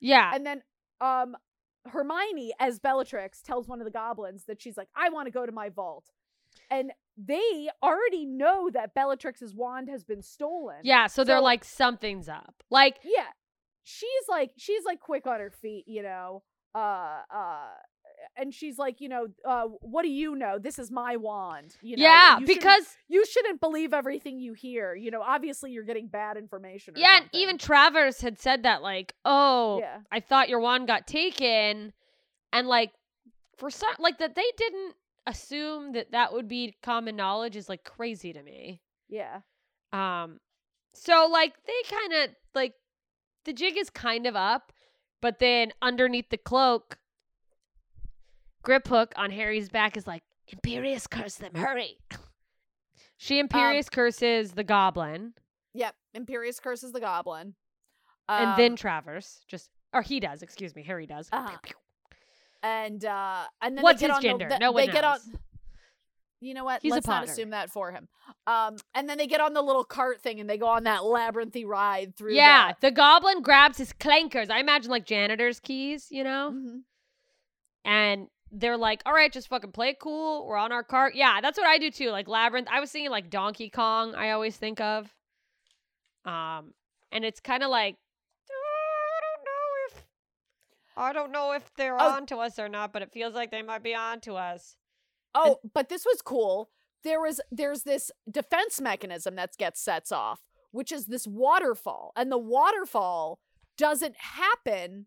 yeah. 0.00 0.30
And 0.34 0.44
then 0.46 0.62
um 1.00 1.36
Hermione, 1.86 2.52
as 2.58 2.78
Bellatrix, 2.78 3.40
tells 3.40 3.66
one 3.68 3.80
of 3.80 3.84
the 3.84 3.90
goblins 3.90 4.44
that 4.44 4.60
she's 4.60 4.76
like, 4.76 4.88
I 4.94 5.08
want 5.10 5.26
to 5.26 5.30
go 5.32 5.46
to 5.46 5.52
my 5.52 5.68
vault. 5.68 6.10
And 6.70 6.92
they 7.16 7.68
already 7.82 8.26
know 8.26 8.70
that 8.72 8.94
Bellatrix's 8.94 9.54
wand 9.54 9.88
has 9.88 10.04
been 10.04 10.22
stolen. 10.22 10.76
Yeah, 10.82 11.06
so 11.06 11.24
they're 11.24 11.40
like 11.40 11.64
something's 11.64 12.28
up. 12.28 12.62
Like 12.70 12.98
Yeah. 13.04 13.26
She's 13.88 14.28
like 14.28 14.50
she's 14.58 14.84
like 14.84 15.00
quick 15.00 15.26
on 15.26 15.40
her 15.40 15.50
feet, 15.50 15.84
you 15.86 16.02
know. 16.02 16.42
Uh 16.74 17.22
uh 17.34 17.70
and 18.36 18.52
she's 18.52 18.76
like, 18.76 19.00
you 19.00 19.08
know, 19.08 19.28
uh 19.46 19.64
what 19.80 20.02
do 20.02 20.10
you 20.10 20.34
know? 20.34 20.58
This 20.58 20.78
is 20.78 20.90
my 20.90 21.16
wand. 21.16 21.74
You 21.80 21.96
know. 21.96 22.02
yeah, 22.02 22.38
you 22.38 22.46
because 22.46 22.84
you 23.08 23.24
shouldn't 23.24 23.60
believe 23.60 23.94
everything 23.94 24.38
you 24.38 24.52
hear. 24.52 24.94
You 24.94 25.10
know, 25.10 25.22
obviously 25.22 25.70
you're 25.72 25.84
getting 25.84 26.06
bad 26.08 26.36
information 26.36 26.96
or 26.96 26.98
yeah, 27.00 27.20
and 27.20 27.30
even 27.32 27.56
Travers 27.56 28.20
had 28.20 28.38
said 28.38 28.64
that 28.64 28.82
like, 28.82 29.14
"Oh, 29.24 29.78
Yeah. 29.80 30.00
I 30.12 30.20
thought 30.20 30.50
your 30.50 30.60
wand 30.60 30.86
got 30.86 31.06
taken." 31.06 31.94
And 32.52 32.68
like 32.68 32.92
for 33.56 33.70
some 33.70 33.94
like 33.98 34.18
that 34.18 34.34
they 34.34 34.50
didn't 34.58 34.94
assume 35.26 35.92
that 35.92 36.12
that 36.12 36.32
would 36.34 36.48
be 36.48 36.76
common 36.82 37.16
knowledge 37.16 37.56
is 37.56 37.68
like 37.70 37.84
crazy 37.84 38.34
to 38.34 38.42
me. 38.42 38.82
Yeah. 39.08 39.40
Um 39.94 40.40
so 40.94 41.28
like 41.30 41.54
they 41.66 41.96
kind 41.96 42.12
of 42.24 42.30
like 42.54 42.74
the 43.48 43.54
jig 43.54 43.78
is 43.78 43.88
kind 43.88 44.26
of 44.26 44.36
up, 44.36 44.72
but 45.22 45.38
then 45.38 45.72
underneath 45.80 46.28
the 46.28 46.36
cloak 46.36 46.98
Griphook 48.62 49.12
on 49.16 49.30
Harry's 49.30 49.70
back 49.70 49.96
is 49.96 50.06
like, 50.06 50.22
"Imperius 50.54 51.08
curse 51.08 51.36
them, 51.36 51.54
hurry." 51.54 51.96
she 53.16 53.42
Imperius 53.42 53.90
curses 53.90 54.52
the 54.52 54.64
goblin. 54.64 55.32
Yep. 55.72 55.94
Imperius 56.14 56.60
curses 56.60 56.92
the 56.92 57.00
goblin. 57.00 57.54
and 58.28 58.58
then 58.58 58.72
Um, 58.72 58.76
Travers 58.76 59.40
just 59.48 59.70
or 59.94 60.02
he 60.02 60.20
does, 60.20 60.42
excuse 60.42 60.76
me, 60.76 60.82
Harry 60.82 61.06
does. 61.06 61.30
Uh-huh. 61.32 61.56
and 62.62 63.02
uh 63.02 63.44
and 63.62 63.78
then 63.78 63.82
What's 63.82 64.02
they 64.02 64.08
get 64.08 64.10
his 64.10 64.16
on 64.16 64.22
gender? 64.22 64.48
The, 64.50 64.58
No 64.58 64.72
one 64.72 64.84
they 64.84 64.92
get 64.92 65.04
on 65.04 65.16
knows. 65.26 65.40
You 66.40 66.54
know 66.54 66.64
what 66.64 66.80
He's 66.82 66.92
a 66.92 66.96
let's 66.96 67.06
not 67.06 67.24
assume 67.24 67.50
that 67.50 67.68
for 67.70 67.90
him 67.90 68.08
um 68.46 68.76
and 68.94 69.08
then 69.08 69.18
they 69.18 69.26
get 69.26 69.40
on 69.40 69.54
the 69.54 69.62
little 69.62 69.84
cart 69.84 70.20
thing 70.20 70.38
and 70.40 70.48
they 70.48 70.56
go 70.56 70.66
on 70.68 70.84
that 70.84 71.00
labyrinthy 71.00 71.66
ride 71.66 72.16
through 72.16 72.34
Yeah, 72.34 72.72
the, 72.80 72.88
the 72.88 72.90
goblin 72.92 73.42
grabs 73.42 73.78
his 73.78 73.92
clankers. 73.92 74.48
I 74.50 74.60
imagine 74.60 74.90
like 74.90 75.04
janitor's 75.04 75.58
keys, 75.60 76.06
you 76.10 76.22
know? 76.24 76.52
Mhm. 76.54 76.80
And 77.84 78.28
they're 78.50 78.76
like, 78.78 79.02
"All 79.04 79.12
right, 79.12 79.30
just 79.32 79.48
fucking 79.48 79.72
play 79.72 79.90
it 79.90 79.98
cool. 80.00 80.46
We're 80.46 80.56
on 80.56 80.72
our 80.72 80.82
cart." 80.82 81.14
Yeah, 81.14 81.40
that's 81.42 81.58
what 81.58 81.66
I 81.66 81.76
do 81.78 81.90
too. 81.90 82.10
Like 82.10 82.28
Labyrinth. 82.28 82.68
I 82.70 82.80
was 82.80 82.90
thinking 82.90 83.10
like 83.10 83.28
Donkey 83.30 83.68
Kong. 83.68 84.14
I 84.14 84.30
always 84.30 84.56
think 84.56 84.80
of. 84.80 85.14
Um, 86.24 86.72
and 87.12 87.24
it's 87.26 87.40
kind 87.40 87.62
of 87.62 87.68
like 87.70 87.96
I 88.50 89.20
don't 89.22 89.44
know 89.44 89.96
if 89.98 90.04
I 90.96 91.12
don't 91.12 91.30
know 91.32 91.52
if 91.52 91.74
they're 91.74 92.00
Oh. 92.00 92.12
on 92.14 92.24
to 92.26 92.38
us 92.38 92.58
or 92.58 92.68
not, 92.70 92.92
but 92.92 93.02
it 93.02 93.12
feels 93.12 93.34
like 93.34 93.50
they 93.50 93.62
might 93.62 93.82
be 93.82 93.94
on 93.94 94.20
to 94.22 94.36
us. 94.36 94.76
Oh 95.34 95.58
but 95.74 95.88
this 95.88 96.04
was 96.04 96.20
cool 96.22 96.70
there 97.04 97.20
was 97.20 97.40
there's 97.50 97.82
this 97.84 98.10
defense 98.30 98.80
mechanism 98.80 99.36
that 99.36 99.56
gets 99.58 99.80
sets 99.80 100.10
off 100.12 100.40
which 100.72 100.90
is 100.92 101.06
this 101.06 101.26
waterfall 101.26 102.12
and 102.16 102.30
the 102.32 102.38
waterfall 102.38 103.38
doesn't 103.76 104.16
happen 104.16 105.06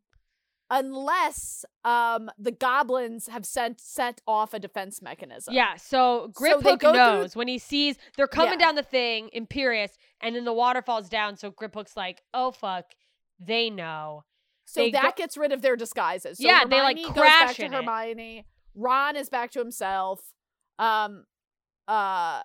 unless 0.69 1.65
um 1.83 2.29
the 2.39 2.51
goblins 2.51 3.27
have 3.27 3.45
sent 3.45 3.81
set 3.81 4.21
off 4.25 4.53
a 4.53 4.59
defense 4.59 5.01
mechanism 5.01 5.53
Yeah, 5.53 5.75
so 5.75 6.31
Griphook 6.33 6.79
go 6.79 6.91
through- 6.91 6.93
knows 6.93 7.35
when 7.35 7.47
he 7.47 7.57
sees 7.57 7.97
they're 8.15 8.27
coming 8.27 8.53
Yeah. 8.59 8.67
down 8.67 8.75
the 8.75 8.83
thing, 8.83 9.29
Imperius, 9.35 9.91
and 10.21 10.35
then 10.35 10.45
the 10.45 10.53
water 10.53 10.81
falls 10.81 11.09
down. 11.09 11.35
So 11.35 11.51
Griphook's 11.51 11.97
like, 11.97 12.21
"Oh 12.33 12.51
fuck, 12.51 12.85
they 13.39 13.69
know." 13.69 14.23
So 14.65 14.81
They 14.81 14.91
that 14.91 15.03
go- 15.03 15.23
gets 15.23 15.35
rid 15.35 15.51
of 15.51 15.61
their 15.61 15.75
disguises. 15.75 16.37
So 16.37 16.45
Yeah, 16.47 16.63
they, 16.65 16.79
like, 16.81 16.95
Hermione 16.97 17.13
crash 17.13 17.39
goes 17.39 17.47
back 17.47 17.55
to 17.57 17.65
in 17.65 17.73
it. 17.73 18.45
Ron 18.75 19.15
is 19.15 19.29
back 19.29 19.51
to 19.51 19.59
himself. 19.59 20.33
Um, 20.79 21.25
uh, 21.87 22.41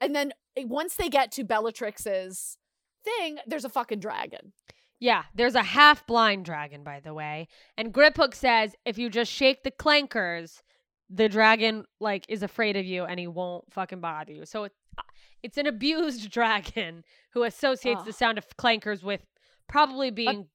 and 0.00 0.14
then 0.14 0.32
eh, 0.56 0.64
once 0.66 0.94
they 0.94 1.08
get 1.08 1.32
to 1.32 1.44
Bellatrix's 1.44 2.56
thing, 3.04 3.38
there's 3.46 3.64
a 3.64 3.68
fucking 3.68 4.00
dragon. 4.00 4.52
Yeah, 5.00 5.24
there's 5.34 5.54
a 5.54 5.62
half 5.62 6.06
blind 6.06 6.44
dragon, 6.44 6.82
by 6.82 7.00
the 7.00 7.14
way, 7.14 7.46
and 7.76 7.94
Griphook 7.94 8.34
says 8.34 8.74
if 8.84 8.98
you 8.98 9.08
just 9.10 9.30
shake 9.30 9.62
the 9.62 9.70
clankers, 9.70 10.60
the 11.08 11.28
dragon 11.28 11.84
like 12.00 12.26
is 12.28 12.42
afraid 12.42 12.76
of 12.76 12.84
you 12.84 13.04
and 13.04 13.18
he 13.18 13.26
won't 13.26 13.72
fucking 13.72 14.00
bother 14.00 14.32
you. 14.32 14.44
So 14.44 14.64
it, 14.64 14.72
it's 15.42 15.56
an 15.56 15.66
abused 15.66 16.30
dragon 16.32 17.04
who 17.32 17.44
associates 17.44 18.02
the 18.02 18.12
sound 18.12 18.38
of 18.38 18.46
clankers 18.58 19.02
with 19.02 19.24
probably 19.68 20.10
being 20.10 20.48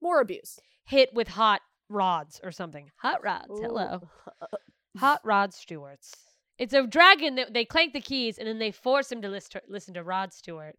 More 0.00 0.20
abuse. 0.20 0.58
hit 0.84 1.12
with 1.12 1.28
hot 1.28 1.60
rods 1.88 2.40
or 2.42 2.52
something. 2.52 2.90
Hot 2.98 3.22
rods. 3.22 3.60
Hello. 3.60 4.08
Hot 4.98 5.20
Rod 5.24 5.54
Stewart's. 5.54 6.12
It's 6.58 6.74
a 6.74 6.86
dragon 6.86 7.36
that 7.36 7.54
they 7.54 7.64
clank 7.64 7.92
the 7.92 8.00
keys 8.00 8.38
and 8.38 8.48
then 8.48 8.58
they 8.58 8.72
force 8.72 9.12
him 9.12 9.22
to 9.22 9.28
list, 9.28 9.56
listen 9.68 9.94
to 9.94 10.02
Rod 10.02 10.32
Stewart. 10.32 10.76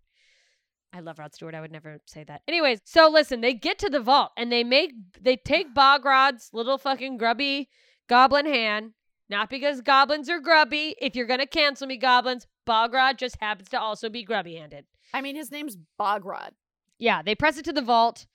I 0.91 0.99
love 0.99 1.20
Rod 1.20 1.34
Stewart. 1.34 1.55
I 1.55 1.62
would 1.62 1.72
never 1.72 1.99
say 2.05 2.24
that. 2.26 2.41
Anyways, 2.47 2.82
so 2.84 3.10
listen, 3.10 3.41
they 3.41 3.53
get 3.53 3.80
to 3.80 3.89
the 3.89 3.99
vault 3.99 4.32
and 4.36 4.51
they 4.51 4.64
make 4.64 4.91
they 5.20 5.38
take 5.38 5.74
Bogrod's 5.76 6.49
little 6.51 6.78
fucking 6.78 7.18
grubby 7.18 7.70
goblin 8.07 8.45
hand. 8.45 8.91
Not 9.30 9.49
because 9.49 9.82
goblins 9.82 10.28
are 10.30 10.39
grubby. 10.39 10.95
If 10.99 11.16
you're 11.16 11.28
gonna 11.28 11.45
cancel 11.45 11.88
me, 11.88 11.97
goblins, 11.97 12.47
Bogrod 12.68 13.18
just 13.18 13.38
happens 13.39 13.70
to 13.70 13.80
also 13.80 14.10
be 14.10 14.24
grubby 14.24 14.55
handed. 14.55 14.86
I 15.14 15.22
mean, 15.22 15.36
his 15.36 15.51
name's 15.51 15.78
Bogrod. 15.99 16.51
Yeah, 16.97 17.22
they 17.22 17.36
press 17.36 17.57
it 17.57 17.66
to 17.66 17.74
the 17.74 17.82
vault, 17.82 18.26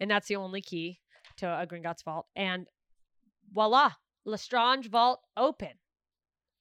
and 0.00 0.10
that's 0.10 0.28
the 0.28 0.36
only 0.36 0.60
key 0.60 1.00
to 1.38 1.46
a 1.46 1.66
Gringotts 1.66 2.02
vault. 2.04 2.26
And 2.34 2.66
voila, 3.52 3.92
Lestrange 4.24 4.88
vault 4.90 5.20
open. 5.36 5.72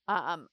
Um, 0.07 0.47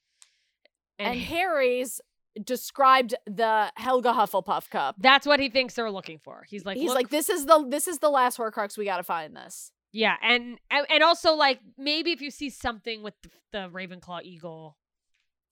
And, 0.99 1.09
and 1.15 1.21
Harry's 1.21 2.01
described 2.43 3.15
the 3.27 3.71
Helga 3.77 4.13
Hufflepuff 4.13 4.71
cup. 4.71 4.97
that's 4.99 5.27
what 5.27 5.39
he 5.41 5.51
thinks 5.51 5.75
they're 5.75 5.91
looking 5.91 6.19
for. 6.19 6.45
He's 6.49 6.65
like, 6.65 6.77
He's 6.79 6.89
"Look 6.89 6.95
like, 6.97 7.11
this 7.11 7.29
is 7.29 7.45
the 7.47 7.67
this 7.69 7.87
is 7.87 7.99
the 7.99 8.09
last 8.09 8.39
Horcrux. 8.39 8.79
We 8.79 8.85
got 8.87 8.97
to 8.99 9.03
find 9.03 9.37
this. 9.37 9.71
Yeah, 9.93 10.15
and 10.23 10.59
and 10.71 10.87
and 10.89 11.03
also 11.03 11.35
like 11.35 11.61
maybe 11.77 12.13
if 12.13 12.23
you 12.23 12.31
see 12.31 12.49
something 12.49 13.03
with 13.03 13.13
the, 13.23 13.31
the 13.53 13.69
Ravenclaw 13.69 14.23
eagle, 14.23 14.79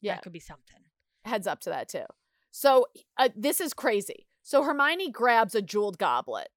Yeah. 0.00 0.14
that 0.14 0.22
could 0.22 0.32
be 0.32 0.40
something. 0.40 0.80
Heads 1.26 1.46
up 1.46 1.60
to 1.60 1.70
that 1.70 1.90
too. 1.90 2.06
So 2.50 2.86
uh, 3.18 3.28
this 3.36 3.60
is 3.60 3.74
crazy. 3.74 4.26
So 4.42 4.62
Hermione 4.62 5.10
grabs 5.10 5.54
a 5.54 5.60
jeweled 5.60 5.98
goblet. 5.98 6.48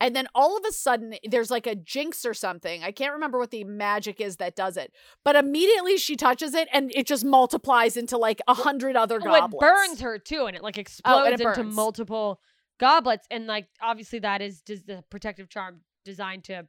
And 0.00 0.14
then 0.14 0.26
all 0.34 0.56
of 0.56 0.64
a 0.68 0.72
sudden, 0.72 1.14
there's 1.24 1.50
like 1.50 1.66
a 1.66 1.74
jinx 1.74 2.26
or 2.26 2.34
something. 2.34 2.82
I 2.82 2.90
can't 2.90 3.12
remember 3.12 3.38
what 3.38 3.50
the 3.52 3.64
magic 3.64 4.20
is 4.20 4.36
that 4.36 4.56
does 4.56 4.76
it. 4.76 4.92
But 5.24 5.36
immediately 5.36 5.96
she 5.96 6.16
touches 6.16 6.52
it 6.54 6.68
and 6.72 6.92
it 6.94 7.06
just 7.06 7.24
multiplies 7.24 7.96
into 7.96 8.18
like 8.18 8.40
a 8.48 8.54
hundred 8.54 8.96
other 8.96 9.18
Oh, 9.22 9.24
goblets. 9.24 9.54
it 9.54 9.60
burns 9.60 10.00
her 10.00 10.18
too, 10.18 10.46
and 10.46 10.56
it 10.56 10.62
like 10.62 10.76
Oh, 10.76 10.80
explodes 10.80 11.30
and 11.32 11.40
it 11.40 11.46
into 11.46 11.64
multiple 11.64 12.40
goblets, 12.78 13.26
and 13.30 13.46
like 13.46 13.68
obviously 13.80 14.18
that 14.18 14.42
is 14.42 14.60
just 14.62 14.86
the 14.86 15.04
protective 15.10 15.48
charm 15.48 15.80
designed 16.04 16.44
to 16.44 16.66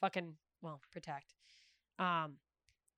fucking 0.00 0.34
well 0.60 0.80
protect. 0.92 1.32
Um, 1.98 2.34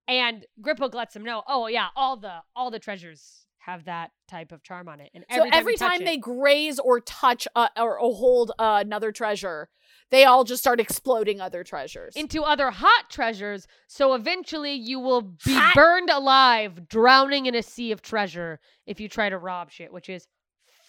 and 0.08 0.44
Griphook 0.60 0.94
lets 0.94 1.14
him 1.16 1.24
know, 1.24 1.42
oh 1.48 1.66
yeah, 1.66 1.88
all 1.96 2.16
the 2.16 2.40
all 2.54 2.70
the 2.70 2.78
treasures 2.78 3.46
have 3.58 3.84
that 3.86 4.12
type 4.28 4.52
of 4.52 4.62
charm 4.62 4.88
on 4.88 5.00
it, 5.00 5.10
and 5.12 5.24
So 5.28 5.38
every 5.38 5.50
time, 5.50 5.58
every 5.58 5.76
time 5.76 6.02
it- 6.02 6.04
they 6.04 6.16
graze 6.18 6.78
or 6.78 7.00
touch 7.00 7.48
uh, 7.56 7.68
or, 7.76 7.98
or 7.98 8.14
hold 8.14 8.52
uh, 8.60 8.80
another 8.84 9.10
treasure, 9.10 9.68
they 10.10 10.24
all 10.24 10.44
just 10.44 10.62
start 10.62 10.78
exploding 10.78 11.40
other 11.40 11.64
treasures. 11.64 12.14
into 12.14 12.42
other 12.42 12.70
hot 12.70 13.10
treasures. 13.10 13.66
So 13.88 14.14
eventually 14.14 14.74
you 14.74 15.00
will 15.00 15.22
be 15.22 15.54
Hot- 15.54 15.74
burned 15.74 16.10
alive, 16.10 16.86
drowning 16.88 17.46
in 17.46 17.56
a 17.56 17.62
sea 17.62 17.90
of 17.90 18.02
treasure 18.02 18.60
if 18.86 19.00
you 19.00 19.08
try 19.08 19.28
to 19.30 19.36
rob 19.38 19.72
shit, 19.72 19.92
which 19.92 20.08
is 20.08 20.28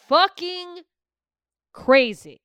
fucking 0.07 0.81
crazy. 1.73 2.41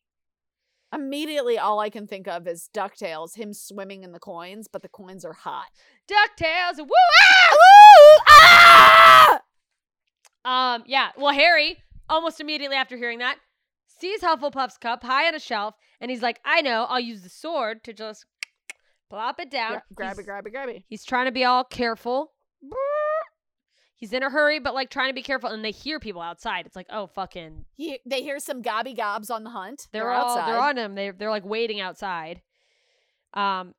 Immediately, 0.93 1.59
all 1.59 1.80
I 1.80 1.88
can 1.90 2.07
think 2.07 2.28
of 2.28 2.47
is 2.47 2.68
Ducktales, 2.74 3.34
him 3.36 3.53
swimming 3.55 4.03
in 4.03 4.12
the 4.12 4.18
coins, 4.18 4.68
but 4.70 4.82
the 4.82 4.88
coins 4.88 5.24
are 5.24 5.32
hot. 5.32 5.66
DuckTales, 6.07 6.78
woo! 6.78 6.84
Ooh, 6.84 8.18
ah! 8.28 9.40
Um, 10.45 10.82
yeah. 10.86 11.11
Well, 11.16 11.32
Harry, 11.32 11.78
almost 12.09 12.40
immediately 12.40 12.76
after 12.76 12.97
hearing 12.97 13.20
that, 13.20 13.38
sees 13.86 14.20
Hufflepuff's 14.20 14.76
cup 14.78 15.03
high 15.03 15.28
on 15.28 15.34
a 15.34 15.38
shelf, 15.40 15.74
and 16.01 16.11
he's 16.11 16.22
like, 16.22 16.40
I 16.45 16.61
know, 16.61 16.84
I'll 16.88 17.01
use 17.01 17.22
the 17.22 17.28
sword 17.28 17.84
to 17.84 17.93
just 17.93 18.26
plop 19.11 19.40
it 19.40 19.51
down. 19.51 19.72
Gra- 19.72 19.82
grab 19.95 20.09
He's- 20.11 20.18
it, 20.18 20.24
grab 20.24 20.47
it, 20.47 20.51
grab 20.51 20.68
it. 20.68 20.82
He's 20.88 21.05
trying 21.05 21.26
to 21.26 21.32
be 21.32 21.45
all 21.45 21.64
careful. 21.64 22.32
He's 24.03 24.13
in 24.13 24.25
a 24.25 24.31
hurry, 24.31 24.59
but 24.59 24.75
like 24.75 24.91
trying 24.91 25.11
to 25.11 25.15
be 25.15 25.23
careful, 25.23 25.49
and 25.51 25.65
they 25.65 25.71
hear 25.71 26.01
people 26.01 26.21
outside. 26.21 26.67
It's 26.67 26.75
like, 26.75 26.89
oh 26.91 27.07
fucking, 27.07 27.65
He, 27.75 28.01
they 28.05 28.21
hear 28.21 28.41
some 28.41 28.61
gobby 28.61 28.95
gobs 28.95 29.31
on 29.31 29.45
the 29.45 29.51
hunt. 29.51 29.87
they're, 29.93 30.03
They're, 30.03 30.11
all 30.11 30.31
outside. 30.37 30.49
they're 30.49 30.61
on 30.61 30.77
him. 30.77 30.95
They're 30.97 31.13
they're 31.13 31.31
like 31.31 31.45
waiting 31.45 31.81
outside. 31.81 32.43
Um, 33.33 33.75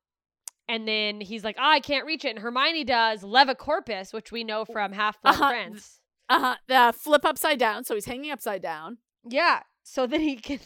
and 0.66 0.88
then 0.88 1.20
he's 1.20 1.44
like, 1.44 1.56
oh, 1.58 1.62
I 1.68 1.80
can't 1.80 2.06
reach 2.06 2.24
it, 2.24 2.30
and 2.30 2.38
Hermione 2.38 2.84
does 2.84 3.22
Levicorpus, 3.22 4.14
which 4.14 4.32
we 4.32 4.44
know 4.44 4.64
from 4.64 4.92
Half 4.92 5.20
Blood 5.20 5.34
Uh-huh. 5.34 5.50
Prince. 5.50 6.00
Uh-huh. 6.30 6.54
The 6.68 6.94
flip 6.98 7.26
upside 7.26 7.58
down, 7.58 7.84
so 7.84 7.94
he's 7.94 8.06
hanging 8.06 8.30
upside 8.30 8.62
down. 8.62 8.96
Yeah, 9.28 9.60
so 9.82 10.06
that 10.06 10.20
he 10.22 10.36
can, 10.36 10.58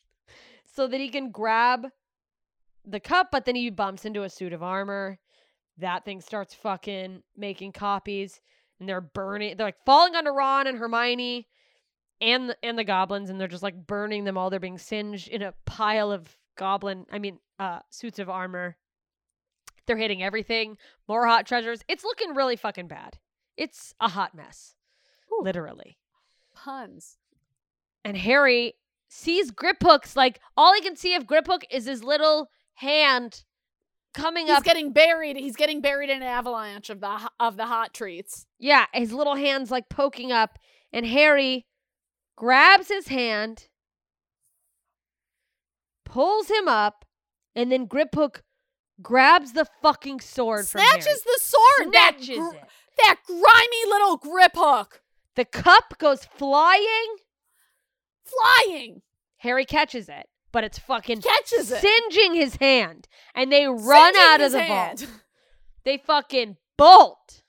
so 0.74 0.86
that 0.86 0.98
he 0.98 1.10
can 1.10 1.30
grab 1.30 1.88
the 2.82 2.98
cup, 3.00 3.28
but 3.30 3.44
then 3.44 3.56
he 3.56 3.68
bumps 3.68 4.06
into 4.06 4.22
a 4.22 4.30
suit 4.30 4.54
of 4.54 4.62
armor. 4.62 5.18
That 5.76 6.06
thing 6.06 6.22
starts 6.22 6.54
fucking 6.54 7.22
making 7.36 7.72
copies, 7.72 8.40
and 8.78 8.88
they're 8.88 9.00
burning. 9.00 9.56
They're 9.56 9.66
like 9.66 9.84
falling 9.84 10.14
onto 10.14 10.30
Ron 10.30 10.66
and 10.66 10.78
Hermione, 10.78 11.46
and 12.20 12.50
the, 12.50 12.56
and 12.62 12.78
the 12.78 12.84
goblins, 12.84 13.30
and 13.30 13.40
they're 13.40 13.48
just 13.48 13.62
like 13.62 13.86
burning 13.86 14.24
them 14.24 14.38
all. 14.38 14.50
They're 14.50 14.60
being 14.60 14.78
singed 14.78 15.28
in 15.28 15.42
a 15.42 15.54
pile 15.64 16.10
of 16.12 16.36
goblin. 16.56 17.06
I 17.12 17.18
mean, 17.18 17.38
uh, 17.58 17.80
suits 17.90 18.18
of 18.18 18.30
armor. 18.30 18.76
They're 19.86 19.96
hitting 19.96 20.22
everything. 20.22 20.78
More 21.08 21.26
hot 21.26 21.46
treasures. 21.46 21.82
It's 21.88 22.04
looking 22.04 22.34
really 22.34 22.56
fucking 22.56 22.88
bad. 22.88 23.18
It's 23.56 23.94
a 24.00 24.08
hot 24.08 24.34
mess, 24.34 24.74
Ooh. 25.32 25.42
literally 25.42 25.96
Puns. 26.54 27.16
and 28.04 28.16
Harry 28.16 28.74
sees 29.08 29.50
Griphook's 29.50 30.16
like 30.16 30.40
all 30.56 30.74
he 30.74 30.80
can 30.80 30.96
see 30.96 31.14
of 31.14 31.26
Griphook 31.26 31.62
is 31.70 31.86
his 31.86 32.02
little 32.04 32.50
hand 32.74 33.44
coming 34.16 34.46
He's 34.48 34.56
up. 34.56 34.64
getting 34.64 34.92
buried. 34.92 35.36
He's 35.36 35.54
getting 35.54 35.80
buried 35.80 36.10
in 36.10 36.16
an 36.16 36.22
avalanche 36.24 36.90
of 36.90 37.00
the 37.00 37.30
of 37.38 37.56
the 37.56 37.66
hot 37.66 37.94
treats. 37.94 38.46
yeah, 38.58 38.86
his 38.92 39.12
little 39.12 39.36
hands 39.36 39.70
like 39.70 39.88
poking 39.88 40.32
up, 40.32 40.58
and 40.92 41.06
Harry 41.06 41.66
grabs 42.36 42.88
his 42.88 43.06
hand, 43.08 43.68
pulls 46.04 46.48
him 46.48 46.68
up, 46.68 47.04
and 47.54 47.70
then 47.70 47.86
Griphook 47.86 48.42
grabs 49.02 49.52
the 49.52 49.66
fucking 49.82 50.20
sword. 50.20 50.66
Snatches 50.66 51.22
the 51.22 51.38
sword. 51.40 51.92
that 51.92 52.16
Snatches 52.18 52.38
gr- 52.38 52.56
it. 52.56 52.62
that 53.04 53.16
grimy 53.26 53.84
little 53.86 54.18
Griphook 54.18 55.00
The 55.34 55.44
cup 55.44 55.98
goes 55.98 56.24
flying. 56.24 57.16
flying. 58.24 59.02
Harry 59.38 59.64
catches 59.64 60.08
it, 60.08 60.26
but 60.56 60.64
it's 60.64 60.78
fucking 60.78 61.20
Catches 61.20 61.70
it. 61.70 61.82
singeing 61.82 62.34
his 62.34 62.56
hand, 62.56 63.06
and 63.34 63.52
they 63.52 63.66
run 63.66 64.14
Singeing 64.14 64.22
out 64.22 64.40
of 64.40 64.52
the 64.52 64.62
hand. 64.62 65.00
vault. 65.00 65.10
They 65.84 65.98
fucking 65.98 66.56
bolt. 66.78 67.42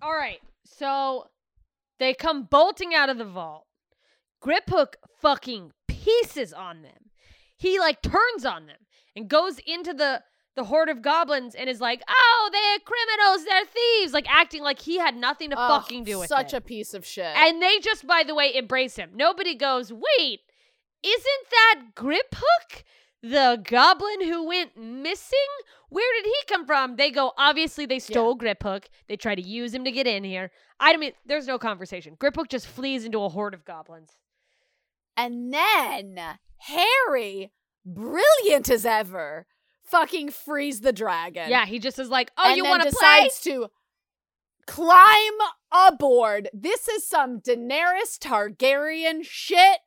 All 0.00 0.12
right, 0.12 0.40
so 0.64 1.28
they 2.02 2.14
come 2.14 2.44
bolting 2.44 2.94
out 2.94 3.08
of 3.08 3.18
the 3.18 3.24
vault. 3.24 3.66
Griphook 4.42 4.94
fucking 5.20 5.72
pieces 5.86 6.52
on 6.52 6.82
them. 6.82 7.10
He 7.56 7.78
like 7.78 8.02
turns 8.02 8.44
on 8.44 8.66
them 8.66 8.78
and 9.14 9.28
goes 9.28 9.58
into 9.66 9.94
the 9.94 10.22
the 10.54 10.64
horde 10.64 10.90
of 10.90 11.00
goblins 11.00 11.54
and 11.54 11.70
is 11.70 11.80
like, 11.80 12.02
"Oh, 12.08 12.50
they're 12.52 12.78
criminals, 12.80 13.44
they're 13.46 13.64
thieves," 13.64 14.12
like 14.12 14.26
acting 14.28 14.62
like 14.62 14.80
he 14.80 14.98
had 14.98 15.16
nothing 15.16 15.48
to 15.50 15.58
Ugh, 15.58 15.80
fucking 15.82 16.04
do 16.04 16.18
with 16.18 16.28
such 16.28 16.52
it. 16.52 16.56
a 16.56 16.60
piece 16.60 16.92
of 16.92 17.06
shit. 17.06 17.24
and 17.36 17.62
they 17.62 17.78
just, 17.78 18.06
by 18.06 18.22
the 18.22 18.34
way, 18.34 18.54
embrace 18.54 18.96
him. 18.96 19.12
Nobody 19.14 19.54
goes, 19.54 19.92
"Wait, 19.92 20.40
isn't 21.02 21.50
that 21.50 21.80
Griphook, 21.94 22.82
the 23.22 23.62
goblin 23.64 24.22
who 24.22 24.46
went 24.46 24.76
missing? 24.76 25.38
Where 25.88 26.12
did 26.14 26.26
he 26.26 26.36
come 26.48 26.66
from?" 26.66 26.96
They 26.96 27.10
go, 27.10 27.32
"Obviously, 27.36 27.86
they 27.86 27.98
stole 27.98 28.36
Griphook. 28.36 28.84
They 29.08 29.16
try 29.16 29.34
to 29.34 29.42
use 29.42 29.72
him 29.74 29.84
to 29.84 29.92
get 29.92 30.06
in 30.06 30.24
here." 30.24 30.50
I 30.80 30.96
mean, 30.96 31.12
there's 31.24 31.46
no 31.46 31.58
conversation. 31.58 32.16
Griphook 32.16 32.48
just 32.48 32.66
flees 32.66 33.04
into 33.04 33.22
a 33.22 33.28
horde 33.28 33.54
of 33.54 33.64
goblins. 33.64 34.16
And 35.16 35.52
then 35.52 36.18
Harry, 36.58 37.52
brilliant 37.84 38.70
as 38.70 38.86
ever, 38.86 39.46
fucking 39.84 40.30
frees 40.30 40.80
the 40.80 40.92
dragon. 40.92 41.50
Yeah, 41.50 41.66
he 41.66 41.78
just 41.78 41.98
is 41.98 42.08
like, 42.08 42.32
"Oh, 42.36 42.48
and 42.48 42.56
you 42.56 42.64
want 42.64 42.82
to 42.82 42.90
play?" 42.90 43.24
decides 43.24 43.40
to 43.42 43.70
climb 44.66 45.32
aboard. 45.72 46.48
This 46.52 46.88
is 46.88 47.06
some 47.06 47.40
Daenerys 47.40 48.18
Targaryen 48.18 49.20
shit. 49.24 49.78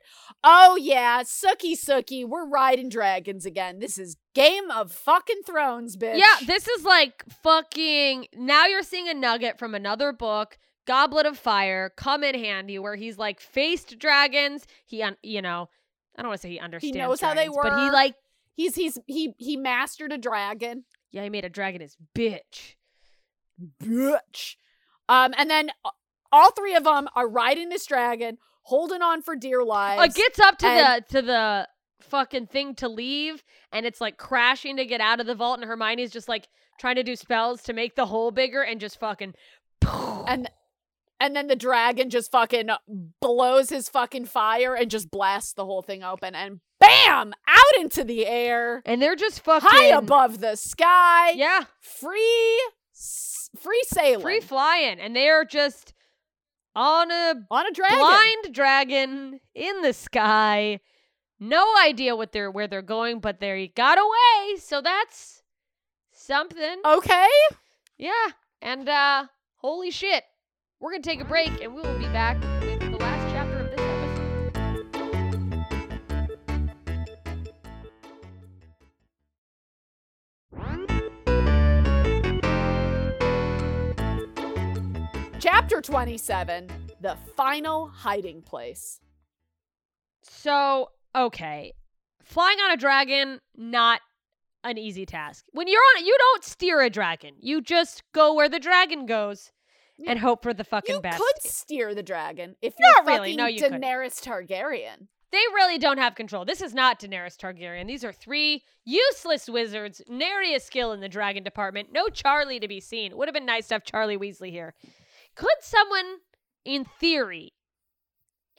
Oh 0.44 0.76
yeah, 0.80 1.24
Sookie 1.24 1.78
Sookie, 1.78 2.28
we're 2.28 2.48
riding 2.48 2.90
dragons 2.90 3.46
again. 3.46 3.80
This 3.80 3.98
is 3.98 4.18
Game 4.34 4.70
of 4.70 4.92
fucking 4.92 5.42
Thrones, 5.46 5.96
bitch. 5.98 6.18
Yeah, 6.18 6.46
this 6.46 6.68
is 6.68 6.84
like 6.84 7.24
fucking. 7.44 8.28
Now 8.36 8.66
you're 8.66 8.84
seeing 8.84 9.08
a 9.08 9.14
nugget 9.14 9.58
from 9.58 9.74
another 9.76 10.12
book. 10.12 10.58
Goblet 10.86 11.26
of 11.26 11.38
Fire 11.38 11.92
come 11.96 12.24
in 12.24 12.36
handy 12.36 12.78
where 12.78 12.96
he's 12.96 13.18
like 13.18 13.40
faced 13.40 13.98
dragons. 13.98 14.66
He, 14.86 15.02
un- 15.02 15.18
you 15.24 15.42
know, 15.42 15.70
I 16.16 16.22
don't 16.22 16.30
want 16.30 16.42
to 16.42 16.48
say 16.48 16.52
he 16.52 16.60
understands. 16.60 16.96
He 16.96 17.02
knows 17.02 17.22
how 17.22 17.34
they 17.34 17.46
dragons, 17.46 17.58
but 17.64 17.80
he 17.80 17.90
like, 17.92 18.16
He's 18.54 18.76
he's 18.76 18.98
he 19.08 19.34
he 19.38 19.58
mastered 19.58 20.14
a 20.14 20.18
dragon. 20.18 20.86
yeah, 21.12 21.24
he 21.24 21.30
made 21.30 21.44
a 21.44 21.50
dragon 21.50 21.82
his 21.82 21.98
bitch. 22.16 22.76
Bitch. 23.84 24.56
Um, 25.10 25.34
and 25.38 25.50
then 25.50 25.70
uh, 25.84 25.90
all 26.32 26.52
three 26.52 26.76
of 26.76 26.84
them 26.84 27.08
are 27.16 27.28
riding 27.28 27.70
this 27.70 27.86
dragon, 27.86 28.38
holding 28.64 29.02
on 29.02 29.22
for 29.22 29.36
dear 29.36 29.64
lives. 29.64 30.16
It 30.16 30.18
gets 30.18 30.40
up 30.40 30.58
to 30.60 30.68
and- 30.68 31.04
the 31.06 31.14
to 31.14 31.22
the 31.22 31.68
fucking 32.02 32.48
thing 32.48 32.76
to 32.76 32.88
leave, 32.88 33.44
and 33.72 33.86
it's 33.86 34.02
like 34.02 34.18
crashing 34.18 34.78
to 34.78 34.86
get 34.86 35.02
out 35.02 35.20
of 35.20 35.28
the 35.28 35.36
vault, 35.36 35.60
and 35.60 35.68
Hermione's 35.68 36.12
just 36.12 36.30
like 36.30 36.48
trying 36.80 36.96
to 36.96 37.04
do 37.04 37.16
spells 37.16 37.62
to 37.64 37.74
make 37.74 37.96
the 37.96 38.06
hole 38.08 38.32
bigger, 38.32 38.62
and 38.62 38.80
just 38.80 39.00
fucking. 39.00 39.34
and 40.28 40.50
and 41.20 41.36
then 41.36 41.48
the 41.48 41.56
dragon 41.56 42.10
just 42.10 42.30
fucking 42.32 42.70
blows 43.22 43.70
his 43.70 43.88
fucking 43.88 44.26
fire 44.26 44.76
and 44.76 44.92
just 44.92 45.10
blasts 45.10 45.54
the 45.54 45.66
whole 45.66 45.82
thing 45.82 46.04
open 46.04 46.36
and 46.36 46.60
bam 46.80 47.34
out 47.48 47.80
into 47.82 48.04
the 48.04 48.26
air 48.28 48.82
and 48.86 49.02
they're 49.02 49.16
just 49.16 49.40
fucking 49.40 49.70
high 49.70 49.86
above 49.88 50.40
the 50.42 50.56
sky 50.58 51.32
Yeah, 51.32 51.62
free 51.80 52.60
free 53.56 53.84
sailing 53.88 54.22
free 54.22 54.40
flying, 54.40 55.00
and 55.00 55.16
they're 55.16 55.46
just 55.46 55.94
on 56.76 57.12
a 57.12 57.36
on 57.50 57.68
a 57.68 57.72
dragon 57.72 58.00
blind 58.00 58.54
dragon 58.54 59.40
in 59.54 59.82
the 59.82 59.94
sky. 59.94 60.80
No 61.40 61.66
idea 61.84 62.16
what 62.16 62.32
they're 62.32 62.52
where 62.52 62.68
they're 62.68 62.82
going, 62.82 63.20
but 63.20 63.40
they 63.40 63.68
got 63.76 63.98
away, 63.98 64.58
so 64.60 64.82
that's 64.82 65.42
something. 66.12 66.78
okay 66.86 67.28
Yeah. 67.98 68.28
And 68.62 68.88
uh 68.90 69.26
holy 69.58 69.92
shit. 69.92 70.24
We're 70.80 70.92
gonna 70.92 71.04
take 71.04 71.22
a 71.22 71.26
break 71.26 71.62
and 71.62 71.74
we 71.74 71.82
will 71.82 71.98
be 71.98 72.06
back 72.06 72.38
chapter 85.46 85.80
27 85.80 86.68
the 87.02 87.16
final 87.38 87.88
hiding 87.88 88.42
place 88.42 89.00
So, 90.24 90.90
okay. 91.16 91.74
Flying 92.24 92.58
on 92.62 92.72
a 92.72 92.78
dragon, 92.78 93.40
not 93.56 94.02
an 94.64 94.80
easy 94.80 95.06
task. 95.06 95.46
When 95.52 95.68
you're 95.68 95.80
on 95.80 96.02
it, 96.02 96.08
you 96.08 96.16
don't 96.18 96.44
steer 96.44 96.82
a 96.82 96.90
dragon. 96.90 97.36
You 97.40 97.62
just 97.62 98.02
go 98.12 98.34
where 98.34 98.50
the 98.50 98.60
dragon 98.60 99.06
goes 99.06 99.52
and 100.08 100.18
hope 100.18 100.42
for 100.42 100.52
the 100.52 100.64
fucking 100.64 100.96
you 100.96 101.02
best. 101.02 101.20
You 101.20 101.32
could 101.36 101.52
steer 101.52 101.94
the 101.94 102.02
dragon 102.02 102.56
if 102.64 102.74
you're 102.80 102.92
Not 102.96 103.06
really, 103.06 103.34
fucking 103.34 103.38
no, 103.38 103.46
you 103.46 103.62
couldn't. 103.62 103.84
Daenerys 103.84 104.20
Targaryen. 104.24 105.10
They 105.32 105.44
really 105.54 105.78
don't 105.78 106.00
have 106.00 106.16
control. 106.16 106.44
This 106.44 106.62
is 106.62 106.74
not 106.74 107.00
Daenerys 107.00 107.38
Targaryen. 107.38 107.86
These 107.86 108.04
are 108.04 108.12
three 108.12 108.64
useless 108.84 109.48
wizards, 109.48 110.02
nary 110.10 110.56
a 110.56 110.60
skill 110.60 110.92
in 110.92 111.02
the 111.02 111.10
dragon 111.10 111.44
department. 111.44 111.90
No 111.94 112.08
Charlie 112.08 112.60
to 112.60 112.68
be 112.68 112.80
seen. 112.80 113.16
Would 113.16 113.28
have 113.28 113.36
been 113.36 113.46
nice 113.46 113.68
to 113.68 113.76
have 113.76 113.84
Charlie 113.84 114.18
Weasley 114.18 114.50
here. 114.50 114.74
Could 115.36 115.58
someone, 115.62 116.20
in 116.64 116.86
theory, 116.86 117.54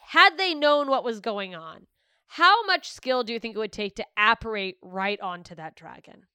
had 0.09 0.37
they 0.37 0.55
known 0.55 0.89
what 0.89 1.05
was 1.05 1.21
going 1.21 1.55
on, 1.55 1.87
how 2.29 2.65
much 2.65 2.91
skill 2.91 3.25
do 3.25 3.33
you 3.33 3.41
think 3.41 3.57
it 3.57 3.59
would 3.59 3.73
take 3.73 3.97
to 3.97 4.07
apparate 4.17 4.77
right 4.83 5.21
onto 5.21 5.55
that 5.55 5.75
dragon? 5.75 6.27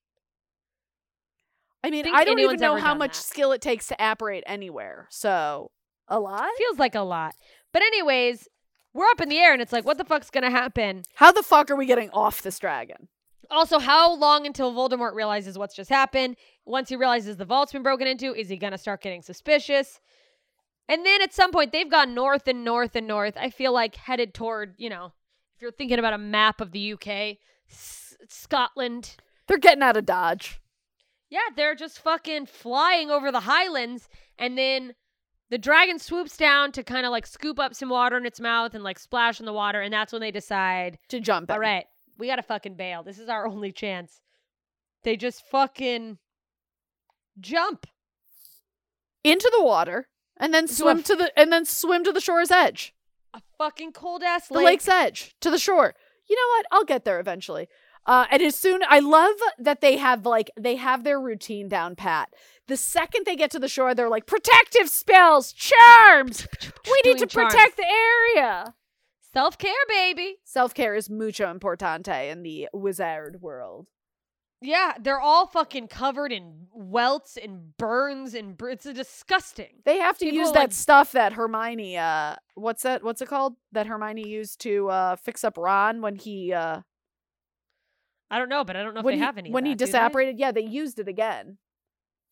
I 1.83 1.89
mean, 1.89 2.03
Think 2.03 2.15
I 2.15 2.23
don't 2.23 2.39
even 2.39 2.59
know 2.59 2.75
how 2.75 2.93
much 2.93 3.17
that. 3.17 3.23
skill 3.23 3.51
it 3.51 3.61
takes 3.61 3.87
to 3.87 3.95
apparate 3.99 4.43
anywhere. 4.45 5.07
So, 5.09 5.71
a 6.07 6.19
lot? 6.19 6.49
Feels 6.57 6.77
like 6.79 6.95
a 6.95 7.01
lot. 7.01 7.35
But 7.73 7.81
anyways, 7.81 8.47
we're 8.93 9.07
up 9.07 9.21
in 9.21 9.29
the 9.29 9.39
air 9.39 9.53
and 9.53 9.61
it's 9.61 9.73
like, 9.73 9.85
what 9.85 9.97
the 9.97 10.03
fuck's 10.03 10.29
gonna 10.29 10.51
happen? 10.51 11.03
How 11.15 11.31
the 11.31 11.43
fuck 11.43 11.71
are 11.71 11.75
we 11.75 11.85
getting 11.85 12.09
off 12.11 12.41
this 12.41 12.59
dragon? 12.59 13.07
Also, 13.49 13.79
how 13.79 14.13
long 14.15 14.45
until 14.45 14.71
Voldemort 14.73 15.13
realizes 15.13 15.57
what's 15.57 15.75
just 15.75 15.89
happened? 15.89 16.37
Once 16.65 16.89
he 16.89 16.95
realizes 16.95 17.35
the 17.37 17.45
vault's 17.45 17.73
been 17.73 17.83
broken 17.83 18.07
into, 18.07 18.33
is 18.33 18.47
he 18.47 18.55
going 18.55 18.71
to 18.71 18.77
start 18.77 19.01
getting 19.01 19.21
suspicious? 19.21 19.99
And 20.91 21.05
then 21.05 21.21
at 21.21 21.33
some 21.33 21.51
point, 21.51 21.71
they've 21.71 21.89
gone 21.89 22.13
north 22.13 22.49
and 22.49 22.65
north 22.65 22.97
and 22.97 23.07
north. 23.07 23.35
I 23.37 23.49
feel 23.49 23.71
like 23.71 23.95
headed 23.95 24.33
toward, 24.33 24.75
you 24.77 24.89
know, 24.89 25.13
if 25.55 25.61
you're 25.61 25.71
thinking 25.71 25.99
about 25.99 26.11
a 26.11 26.17
map 26.17 26.59
of 26.59 26.73
the 26.73 26.91
UK, 26.93 27.37
S- 27.69 28.17
Scotland. 28.27 29.15
They're 29.47 29.57
getting 29.57 29.83
out 29.83 29.95
of 29.95 30.05
Dodge. 30.05 30.59
Yeah, 31.29 31.47
they're 31.55 31.75
just 31.75 31.99
fucking 31.99 32.47
flying 32.47 33.09
over 33.09 33.31
the 33.31 33.39
highlands. 33.39 34.09
And 34.37 34.57
then 34.57 34.93
the 35.49 35.57
dragon 35.57 35.97
swoops 35.97 36.35
down 36.35 36.73
to 36.73 36.83
kind 36.83 37.05
of 37.05 37.11
like 37.11 37.25
scoop 37.25 37.57
up 37.57 37.73
some 37.73 37.87
water 37.89 38.17
in 38.17 38.25
its 38.25 38.41
mouth 38.41 38.75
and 38.75 38.83
like 38.83 38.99
splash 38.99 39.39
in 39.39 39.45
the 39.45 39.53
water. 39.53 39.79
And 39.79 39.93
that's 39.93 40.11
when 40.11 40.19
they 40.21 40.31
decide 40.31 40.99
To 41.07 41.21
jump 41.21 41.49
in. 41.49 41.53
all 41.53 41.59
right, 41.61 41.85
we 42.17 42.27
gotta 42.27 42.43
fucking 42.43 42.75
bail. 42.75 43.01
This 43.01 43.17
is 43.17 43.29
our 43.29 43.47
only 43.47 43.71
chance. 43.71 44.19
They 45.03 45.15
just 45.15 45.47
fucking 45.47 46.17
jump. 47.39 47.87
Into 49.23 49.49
the 49.57 49.63
water 49.63 50.09
and 50.41 50.53
then 50.53 50.67
swim 50.67 50.99
f- 50.99 51.05
to 51.05 51.15
the 51.15 51.39
and 51.39 51.51
then 51.53 51.63
swim 51.63 52.03
to 52.03 52.11
the 52.11 52.19
shore's 52.19 52.51
edge. 52.51 52.93
A 53.33 53.41
fucking 53.57 53.93
cold 53.93 54.23
ass 54.23 54.51
lake. 54.51 54.59
The 54.59 54.65
lake's 54.65 54.87
edge. 54.89 55.35
To 55.39 55.49
the 55.49 55.57
shore. 55.59 55.95
You 56.29 56.35
know 56.35 56.55
what? 56.57 56.65
I'll 56.71 56.83
get 56.83 57.05
there 57.05 57.19
eventually. 57.21 57.67
Uh, 58.05 58.25
and 58.31 58.41
as 58.41 58.55
soon 58.55 58.81
I 58.89 58.99
love 58.99 59.35
that 59.59 59.79
they 59.81 59.97
have 59.97 60.25
like 60.25 60.49
they 60.59 60.75
have 60.75 61.03
their 61.03 61.19
routine 61.21 61.69
down 61.69 61.95
pat. 61.95 62.33
The 62.67 62.75
second 62.77 63.25
they 63.25 63.35
get 63.35 63.51
to 63.51 63.59
the 63.59 63.67
shore, 63.67 63.93
they're 63.93 64.09
like 64.09 64.25
protective 64.25 64.89
spells, 64.89 65.53
charms. 65.53 66.47
We 66.85 67.01
need 67.05 67.19
to 67.19 67.25
Doing 67.25 67.29
charms. 67.29 67.53
protect 67.53 67.77
the 67.77 67.85
area. 67.85 68.73
Self 69.33 69.57
care, 69.57 69.73
baby. 69.87 70.37
Self 70.43 70.73
care 70.73 70.95
is 70.95 71.09
mucho 71.09 71.53
importante 71.53 72.29
in 72.31 72.43
the 72.43 72.67
wizard 72.73 73.37
world. 73.41 73.87
Yeah, 74.63 74.93
they're 74.99 75.19
all 75.19 75.47
fucking 75.47 75.87
covered 75.87 76.31
in 76.31 76.67
welts 76.71 77.35
and 77.35 77.75
burns 77.77 78.35
and 78.35 78.55
br- 78.55 78.69
it's 78.69 78.83
disgusting. 78.85 79.81
They 79.85 79.97
have 79.97 80.17
to 80.19 80.25
People 80.25 80.37
use 80.39 80.51
that 80.51 80.59
like- 80.59 80.71
stuff 80.73 81.13
that 81.13 81.33
Hermione 81.33 81.97
uh 81.97 82.35
what's 82.53 82.83
that 82.83 83.03
what's 83.03 83.21
it 83.21 83.27
called? 83.27 83.55
That 83.71 83.87
Hermione 83.87 84.27
used 84.27 84.61
to 84.61 84.87
uh 84.89 85.15
fix 85.15 85.43
up 85.43 85.57
Ron 85.57 86.01
when 86.01 86.15
he 86.15 86.53
uh 86.53 86.81
I 88.29 88.37
don't 88.39 88.49
know, 88.49 88.63
but 88.63 88.75
I 88.77 88.83
don't 88.83 88.93
know 88.93 88.99
if 89.01 89.05
they 89.07 89.15
he, 89.15 89.19
have 89.19 89.37
any. 89.37 89.49
when 89.51 89.65
he 89.65 89.73
that, 89.73 89.85
they? 89.91 89.91
disapparated. 89.97 90.35
Yeah, 90.37 90.51
they 90.51 90.61
used 90.61 90.99
it 90.99 91.07
again. 91.07 91.57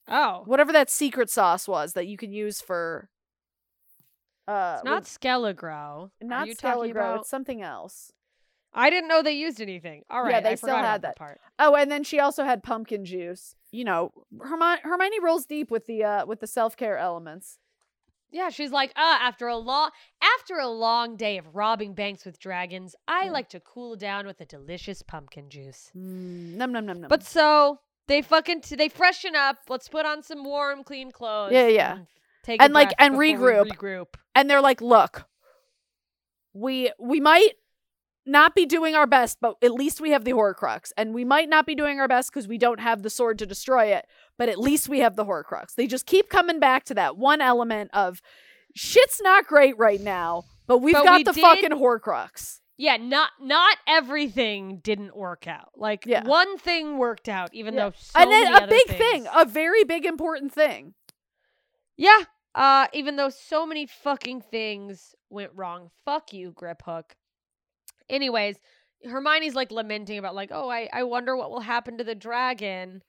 Oh, 0.08 0.44
Whatever 0.46 0.72
that 0.74 0.90
secret 0.90 1.30
sauce 1.30 1.68
was 1.68 1.94
that 1.94 2.08
you 2.08 2.16
can 2.18 2.32
use 2.32 2.62
for 2.62 3.10
uh 4.48 4.76
it's 4.78 4.84
not 4.86 4.92
Are 6.22 6.26
not 6.26 6.48
Skele-Gro, 6.48 6.92
about? 6.92 7.20
it's 7.22 7.30
something 7.30 7.62
else. 7.64 8.12
I 8.74 8.90
didn't 8.90 9.08
know 9.10 9.22
they 9.24 9.32
used 9.34 9.60
anything. 9.62 10.04
All 10.10 10.22
right, 10.22 10.32
Yeah, 10.32 10.42
they 10.42 10.52
I 10.52 10.56
still 10.56 10.76
had 10.76 11.02
that 11.02 11.16
part. 11.16 11.40
Oh, 11.58 11.76
and 11.76 11.90
then 11.92 12.04
she 12.04 12.20
also 12.20 12.44
had 12.44 12.62
pumpkin 12.64 13.04
juice. 13.04 13.56
You 13.72 13.84
know, 13.84 14.12
Hermione, 14.40 14.82
Hermione 14.84 15.20
rolls 15.20 15.46
deep 15.46 15.72
with 15.72 15.86
the 15.88 16.04
uh 16.04 16.26
with 16.26 16.40
the 16.40 16.48
self-care 16.48 16.98
elements. 16.98 17.58
Yeah, 18.32 18.50
she's 18.50 18.72
like, 18.72 18.92
ah, 18.96 19.18
after 19.22 19.48
a 19.48 19.58
long 19.58 19.90
after 20.22 20.60
a 20.60 20.68
long 20.68 21.16
day 21.18 21.40
of 21.40 21.56
robbing 21.56 21.94
banks 21.96 22.26
with 22.26 22.40
dragons, 22.40 22.96
I 23.08 23.26
Yeah. 23.26 23.32
like 23.32 23.50
to 23.50 23.60
cool 23.60 23.96
down 23.96 24.28
with 24.28 24.40
a 24.40 24.46
delicious 24.46 25.02
pumpkin 25.02 25.50
juice. 25.50 25.92
Mm, 25.98 26.54
num 26.56 26.72
num 26.72 26.86
num 26.86 27.02
num. 27.02 27.10
But 27.10 27.24
so 27.24 27.80
they 28.08 28.22
fucking 28.22 28.62
t- 28.62 28.76
they 28.76 28.90
freshen 28.90 29.36
up. 29.36 29.58
Let's 29.68 29.90
put 29.90 30.06
on 30.06 30.22
some 30.22 30.44
warm, 30.44 30.84
clean 30.84 31.12
clothes. 31.12 31.54
Yeah, 31.54 31.68
yeah. 31.68 31.96
and 31.96 32.08
Take 32.44 32.62
a 32.62 32.66
And, 32.66 32.74
like, 32.74 32.94
and 33.00 33.16
regroup. 33.16 33.68
regroup. 33.68 34.08
and 34.36 34.50
they're 34.50 34.62
like, 34.62 34.80
"Look, 34.82 35.28
we 36.54 36.92
we 37.00 37.20
might 37.20 37.52
not 38.30 38.56
be 38.56 38.66
doing 38.66 38.96
our 38.96 39.08
best, 39.08 39.40
but 39.42 39.56
at 39.62 39.72
least 39.72 40.00
we 40.00 40.12
have 40.12 40.24
the 40.24 40.32
Horcrux, 40.34 40.92
and 40.98 41.14
we 41.14 41.26
might 41.26 41.50
not 41.50 41.66
be 41.66 41.76
doing 41.76 42.00
our 42.00 42.08
best 42.08 42.32
because 42.32 42.48
we 42.48 42.58
don't 42.58 42.80
have 42.80 43.02
the 43.04 43.10
sword 43.10 43.40
to 43.40 43.46
destroy 43.46 43.88
it, 43.88 44.06
but 44.38 44.48
at 44.50 44.60
least 44.60 44.88
we 44.88 45.00
have 45.00 45.16
the 45.16 45.26
Horcrux." 45.26 45.76
They 45.76 45.88
just 45.88 46.06
keep 46.06 46.30
coming 46.30 46.60
back 46.60 46.84
to 46.86 46.94
that 46.94 47.18
one 47.18 47.42
element 47.42 47.90
of 47.94 48.22
shit's 48.76 49.20
not 49.22 49.48
great 49.48 49.78
right 49.78 50.00
now, 50.02 50.44
but 50.68 50.78
we've 50.80 50.94
But 50.94 51.04
got 51.06 51.18
we 51.18 51.24
the 51.24 51.34
did- 51.34 51.42
fucking 51.42 51.72
Horcrux. 51.72 52.62
Yeah, 52.78 52.96
not 52.96 53.32
not 53.42 53.78
everything 53.88 54.78
didn't 54.78 55.14
work 55.16 55.48
out. 55.48 55.72
Like 55.76 56.06
Yeah. 56.06 56.24
one 56.24 56.58
thing 56.58 56.98
worked 56.98 57.28
out, 57.28 57.54
even 57.54 57.74
Yeah. 57.74 57.90
though 57.90 57.96
so 57.98 58.20
and 58.22 58.32
then 58.32 58.56
a 58.56 58.68
big 58.68 58.88
things- 58.88 59.00
thing, 59.00 59.28
a 59.36 59.44
very 59.44 59.84
big 59.84 60.06
important 60.06 60.54
thing. 60.54 60.94
Yeah. 61.98 62.24
Uh, 62.56 62.88
even 62.94 63.16
though 63.18 63.30
so 63.30 63.66
many 63.66 63.86
fucking 63.86 64.42
things 64.42 65.14
went 65.30 65.52
wrong. 65.54 65.92
Fuck 66.06 66.32
you, 66.34 66.52
Griphook. 66.52 67.12
Anyways, 68.10 68.58
Hermione's 69.06 69.56
like 69.56 69.72
lamenting 69.72 70.18
about 70.18 70.36
like, 70.36 70.50
oh, 70.52 70.70
I, 70.70 70.90
I 70.92 71.04
wonder 71.04 71.36
what 71.36 71.52
will 71.52 71.62
happen 71.62 71.98
to 71.98 72.04
the 72.04 72.16
dragon. 72.16 73.04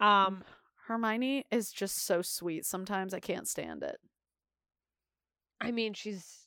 Um, 0.00 0.44
Hermione 0.86 1.46
is 1.50 1.72
just 1.72 2.04
so 2.04 2.22
sweet. 2.22 2.66
Sometimes 2.66 3.14
I 3.14 3.20
can't 3.20 3.48
stand 3.48 3.82
it. 3.82 3.96
I 5.60 5.70
mean, 5.70 5.94
she's 5.94 6.46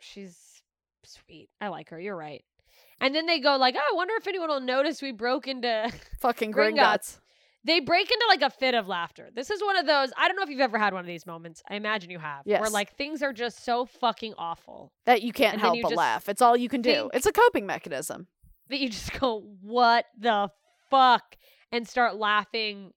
she's 0.00 0.62
sweet. 1.04 1.50
I 1.60 1.68
like 1.68 1.90
her. 1.90 2.00
You're 2.00 2.16
right. 2.16 2.44
And 3.00 3.14
then 3.14 3.26
they 3.26 3.40
go 3.40 3.56
like, 3.56 3.76
oh, 3.78 3.92
I 3.92 3.96
wonder 3.96 4.14
if 4.16 4.26
anyone 4.26 4.48
will 4.48 4.60
notice 4.60 5.00
we 5.00 5.12
broke 5.12 5.48
into 5.48 5.90
Fucking 6.20 6.52
Gringotts. 6.54 6.74
Gringotts. 6.74 7.18
They 7.64 7.80
break 7.80 8.10
into 8.10 8.24
like 8.28 8.42
a 8.42 8.50
fit 8.50 8.74
of 8.74 8.88
laughter. 8.88 9.28
This 9.34 9.50
is 9.50 9.62
one 9.62 9.76
of 9.76 9.86
those. 9.86 10.10
I 10.16 10.26
don't 10.28 10.36
know 10.36 10.42
if 10.42 10.48
you've 10.48 10.60
ever 10.60 10.78
had 10.78 10.92
one 10.94 11.00
of 11.00 11.06
these 11.06 11.26
moments. 11.26 11.62
I 11.68 11.76
imagine 11.76 12.10
you 12.10 12.18
have. 12.18 12.42
Yes. 12.46 12.60
Where 12.60 12.70
like 12.70 12.96
things 12.96 13.22
are 13.22 13.32
just 13.32 13.64
so 13.64 13.84
fucking 13.86 14.34
awful 14.38 14.92
That 15.06 15.22
you 15.22 15.32
can't 15.32 15.60
help 15.60 15.76
you 15.76 15.82
but 15.82 15.94
laugh. 15.94 16.28
It's 16.28 16.40
all 16.42 16.56
you 16.56 16.68
can 16.68 16.82
do. 16.82 17.10
It's 17.12 17.26
a 17.26 17.32
coping 17.32 17.66
mechanism. 17.66 18.26
that 18.68 18.78
you 18.78 18.88
just 18.88 19.18
go, 19.18 19.42
"What 19.62 20.06
the 20.18 20.48
fuck?" 20.90 21.36
and 21.72 21.86
start 21.86 22.16
laughing 22.16 22.92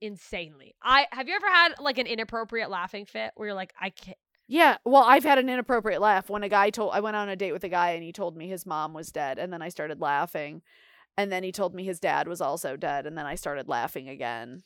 insanely. 0.00 0.74
I 0.82 1.06
have 1.12 1.28
you 1.28 1.34
ever 1.34 1.50
had 1.50 1.74
like 1.80 1.98
an 1.98 2.06
inappropriate 2.06 2.70
laughing 2.70 3.06
fit 3.06 3.32
where 3.34 3.48
you're 3.48 3.54
like, 3.56 3.72
"I 3.80 3.90
can't." 3.90 4.16
Yeah, 4.46 4.78
well, 4.84 5.04
I've 5.06 5.22
had 5.22 5.38
an 5.38 5.48
inappropriate 5.48 6.00
laugh 6.00 6.28
when 6.28 6.42
a 6.42 6.48
guy 6.48 6.70
told 6.70 6.92
I 6.92 7.00
went 7.00 7.14
on 7.16 7.28
a 7.28 7.36
date 7.36 7.52
with 7.52 7.62
a 7.64 7.68
guy 7.68 7.90
and 7.92 8.02
he 8.02 8.12
told 8.12 8.36
me 8.36 8.48
his 8.48 8.66
mom 8.66 8.92
was 8.94 9.12
dead 9.12 9.38
and 9.38 9.52
then 9.52 9.62
I 9.62 9.68
started 9.68 10.00
laughing. 10.00 10.62
And 11.20 11.30
then 11.30 11.42
he 11.42 11.52
told 11.52 11.74
me 11.74 11.84
his 11.84 12.00
dad 12.00 12.26
was 12.28 12.40
also 12.40 12.76
dead 12.76 13.06
and 13.06 13.16
then 13.18 13.26
I 13.26 13.34
started 13.34 13.68
laughing 13.68 14.08
again. 14.08 14.62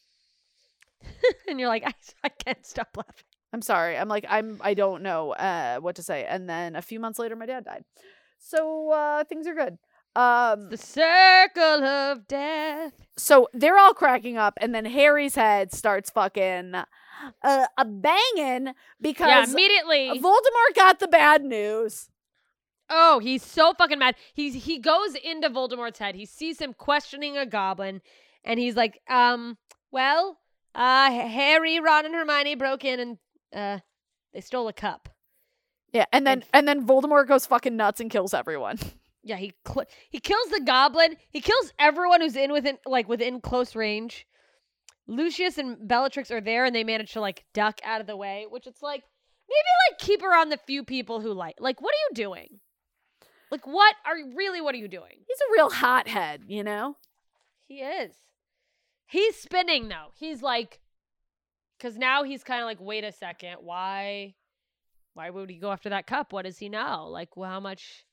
and 1.48 1.58
you're 1.58 1.68
like, 1.68 1.84
I, 1.86 1.94
I 2.22 2.28
can't 2.28 2.64
stop 2.64 2.96
laughing. 2.96 3.24
I'm 3.52 3.62
sorry. 3.62 3.96
I'm 3.96 4.08
like 4.08 4.24
I'm 4.28 4.60
I 4.62 4.74
don't 4.74 5.02
know 5.02 5.32
uh 5.32 5.78
what 5.78 5.96
to 5.96 6.02
say. 6.02 6.24
And 6.24 6.48
then 6.48 6.76
a 6.76 6.82
few 6.82 7.00
months 7.00 7.18
later 7.18 7.36
my 7.36 7.46
dad 7.46 7.64
died. 7.64 7.84
So 8.38 8.90
uh 8.90 9.24
things 9.24 9.46
are 9.46 9.54
good. 9.54 9.78
Um 10.16 10.70
The 10.70 10.76
circle 10.76 11.84
of 11.84 12.26
death. 12.28 12.92
so 13.16 13.48
they're 13.52 13.78
all 13.78 13.94
cracking 13.94 14.36
up 14.36 14.54
and 14.60 14.74
then 14.74 14.84
Harry's 14.84 15.34
head 15.34 15.72
starts 15.72 16.10
fucking 16.10 16.74
uh, 17.42 17.66
a 17.78 17.84
banging 17.84 18.66
Yeah, 18.66 18.72
because 19.00 19.52
immediately. 19.52 20.20
Voldemort 20.20 20.74
got 20.74 20.98
the 20.98 21.08
bad 21.08 21.44
news. 21.44 22.10
Oh, 22.96 23.18
he's 23.18 23.44
so 23.44 23.74
fucking 23.74 23.98
mad. 23.98 24.14
He's 24.34 24.54
he 24.54 24.78
goes 24.78 25.16
into 25.16 25.50
Voldemort's 25.50 25.98
head. 25.98 26.14
He 26.14 26.26
sees 26.26 26.60
him 26.60 26.74
questioning 26.74 27.36
a 27.36 27.44
goblin, 27.44 28.00
and 28.44 28.60
he's 28.60 28.76
like, 28.76 29.00
um, 29.10 29.58
well, 29.90 30.38
uh, 30.76 31.10
Harry, 31.10 31.80
Ron, 31.80 32.06
and 32.06 32.14
Hermione 32.14 32.54
broke 32.54 32.84
in 32.84 33.00
and 33.00 33.18
uh, 33.52 33.80
they 34.32 34.40
stole 34.40 34.68
a 34.68 34.72
cup. 34.72 35.08
Yeah, 35.92 36.04
and 36.12 36.24
then 36.24 36.44
and 36.52 36.68
then 36.68 36.86
Voldemort 36.86 37.26
goes 37.26 37.46
fucking 37.46 37.76
nuts 37.76 38.00
and 38.00 38.10
kills 38.10 38.32
everyone. 38.34 38.78
Yeah, 39.26 39.36
he 39.36 39.54
cl- 39.66 39.86
he 40.10 40.20
kills 40.20 40.50
the 40.50 40.60
goblin. 40.60 41.16
He 41.30 41.40
kills 41.40 41.72
everyone 41.78 42.20
who's 42.20 42.36
in 42.36 42.52
within 42.52 42.76
like 42.84 43.08
within 43.08 43.40
close 43.40 43.74
range. 43.74 44.26
Lucius 45.06 45.56
and 45.56 45.88
Bellatrix 45.88 46.30
are 46.30 46.42
there, 46.42 46.66
and 46.66 46.76
they 46.76 46.84
manage 46.84 47.14
to 47.14 47.22
like 47.22 47.42
duck 47.54 47.80
out 47.84 48.02
of 48.02 48.06
the 48.06 48.18
way, 48.18 48.44
which 48.50 48.66
it's 48.66 48.82
like 48.82 49.02
maybe 49.48 49.68
like 49.88 49.98
keep 49.98 50.22
around 50.22 50.50
the 50.50 50.58
few 50.58 50.84
people 50.84 51.22
who 51.22 51.32
like 51.32 51.54
like 51.58 51.80
what 51.80 51.94
are 51.94 52.04
you 52.10 52.14
doing? 52.14 52.60
Like 53.50 53.66
what 53.66 53.94
are 54.06 54.16
you 54.16 54.32
really 54.36 54.60
what 54.60 54.74
are 54.74 54.78
you 54.78 54.88
doing? 54.88 55.24
He's 55.26 55.38
a 55.38 55.52
real 55.52 55.70
hothead, 55.70 56.42
you 56.48 56.64
know? 56.64 56.96
He 57.66 57.76
is. 57.80 58.12
He's 59.06 59.36
spinning 59.36 59.88
though. 59.88 60.08
He's 60.18 60.42
like, 60.42 60.80
because 61.78 61.96
now 61.96 62.22
he's 62.24 62.42
kind 62.44 62.60
of 62.60 62.66
like, 62.66 62.78
wait 62.80 63.04
a 63.04 63.12
second, 63.12 63.56
why, 63.60 64.34
why 65.14 65.30
would 65.30 65.50
he 65.50 65.56
go 65.56 65.70
after 65.70 65.90
that 65.90 66.06
cup? 66.06 66.32
What 66.32 66.44
does 66.44 66.58
he 66.58 66.68
know? 66.68 67.08
Like, 67.10 67.36
well, 67.36 67.50
how 67.50 67.60
much? 67.60 68.04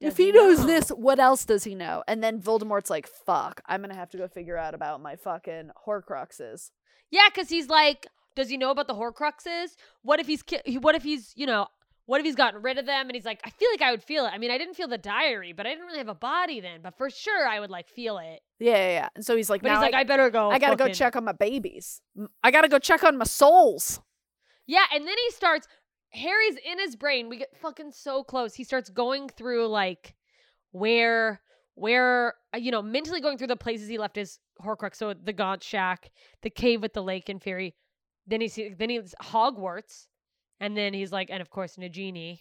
if 0.00 0.10
does 0.10 0.16
he 0.18 0.32
knows 0.32 0.60
know? 0.60 0.66
this, 0.66 0.88
what 0.90 1.18
else 1.18 1.44
does 1.44 1.64
he 1.64 1.74
know? 1.74 2.02
And 2.06 2.22
then 2.22 2.40
Voldemort's 2.40 2.90
like, 2.90 3.06
fuck, 3.06 3.60
I'm 3.66 3.80
gonna 3.80 3.94
have 3.94 4.10
to 4.10 4.18
go 4.18 4.28
figure 4.28 4.56
out 4.58 4.74
about 4.74 5.00
my 5.02 5.16
fucking 5.16 5.70
Horcruxes. 5.86 6.70
yeah, 7.10 7.28
because 7.32 7.48
he's 7.48 7.68
like, 7.68 8.06
does 8.36 8.48
he 8.48 8.56
know 8.56 8.70
about 8.70 8.88
the 8.88 8.94
Horcruxes? 8.94 9.76
What 10.02 10.20
if 10.20 10.26
he's, 10.26 10.42
ki- 10.42 10.78
what 10.78 10.94
if 10.94 11.02
he's, 11.04 11.32
you 11.36 11.46
know, 11.46 11.68
what 12.06 12.20
if 12.20 12.26
he's 12.26 12.34
gotten 12.34 12.60
rid 12.62 12.78
of 12.78 12.86
them? 12.86 13.06
And 13.06 13.14
he's 13.14 13.24
like, 13.24 13.40
I 13.44 13.50
feel 13.50 13.68
like 13.72 13.82
I 13.82 13.90
would 13.90 14.02
feel 14.02 14.26
it. 14.26 14.30
I 14.30 14.38
mean, 14.38 14.50
I 14.50 14.58
didn't 14.58 14.74
feel 14.74 14.88
the 14.88 14.98
diary, 14.98 15.52
but 15.52 15.66
I 15.66 15.70
didn't 15.70 15.86
really 15.86 15.98
have 15.98 16.08
a 16.08 16.14
body 16.14 16.60
then. 16.60 16.80
But 16.82 16.96
for 16.98 17.08
sure, 17.08 17.48
I 17.48 17.60
would 17.60 17.70
like 17.70 17.88
feel 17.88 18.18
it. 18.18 18.40
Yeah, 18.58 18.76
yeah, 18.76 18.88
yeah. 18.88 19.08
And 19.14 19.24
so 19.24 19.36
he's 19.36 19.48
like, 19.48 19.62
But 19.62 19.70
he's 19.70 19.80
like, 19.80 19.94
I, 19.94 20.00
I, 20.00 20.04
better 20.04 20.28
go. 20.30 20.50
I 20.50 20.58
gotta 20.58 20.76
go 20.76 20.88
check 20.88 21.16
on 21.16 21.24
my 21.24 21.32
babies. 21.32 22.02
I 22.42 22.50
gotta 22.50 22.68
go 22.68 22.78
check 22.78 23.04
on 23.04 23.16
my 23.16 23.24
souls. 23.24 24.00
Yeah, 24.66 24.84
and 24.92 25.06
then 25.06 25.14
he 25.24 25.30
starts. 25.30 25.66
Harry's 26.10 26.56
in 26.64 26.78
his 26.78 26.94
brain. 26.94 27.28
We 27.28 27.38
get 27.38 27.56
fucking 27.60 27.92
so 27.92 28.22
close. 28.22 28.54
He 28.54 28.64
starts 28.64 28.90
going 28.90 29.28
through 29.28 29.66
like 29.68 30.14
where, 30.72 31.40
where 31.74 32.34
uh, 32.54 32.58
you 32.58 32.70
know, 32.70 32.82
mentally 32.82 33.20
going 33.20 33.38
through 33.38 33.48
the 33.48 33.56
places 33.56 33.88
he 33.88 33.98
left 33.98 34.16
his 34.16 34.38
Horcrux. 34.62 34.96
So 34.96 35.14
the 35.14 35.32
Gaunt 35.32 35.62
Shack, 35.62 36.10
the 36.42 36.50
cave 36.50 36.82
with 36.82 36.92
the 36.92 37.02
lake 37.02 37.28
and 37.28 37.42
fairy. 37.42 37.74
Then 38.26 38.40
he 38.40 38.48
see, 38.48 38.74
then 38.78 38.90
he's 38.90 39.14
Hogwarts, 39.22 40.06
and 40.60 40.76
then 40.76 40.94
he's 40.94 41.12
like, 41.12 41.30
and 41.30 41.40
of 41.40 41.50
course 41.50 41.76
Nagini. 41.76 42.40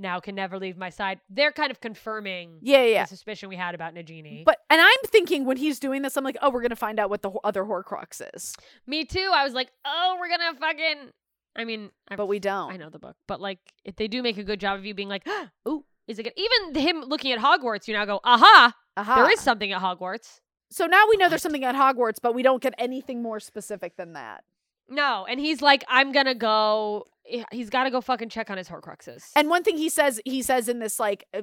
Now 0.00 0.20
can 0.20 0.36
never 0.36 0.60
leave 0.60 0.76
my 0.76 0.90
side. 0.90 1.18
They're 1.28 1.50
kind 1.50 1.72
of 1.72 1.80
confirming 1.80 2.58
Yeah, 2.62 2.84
yeah. 2.84 3.02
the 3.02 3.08
suspicion 3.08 3.48
we 3.48 3.56
had 3.56 3.74
about 3.74 3.94
Nagini. 3.96 4.44
But 4.44 4.58
and 4.70 4.80
I'm 4.80 4.98
thinking 5.06 5.44
when 5.44 5.56
he's 5.56 5.80
doing 5.80 6.02
this, 6.02 6.16
I'm 6.16 6.22
like, 6.22 6.36
oh, 6.40 6.50
we're 6.50 6.62
gonna 6.62 6.76
find 6.76 7.00
out 7.00 7.10
what 7.10 7.22
the 7.22 7.30
other 7.42 7.64
Horcrux 7.64 8.22
is. 8.34 8.54
Me 8.86 9.04
too. 9.04 9.32
I 9.34 9.42
was 9.42 9.54
like, 9.54 9.70
oh, 9.84 10.16
we're 10.20 10.28
gonna 10.28 10.56
fucking. 10.60 11.10
I 11.56 11.64
mean, 11.64 11.90
I've 12.08 12.16
But 12.16 12.26
we 12.26 12.38
don't. 12.38 12.70
I 12.72 12.76
know 12.76 12.90
the 12.90 13.00
book, 13.00 13.16
but 13.26 13.40
like 13.40 13.58
if 13.84 13.96
they 13.96 14.06
do 14.06 14.22
make 14.22 14.38
a 14.38 14.44
good 14.44 14.60
job 14.60 14.78
of 14.78 14.86
you 14.86 14.94
being 14.94 15.08
like, 15.08 15.26
"Ooh, 15.68 15.84
is 16.06 16.20
it 16.20 16.22
good?" 16.22 16.34
Even 16.36 16.80
him 16.80 17.00
looking 17.00 17.32
at 17.32 17.40
Hogwarts, 17.40 17.88
you 17.88 17.94
now 17.94 18.04
go, 18.04 18.20
"Aha, 18.22 18.72
Aha. 18.96 19.14
there 19.16 19.32
is 19.32 19.40
something 19.40 19.72
at 19.72 19.82
Hogwarts." 19.82 20.38
So 20.70 20.86
now 20.86 21.06
we 21.10 21.16
know 21.16 21.28
there's 21.28 21.42
something 21.42 21.64
at 21.64 21.74
Hogwarts, 21.74 22.18
but 22.22 22.34
we 22.36 22.44
don't 22.44 22.62
get 22.62 22.74
anything 22.78 23.20
more 23.20 23.40
specific 23.40 23.96
than 23.96 24.12
that. 24.12 24.44
No, 24.88 25.26
and 25.28 25.38
he's 25.38 25.60
like, 25.62 25.84
"I'm 25.88 26.12
gonna 26.12 26.34
go." 26.34 27.06
eh, 27.30 27.44
He's 27.52 27.68
got 27.70 27.84
to 27.84 27.90
go 27.90 28.00
fucking 28.00 28.30
check 28.30 28.48
on 28.50 28.56
his 28.56 28.68
Horcruxes. 28.68 29.24
And 29.36 29.48
one 29.50 29.62
thing 29.62 29.76
he 29.76 29.88
says, 29.90 30.20
he 30.24 30.40
says 30.42 30.68
in 30.68 30.78
this 30.78 30.98
like 30.98 31.26
uh, 31.34 31.42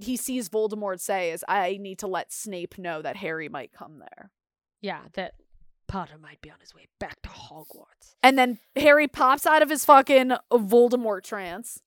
he 0.00 0.16
sees 0.16 0.48
Voldemort 0.48 1.00
say 1.00 1.30
is, 1.32 1.44
"I 1.48 1.78
need 1.80 1.98
to 2.00 2.06
let 2.06 2.32
Snape 2.32 2.76
know 2.78 3.00
that 3.02 3.16
Harry 3.16 3.48
might 3.48 3.72
come 3.72 3.98
there." 4.00 4.30
yeah, 4.80 5.00
that 5.14 5.34
Potter 5.88 6.18
might 6.18 6.40
be 6.42 6.50
on 6.50 6.60
his 6.60 6.74
way 6.74 6.86
back 7.00 7.20
to 7.22 7.28
Hogwarts, 7.30 8.14
And 8.22 8.38
then 8.38 8.58
Harry 8.76 9.08
pops 9.08 9.46
out 9.46 9.62
of 9.62 9.70
his 9.70 9.84
fucking 9.86 10.32
Voldemort 10.52 11.24
trance. 11.24 11.80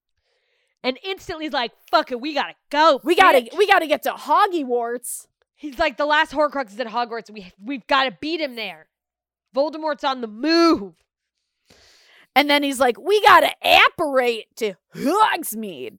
and 0.84 0.98
instantly 1.04 1.46
he's 1.46 1.54
like, 1.54 1.72
"Fuck 1.92 2.12
it, 2.12 2.20
we 2.20 2.34
gotta 2.34 2.56
go. 2.72 3.00
We 3.04 3.16
gotta, 3.16 3.42
bitch." 3.42 3.56
we 3.58 3.68
gotta 3.68 3.86
get 3.88 4.02
to 4.04 4.12
Hogwarts. 4.14 5.28
He's 5.56 5.78
like, 5.78 5.98
"The 5.98 6.08
last 6.08 6.32
Horcrux 6.32 6.72
is 6.72 6.80
at 6.80 6.88
Hogwarts. 6.88 7.30
We 7.30 7.54
we've 7.64 7.86
got 7.86 8.06
to 8.06 8.18
beat 8.20 8.42
him 8.42 8.56
there." 8.56 8.88
Voldemort's 9.56 10.04
on 10.04 10.22
the 10.22 10.28
move. 10.28 10.94
And 12.36 12.50
then 12.50 12.64
he's 12.64 12.80
like, 12.80 12.98
"We 13.00 13.22
gotta 13.22 13.52
apparate 13.64 14.46
to 14.58 14.76
Hogsmeade." 14.96 15.98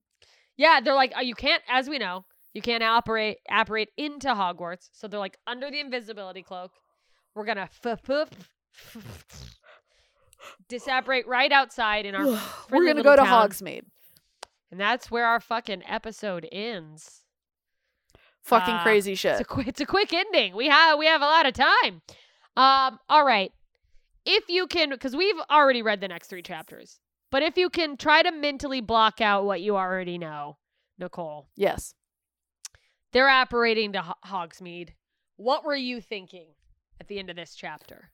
Yeah, 0.57 0.81
they're 0.83 0.95
like, 0.95 1.13
oh, 1.17 1.21
you 1.21 1.35
can't, 1.35 1.63
as 1.69 1.89
we 1.89 1.99
know, 1.99 2.25
you 2.55 2.63
can't 2.63 2.83
operate 2.83 3.39
apparate 3.51 3.89
into 3.97 4.29
Hogwarts. 4.29 4.89
So 4.93 5.09
they're 5.09 5.19
like 5.21 5.37
under 5.47 5.71
the 5.71 5.81
invisibility 5.81 6.43
cloak. 6.43 6.71
We're 7.35 7.45
gonna 7.47 7.69
f- 7.85 8.01
f- 8.09 8.29
disapparate 10.69 11.27
right 11.27 11.53
outside 11.53 12.07
in 12.07 12.15
our, 12.15 12.25
We're 12.71 12.87
gonna 12.87 13.03
go 13.03 13.11
little 13.11 13.25
to 13.25 13.31
town. 13.31 13.51
Hogsmeade. 13.51 13.85
and 14.71 14.81
that's 14.81 15.11
where 15.11 15.27
our 15.27 15.41
fucking 15.41 15.83
episode 15.87 16.49
ends. 16.51 17.23
Fucking 18.45 18.75
Uh, 18.75 18.83
crazy 18.83 19.15
shit. 19.15 19.33
It's 19.33 19.41
a 19.41 19.45
quick, 19.45 19.69
it's 19.69 19.81
a 19.81 19.87
quick 19.87 20.13
ending. 20.13 20.55
We 20.57 20.69
have 20.69 20.99
we 20.99 21.07
have 21.07 21.23
a 21.23 21.27
lot 21.27 21.47
of 21.47 21.55
time. 21.55 22.03
Um, 22.57 22.99
all 23.09 23.25
right. 23.25 23.53
If 24.25 24.49
you 24.49 24.67
can, 24.67 24.91
because 24.91 25.17
we've 25.17 25.41
already 25.51 25.83
read 25.83 26.01
the 26.01 26.09
next 26.09 26.29
three 26.29 26.43
chapters, 26.43 27.01
but 27.31 27.43
if 27.43 27.57
you 27.57 27.71
can 27.71 27.97
try 27.97 28.23
to 28.23 28.31
mentally 28.31 28.81
block 28.81 29.21
out 29.21 29.45
what 29.45 29.61
you 29.63 29.77
already 29.77 30.19
know, 30.19 30.59
Nicole, 30.99 31.49
yes. 31.57 31.95
they're 33.13 33.29
operating 33.29 33.93
to 33.95 34.03
Ho- 34.03 34.15
Hogsmeade. 34.27 34.91
What 35.37 35.65
were 35.65 35.75
you 35.75 36.01
thinking 36.01 36.49
at 37.01 37.09
the 37.09 37.19
end 37.19 37.31
of 37.31 37.37
this 37.37 37.55
chapter? 37.55 38.11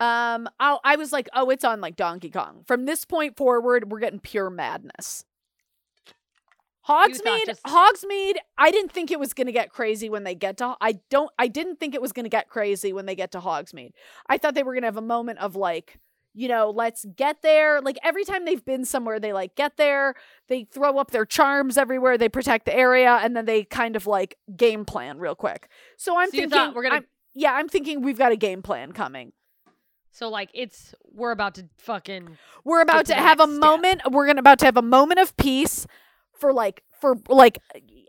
Um, 0.00 0.48
I 0.58 0.78
I 0.84 0.96
was 0.96 1.12
like, 1.12 1.28
oh, 1.32 1.48
it's 1.50 1.64
on 1.64 1.80
like 1.80 1.96
Donkey 1.96 2.30
Kong. 2.30 2.64
From 2.66 2.84
this 2.84 3.04
point 3.04 3.36
forward, 3.36 3.90
we're 3.90 4.00
getting 4.00 4.20
pure 4.20 4.50
madness. 4.50 5.24
Hogsmeade, 6.88 7.46
just- 7.46 7.62
Hogsmeade. 7.64 8.36
I 8.56 8.70
didn't 8.70 8.92
think 8.92 9.10
it 9.10 9.18
was 9.18 9.32
gonna 9.32 9.52
get 9.52 9.70
crazy 9.70 10.08
when 10.08 10.24
they 10.24 10.34
get 10.34 10.56
to. 10.58 10.76
I 10.80 11.00
don't. 11.10 11.30
I 11.38 11.48
didn't 11.48 11.80
think 11.80 11.94
it 11.94 12.00
was 12.02 12.12
gonna 12.12 12.28
get 12.28 12.48
crazy 12.48 12.92
when 12.92 13.06
they 13.06 13.14
get 13.14 13.32
to 13.32 13.40
Hogsmeade. 13.40 13.92
I 14.28 14.38
thought 14.38 14.54
they 14.54 14.62
were 14.62 14.74
gonna 14.74 14.86
have 14.86 14.96
a 14.96 15.00
moment 15.02 15.38
of 15.40 15.56
like, 15.56 15.98
you 16.34 16.48
know, 16.48 16.70
let's 16.70 17.04
get 17.16 17.42
there. 17.42 17.80
Like 17.80 17.98
every 18.04 18.24
time 18.24 18.44
they've 18.44 18.64
been 18.64 18.84
somewhere, 18.84 19.18
they 19.18 19.32
like 19.32 19.54
get 19.56 19.76
there. 19.76 20.14
They 20.48 20.64
throw 20.64 20.98
up 20.98 21.10
their 21.10 21.24
charms 21.26 21.76
everywhere. 21.76 22.16
They 22.18 22.28
protect 22.28 22.66
the 22.66 22.74
area, 22.76 23.18
and 23.22 23.34
then 23.36 23.46
they 23.46 23.64
kind 23.64 23.96
of 23.96 24.06
like 24.06 24.36
game 24.56 24.84
plan 24.84 25.18
real 25.18 25.34
quick. 25.34 25.68
So 25.96 26.16
I'm 26.16 26.30
So 26.30 26.38
thinking, 26.38 26.72
we're 26.74 26.82
gonna- 26.82 26.94
I'm- 26.96 27.06
yeah, 27.34 27.52
I'm 27.54 27.68
thinking 27.68 28.02
we've 28.02 28.18
got 28.18 28.32
a 28.32 28.36
game 28.36 28.62
plan 28.62 28.92
coming. 28.92 29.32
So 30.12 30.28
like 30.30 30.50
it's 30.54 30.94
we're 31.12 31.30
about 31.32 31.56
to 31.56 31.68
fucking 31.78 32.38
We're 32.64 32.80
about 32.80 33.06
to 33.06 33.12
to, 33.14 33.18
have 33.20 33.40
a 33.40 33.46
step. 33.46 33.58
moment. 33.60 34.02
We're 34.10 34.26
gonna 34.26 34.40
about 34.40 34.58
to 34.60 34.64
have 34.66 34.76
a 34.76 34.82
moment 34.82 35.20
of 35.20 35.36
peace 35.36 35.86
for 36.38 36.52
like 36.52 36.82
for 37.00 37.16
like 37.28 37.58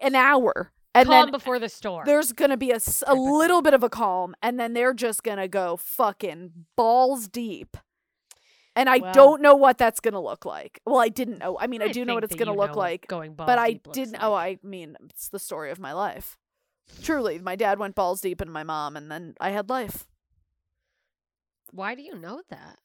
an 0.01 0.15
hour, 0.15 0.71
and 0.95 1.07
calm 1.07 1.25
then 1.25 1.31
before 1.31 1.59
the 1.59 1.69
storm. 1.69 2.05
there's 2.05 2.31
gonna 2.33 2.57
be 2.57 2.71
a, 2.71 2.79
Type 2.79 3.07
of 3.07 3.15
thing. 3.17 3.31
little 3.31 3.61
bit 3.61 3.73
of 3.73 3.83
a 3.83 3.89
calm, 3.89 4.35
and 4.41 4.59
then 4.59 4.73
they're 4.73 4.93
just 4.93 5.23
gonna 5.23 5.47
go 5.47 5.75
fucking 5.77 6.51
balls 6.75 7.27
deep. 7.27 7.77
And 8.75 8.87
I 8.89 8.97
Well- 8.99 9.13
don't 9.13 9.41
know 9.41 9.55
what 9.55 9.77
that's 9.79 9.99
gonna 9.99 10.21
look 10.21 10.45
like. 10.45 10.79
Well, 10.85 10.99
I 10.99 11.09
didn't 11.09 11.39
know. 11.39 11.57
I 11.59 11.65
mean, 11.67 11.81
I, 11.81 11.87
do 11.91 12.05
know 12.05 12.13
what 12.13 12.23
it's 12.23 12.35
gonna 12.35 12.53
look 12.53 12.75
like, 12.75 13.07
Going 13.07 13.33
balls 13.33 13.47
but 13.47 13.57
I 13.57 13.71
deep 13.73 13.91
didn't. 13.91 14.17
Oh. 14.21 14.33
I 14.35 14.59
mean, 14.61 14.95
it's 15.09 15.29
the 15.29 15.39
story 15.39 15.71
of 15.71 15.79
my 15.79 15.93
life. 15.93 16.37
Truly, 17.01 17.39
my 17.39 17.55
dad 17.55 17.79
went 17.79 17.95
balls 17.95 18.21
deep 18.21 18.41
in 18.41 18.49
my 18.51 18.63
mom, 18.63 18.95
and 18.95 19.11
then 19.11 19.35
I 19.41 19.49
had 19.49 19.69
life. 19.69 20.07
Why 21.71 21.95
do 21.95 22.01
you 22.01 22.15
know 22.15 22.41
that? 22.49 22.79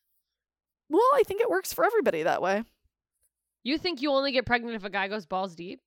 Well, 0.89 1.09
I 1.15 1.23
think 1.25 1.41
it 1.41 1.49
works 1.51 1.73
for 1.73 1.85
everybody 1.85 2.23
that 2.25 2.43
way. 2.43 2.65
You 3.63 3.79
think 3.79 4.03
you 4.03 4.11
only 4.11 4.33
get 4.33 4.47
pregnant 4.47 4.75
if 4.75 4.85
a 4.85 4.91
guy 4.91 5.09
goes 5.09 5.27
balls 5.27 5.55
deep? 5.55 5.81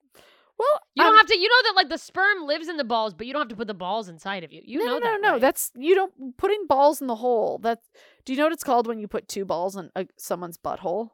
Well, 0.58 0.80
You 0.96 1.04
don't 1.04 1.14
um, 1.14 1.18
have 1.18 1.28
to. 1.28 1.38
You 1.38 1.50
know 1.50 1.70
that 1.70 1.76
like 1.76 1.90
the 1.90 1.98
sperm 1.98 2.46
lives 2.46 2.70
in 2.70 2.78
the 2.78 2.86
balls, 2.86 3.14
but 3.14 3.28
you 3.28 3.34
don't 3.34 3.42
have 3.42 3.50
to 3.50 3.56
put 3.56 3.68
the 3.68 3.74
balls 3.74 4.08
inside 4.08 4.46
of 4.46 4.54
you. 4.54 4.62
You 4.64 4.80
no, 4.80 4.86
know 4.86 4.92
no, 4.94 5.00
that. 5.00 5.22
no, 5.22 5.28
no. 5.28 5.32
right? 5.34 5.42
That's 5.42 5.72
you 5.76 5.96
don't 5.96 6.38
putting 6.38 6.66
balls 6.68 7.02
in 7.02 7.08
the 7.08 7.16
hole. 7.16 7.58
That 7.58 7.80
do 8.24 8.32
you 8.32 8.38
know 8.38 8.46
what 8.46 8.54
it's 8.54 8.64
called 8.64 8.88
when 8.88 9.00
you 9.00 9.08
put 9.08 9.28
two 9.28 9.44
balls 9.44 9.76
in 9.76 9.90
a, 9.96 10.08
someone's 10.18 10.58
butthole? 10.58 11.10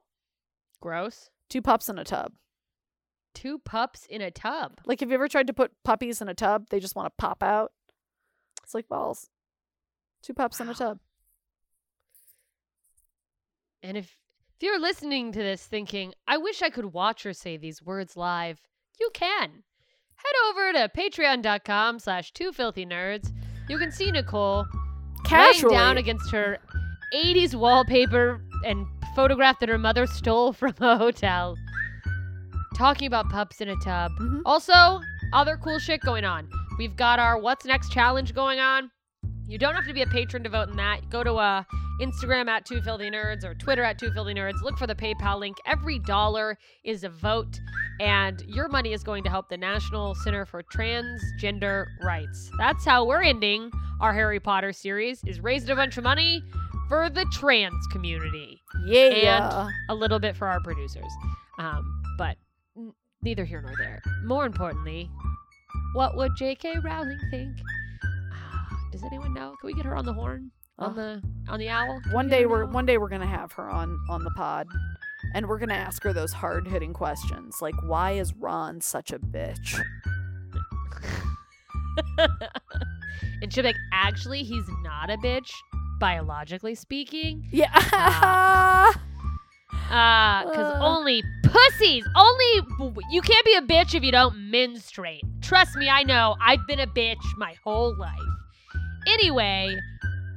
gross. 0.82 1.30
Two 1.50 1.62
pups 1.62 1.90
in 1.90 1.98
a 1.98 2.04
tub. 2.04 2.34
Two 3.34 3.60
pups 3.60 4.06
in 4.10 4.22
a 4.22 4.32
tub. 4.32 4.82
Like, 4.86 5.00
have 5.00 5.10
you 5.10 5.16
ever 5.16 5.28
tried 5.28 5.48
to 5.48 5.54
put 5.54 5.72
puppies 5.84 6.22
in 6.22 6.28
a 6.28 6.34
tub? 6.34 6.66
They 6.70 6.80
just 6.80 6.96
want 6.96 7.06
to 7.06 7.14
pop 7.18 7.42
out. 7.42 7.72
It's 8.64 8.74
like 8.74 8.90
balls. 8.90 9.30
Two 10.22 10.34
pups 10.34 10.60
in 10.60 10.68
a 10.68 10.74
tub. 10.74 11.00
And 13.84 13.96
if 13.98 14.18
if 14.62 14.66
you're 14.66 14.80
listening 14.80 15.32
to 15.32 15.40
this 15.40 15.66
thinking, 15.66 16.14
I 16.28 16.38
wish 16.38 16.62
I 16.62 16.70
could 16.70 16.94
watch 16.94 17.24
her 17.24 17.34
say 17.34 17.58
these 17.58 17.82
words 17.82 18.16
live, 18.16 18.62
you 19.00 19.10
can. 19.12 19.50
Head 20.18 20.34
over 20.52 20.72
to 20.74 20.88
patreon.com 20.96 21.98
slash 21.98 22.32
two 22.32 22.52
filthy 22.52 22.86
nerds. 22.86 23.34
You 23.68 23.80
can 23.80 23.92
see 23.92 24.12
Nicole 24.12 24.68
Casually. 25.26 25.74
laying 25.74 25.84
down 25.84 25.98
against 25.98 26.30
her 26.30 26.60
80s 27.12 27.56
wallpaper 27.56 28.40
and 28.64 28.86
photograph 29.16 29.60
that 29.62 29.70
her 29.70 29.80
mother 29.80 30.06
stole 30.06 30.54
from 30.54 30.76
a 30.80 30.96
hotel. 30.96 31.56
Talking 32.76 33.08
about 33.08 33.32
pups 33.32 33.62
in 33.62 33.70
a 33.70 33.76
tub. 33.78 34.12
Mhm. 34.20 34.44
Also, 34.46 35.02
other 35.34 35.58
cool 35.58 35.80
shit 35.80 36.02
going 36.02 36.24
on. 36.24 36.48
We've 36.78 36.96
got 36.96 37.18
our 37.18 37.40
What's 37.40 37.66
Next 37.66 37.92
challenge 37.92 38.36
going 38.36 38.60
on. 38.60 38.92
You 39.48 39.58
don't 39.58 39.74
have 39.74 39.88
to 39.88 39.94
be 39.94 40.04
a 40.04 40.08
patron 40.08 40.44
to 40.44 40.50
vote 40.50 40.70
in 40.70 40.76
that. 40.78 41.10
Go 41.10 41.24
to 41.24 41.34
uh, 41.34 41.64
Instagram 42.02 42.48
at 42.48 42.66
Two 42.66 42.82
Filthy 42.82 43.10
Nerds 43.10 43.44
or 43.44 43.54
Twitter 43.54 43.84
at 43.84 44.00
Two 44.00 44.12
Filthy 44.12 44.34
Nerds. 44.34 44.62
Look 44.62 44.78
for 44.78 44.88
the 44.88 44.96
PayPal 44.96 45.40
link. 45.40 45.58
Every 45.66 46.00
dollar 46.00 46.58
is 46.84 47.04
a 47.04 47.10
vote, 47.10 47.60
and 48.00 48.42
your 48.48 48.68
money 48.68 48.94
is 48.94 49.04
going 49.04 49.24
to 49.24 49.30
help 49.30 49.50
the 49.50 49.58
National 49.58 50.16
Center 50.16 50.46
for 50.46 50.64
Transgender 50.64 51.86
Rights. 52.04 52.50
That's 52.58 52.84
how 52.86 53.06
we're 53.06 53.22
ending 53.24 53.72
our 54.00 54.14
Harry 54.14 54.40
Potter 54.40 54.74
series. 54.74 55.22
Is 55.26 55.40
raising 55.40 55.70
a 55.70 55.76
bunch 55.76 55.98
of 55.98 56.04
money 56.04 56.44
for 56.90 57.10
the 57.10 57.26
trans 57.32 57.88
community 57.88 58.62
yeah. 58.86 59.66
And 59.66 59.74
a 59.90 59.96
little 59.96 60.20
bit 60.20 60.36
for 60.36 60.48
our 60.48 60.60
producers. 60.62 61.12
Um, 61.60 62.04
but 62.18 62.38
n- 62.76 62.94
neither 63.22 63.46
here 63.46 63.62
nor 63.62 63.74
there. 63.78 64.02
More 64.24 64.46
importantly, 64.46 65.10
what 65.94 66.16
would 66.18 66.32
J.K. 66.38 66.80
Rowling 66.84 67.20
think? 67.30 67.58
Ah, 68.34 68.68
Does 68.92 69.04
anyone 69.04 69.34
know? 69.34 69.56
Can 69.62 69.68
we 69.68 69.74
get 69.74 69.86
her 69.86 69.96
on 69.96 70.06
the 70.06 70.14
horn? 70.14 70.52
On 70.82 70.96
the 70.96 71.22
on 71.50 71.60
the 71.60 71.70
owl? 71.70 72.02
One 72.12 72.28
day 72.30 72.46
we're 72.46 72.64
on 72.66 72.74
one 72.74 72.86
day 72.86 72.98
we're 72.98 73.10
gonna 73.10 73.26
have 73.28 73.52
her 73.54 73.70
on 73.70 74.00
on 74.10 74.24
the 74.24 74.32
pod, 74.32 74.68
and 75.36 75.48
we're 75.48 75.60
gonna 75.60 75.74
ask 75.74 76.02
her 76.04 76.14
those 76.14 76.34
hard 76.34 76.68
hitting 76.68 76.94
questions 76.94 77.58
like, 77.62 77.76
why 77.84 78.12
is 78.12 78.34
Ron 78.36 78.82
such 78.82 79.12
a 79.12 79.20
bitch? 79.20 79.80
and 83.42 83.52
she'll 83.54 83.64
be 83.64 83.70
like, 83.70 83.76
actually, 83.92 84.44
he's 84.44 84.66
not 84.84 85.10
a 85.10 85.18
bitch, 85.18 85.52
biologically 86.00 86.76
speaking. 86.76 87.46
Yeah. 87.52 88.92
Uh, 89.90 90.46
because 90.46 90.74
Uh. 90.74 90.80
only 90.82 91.22
pussies, 91.44 92.06
only 92.16 92.46
you 93.10 93.22
can't 93.22 93.46
be 93.46 93.56
a 93.56 93.62
bitch 93.62 93.94
if 93.94 94.02
you 94.04 94.12
don't 94.12 94.38
menstruate. 94.50 95.22
Trust 95.42 95.76
me, 95.76 95.90
I 95.90 96.04
know. 96.04 96.38
I've 96.40 96.66
been 96.66 96.80
a 96.80 96.88
bitch 96.88 97.18
my 97.36 97.56
whole 97.62 97.94
life. 97.98 98.18
Anyway, 99.06 99.78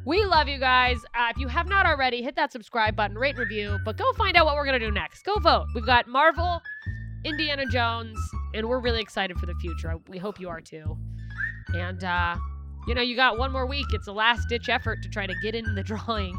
we 0.05 0.25
love 0.25 0.49
you 0.49 0.59
guys. 0.59 1.05
Uh, 1.15 1.29
if 1.31 1.39
you 1.39 1.49
have 1.49 1.69
not 1.69 1.87
already, 1.87 2.23
hit 2.23 2.37
that 2.37 2.53
subscribe 2.53 2.95
button, 2.97 3.17
rate, 3.17 3.31
and 3.31 3.39
review. 3.39 3.79
But 3.85 3.97
go 3.97 4.13
find 4.15 4.37
out 4.37 4.47
what 4.47 4.57
we're 4.57 4.67
gonna 4.67 4.79
do 4.79 4.91
next. 4.91 5.25
Go 5.25 5.39
vote. 5.39 5.67
We've 5.75 5.87
got 5.87 6.07
Marvel, 6.09 6.61
Indiana 7.25 7.65
Jones, 7.67 8.19
and 8.55 8.69
we're 8.69 8.81
really 8.81 9.01
excited 9.01 9.39
for 9.39 9.47
the 9.47 9.55
future. 9.55 9.95
We 10.09 10.19
hope 10.19 10.39
you 10.39 10.49
are 10.49 10.61
too. 10.61 10.99
And 11.75 12.05
uh, 12.05 12.37
you 12.87 12.95
know, 12.95 13.03
you 13.03 13.17
got 13.17 13.39
one 13.39 13.51
more 13.53 13.67
week. 13.67 13.87
It's 13.93 14.07
a 14.07 14.13
last 14.13 14.49
ditch 14.49 14.69
effort 14.69 15.03
to 15.03 15.09
try 15.09 15.27
to 15.27 15.35
get 15.43 15.55
in 15.55 15.75
the 15.75 15.83
drawing 15.85 16.39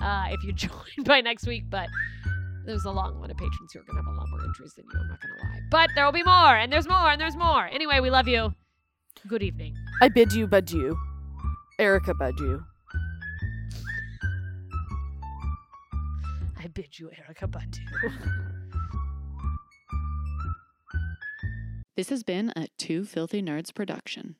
uh, 0.00 0.26
if 0.30 0.44
you 0.44 0.52
join 0.54 1.04
by 1.04 1.20
next 1.20 1.46
week. 1.46 1.64
But 1.70 1.88
there's 2.66 2.84
a 2.84 2.90
long 2.90 3.18
line 3.18 3.30
of 3.30 3.36
patrons 3.38 3.72
who 3.72 3.80
are 3.80 3.84
going 3.84 3.96
to 3.96 4.02
have 4.02 4.14
a 4.14 4.18
lot 4.18 4.28
more 4.28 4.44
entries 4.44 4.74
than 4.74 4.84
you. 4.92 5.00
I'm 5.00 5.08
not 5.08 5.20
going 5.22 5.34
to 5.34 5.42
lie. 5.42 5.60
But 5.70 5.90
there 5.94 6.04
will 6.04 6.12
be 6.12 6.22
more, 6.22 6.54
and 6.54 6.70
there's 6.70 6.86
more, 6.86 7.10
and 7.10 7.20
there's 7.20 7.36
more. 7.36 7.66
Anyway, 7.66 8.00
we 8.00 8.10
love 8.10 8.28
you. 8.28 8.54
Good 9.26 9.42
evening. 9.42 9.74
I 10.02 10.08
bid 10.08 10.34
you 10.34 10.46
adieu. 10.52 10.96
Erykah 11.78 12.14
Badu. 12.14 12.64
I 16.58 16.66
bid 16.66 16.98
you, 16.98 17.08
Erykah 17.08 17.48
Badu. 17.48 17.78
This 21.94 22.08
has 22.08 22.24
been 22.24 22.52
a 22.56 22.66
Two 22.78 23.04
Filthy 23.04 23.40
Nerds 23.42 23.72
production. 23.72 24.34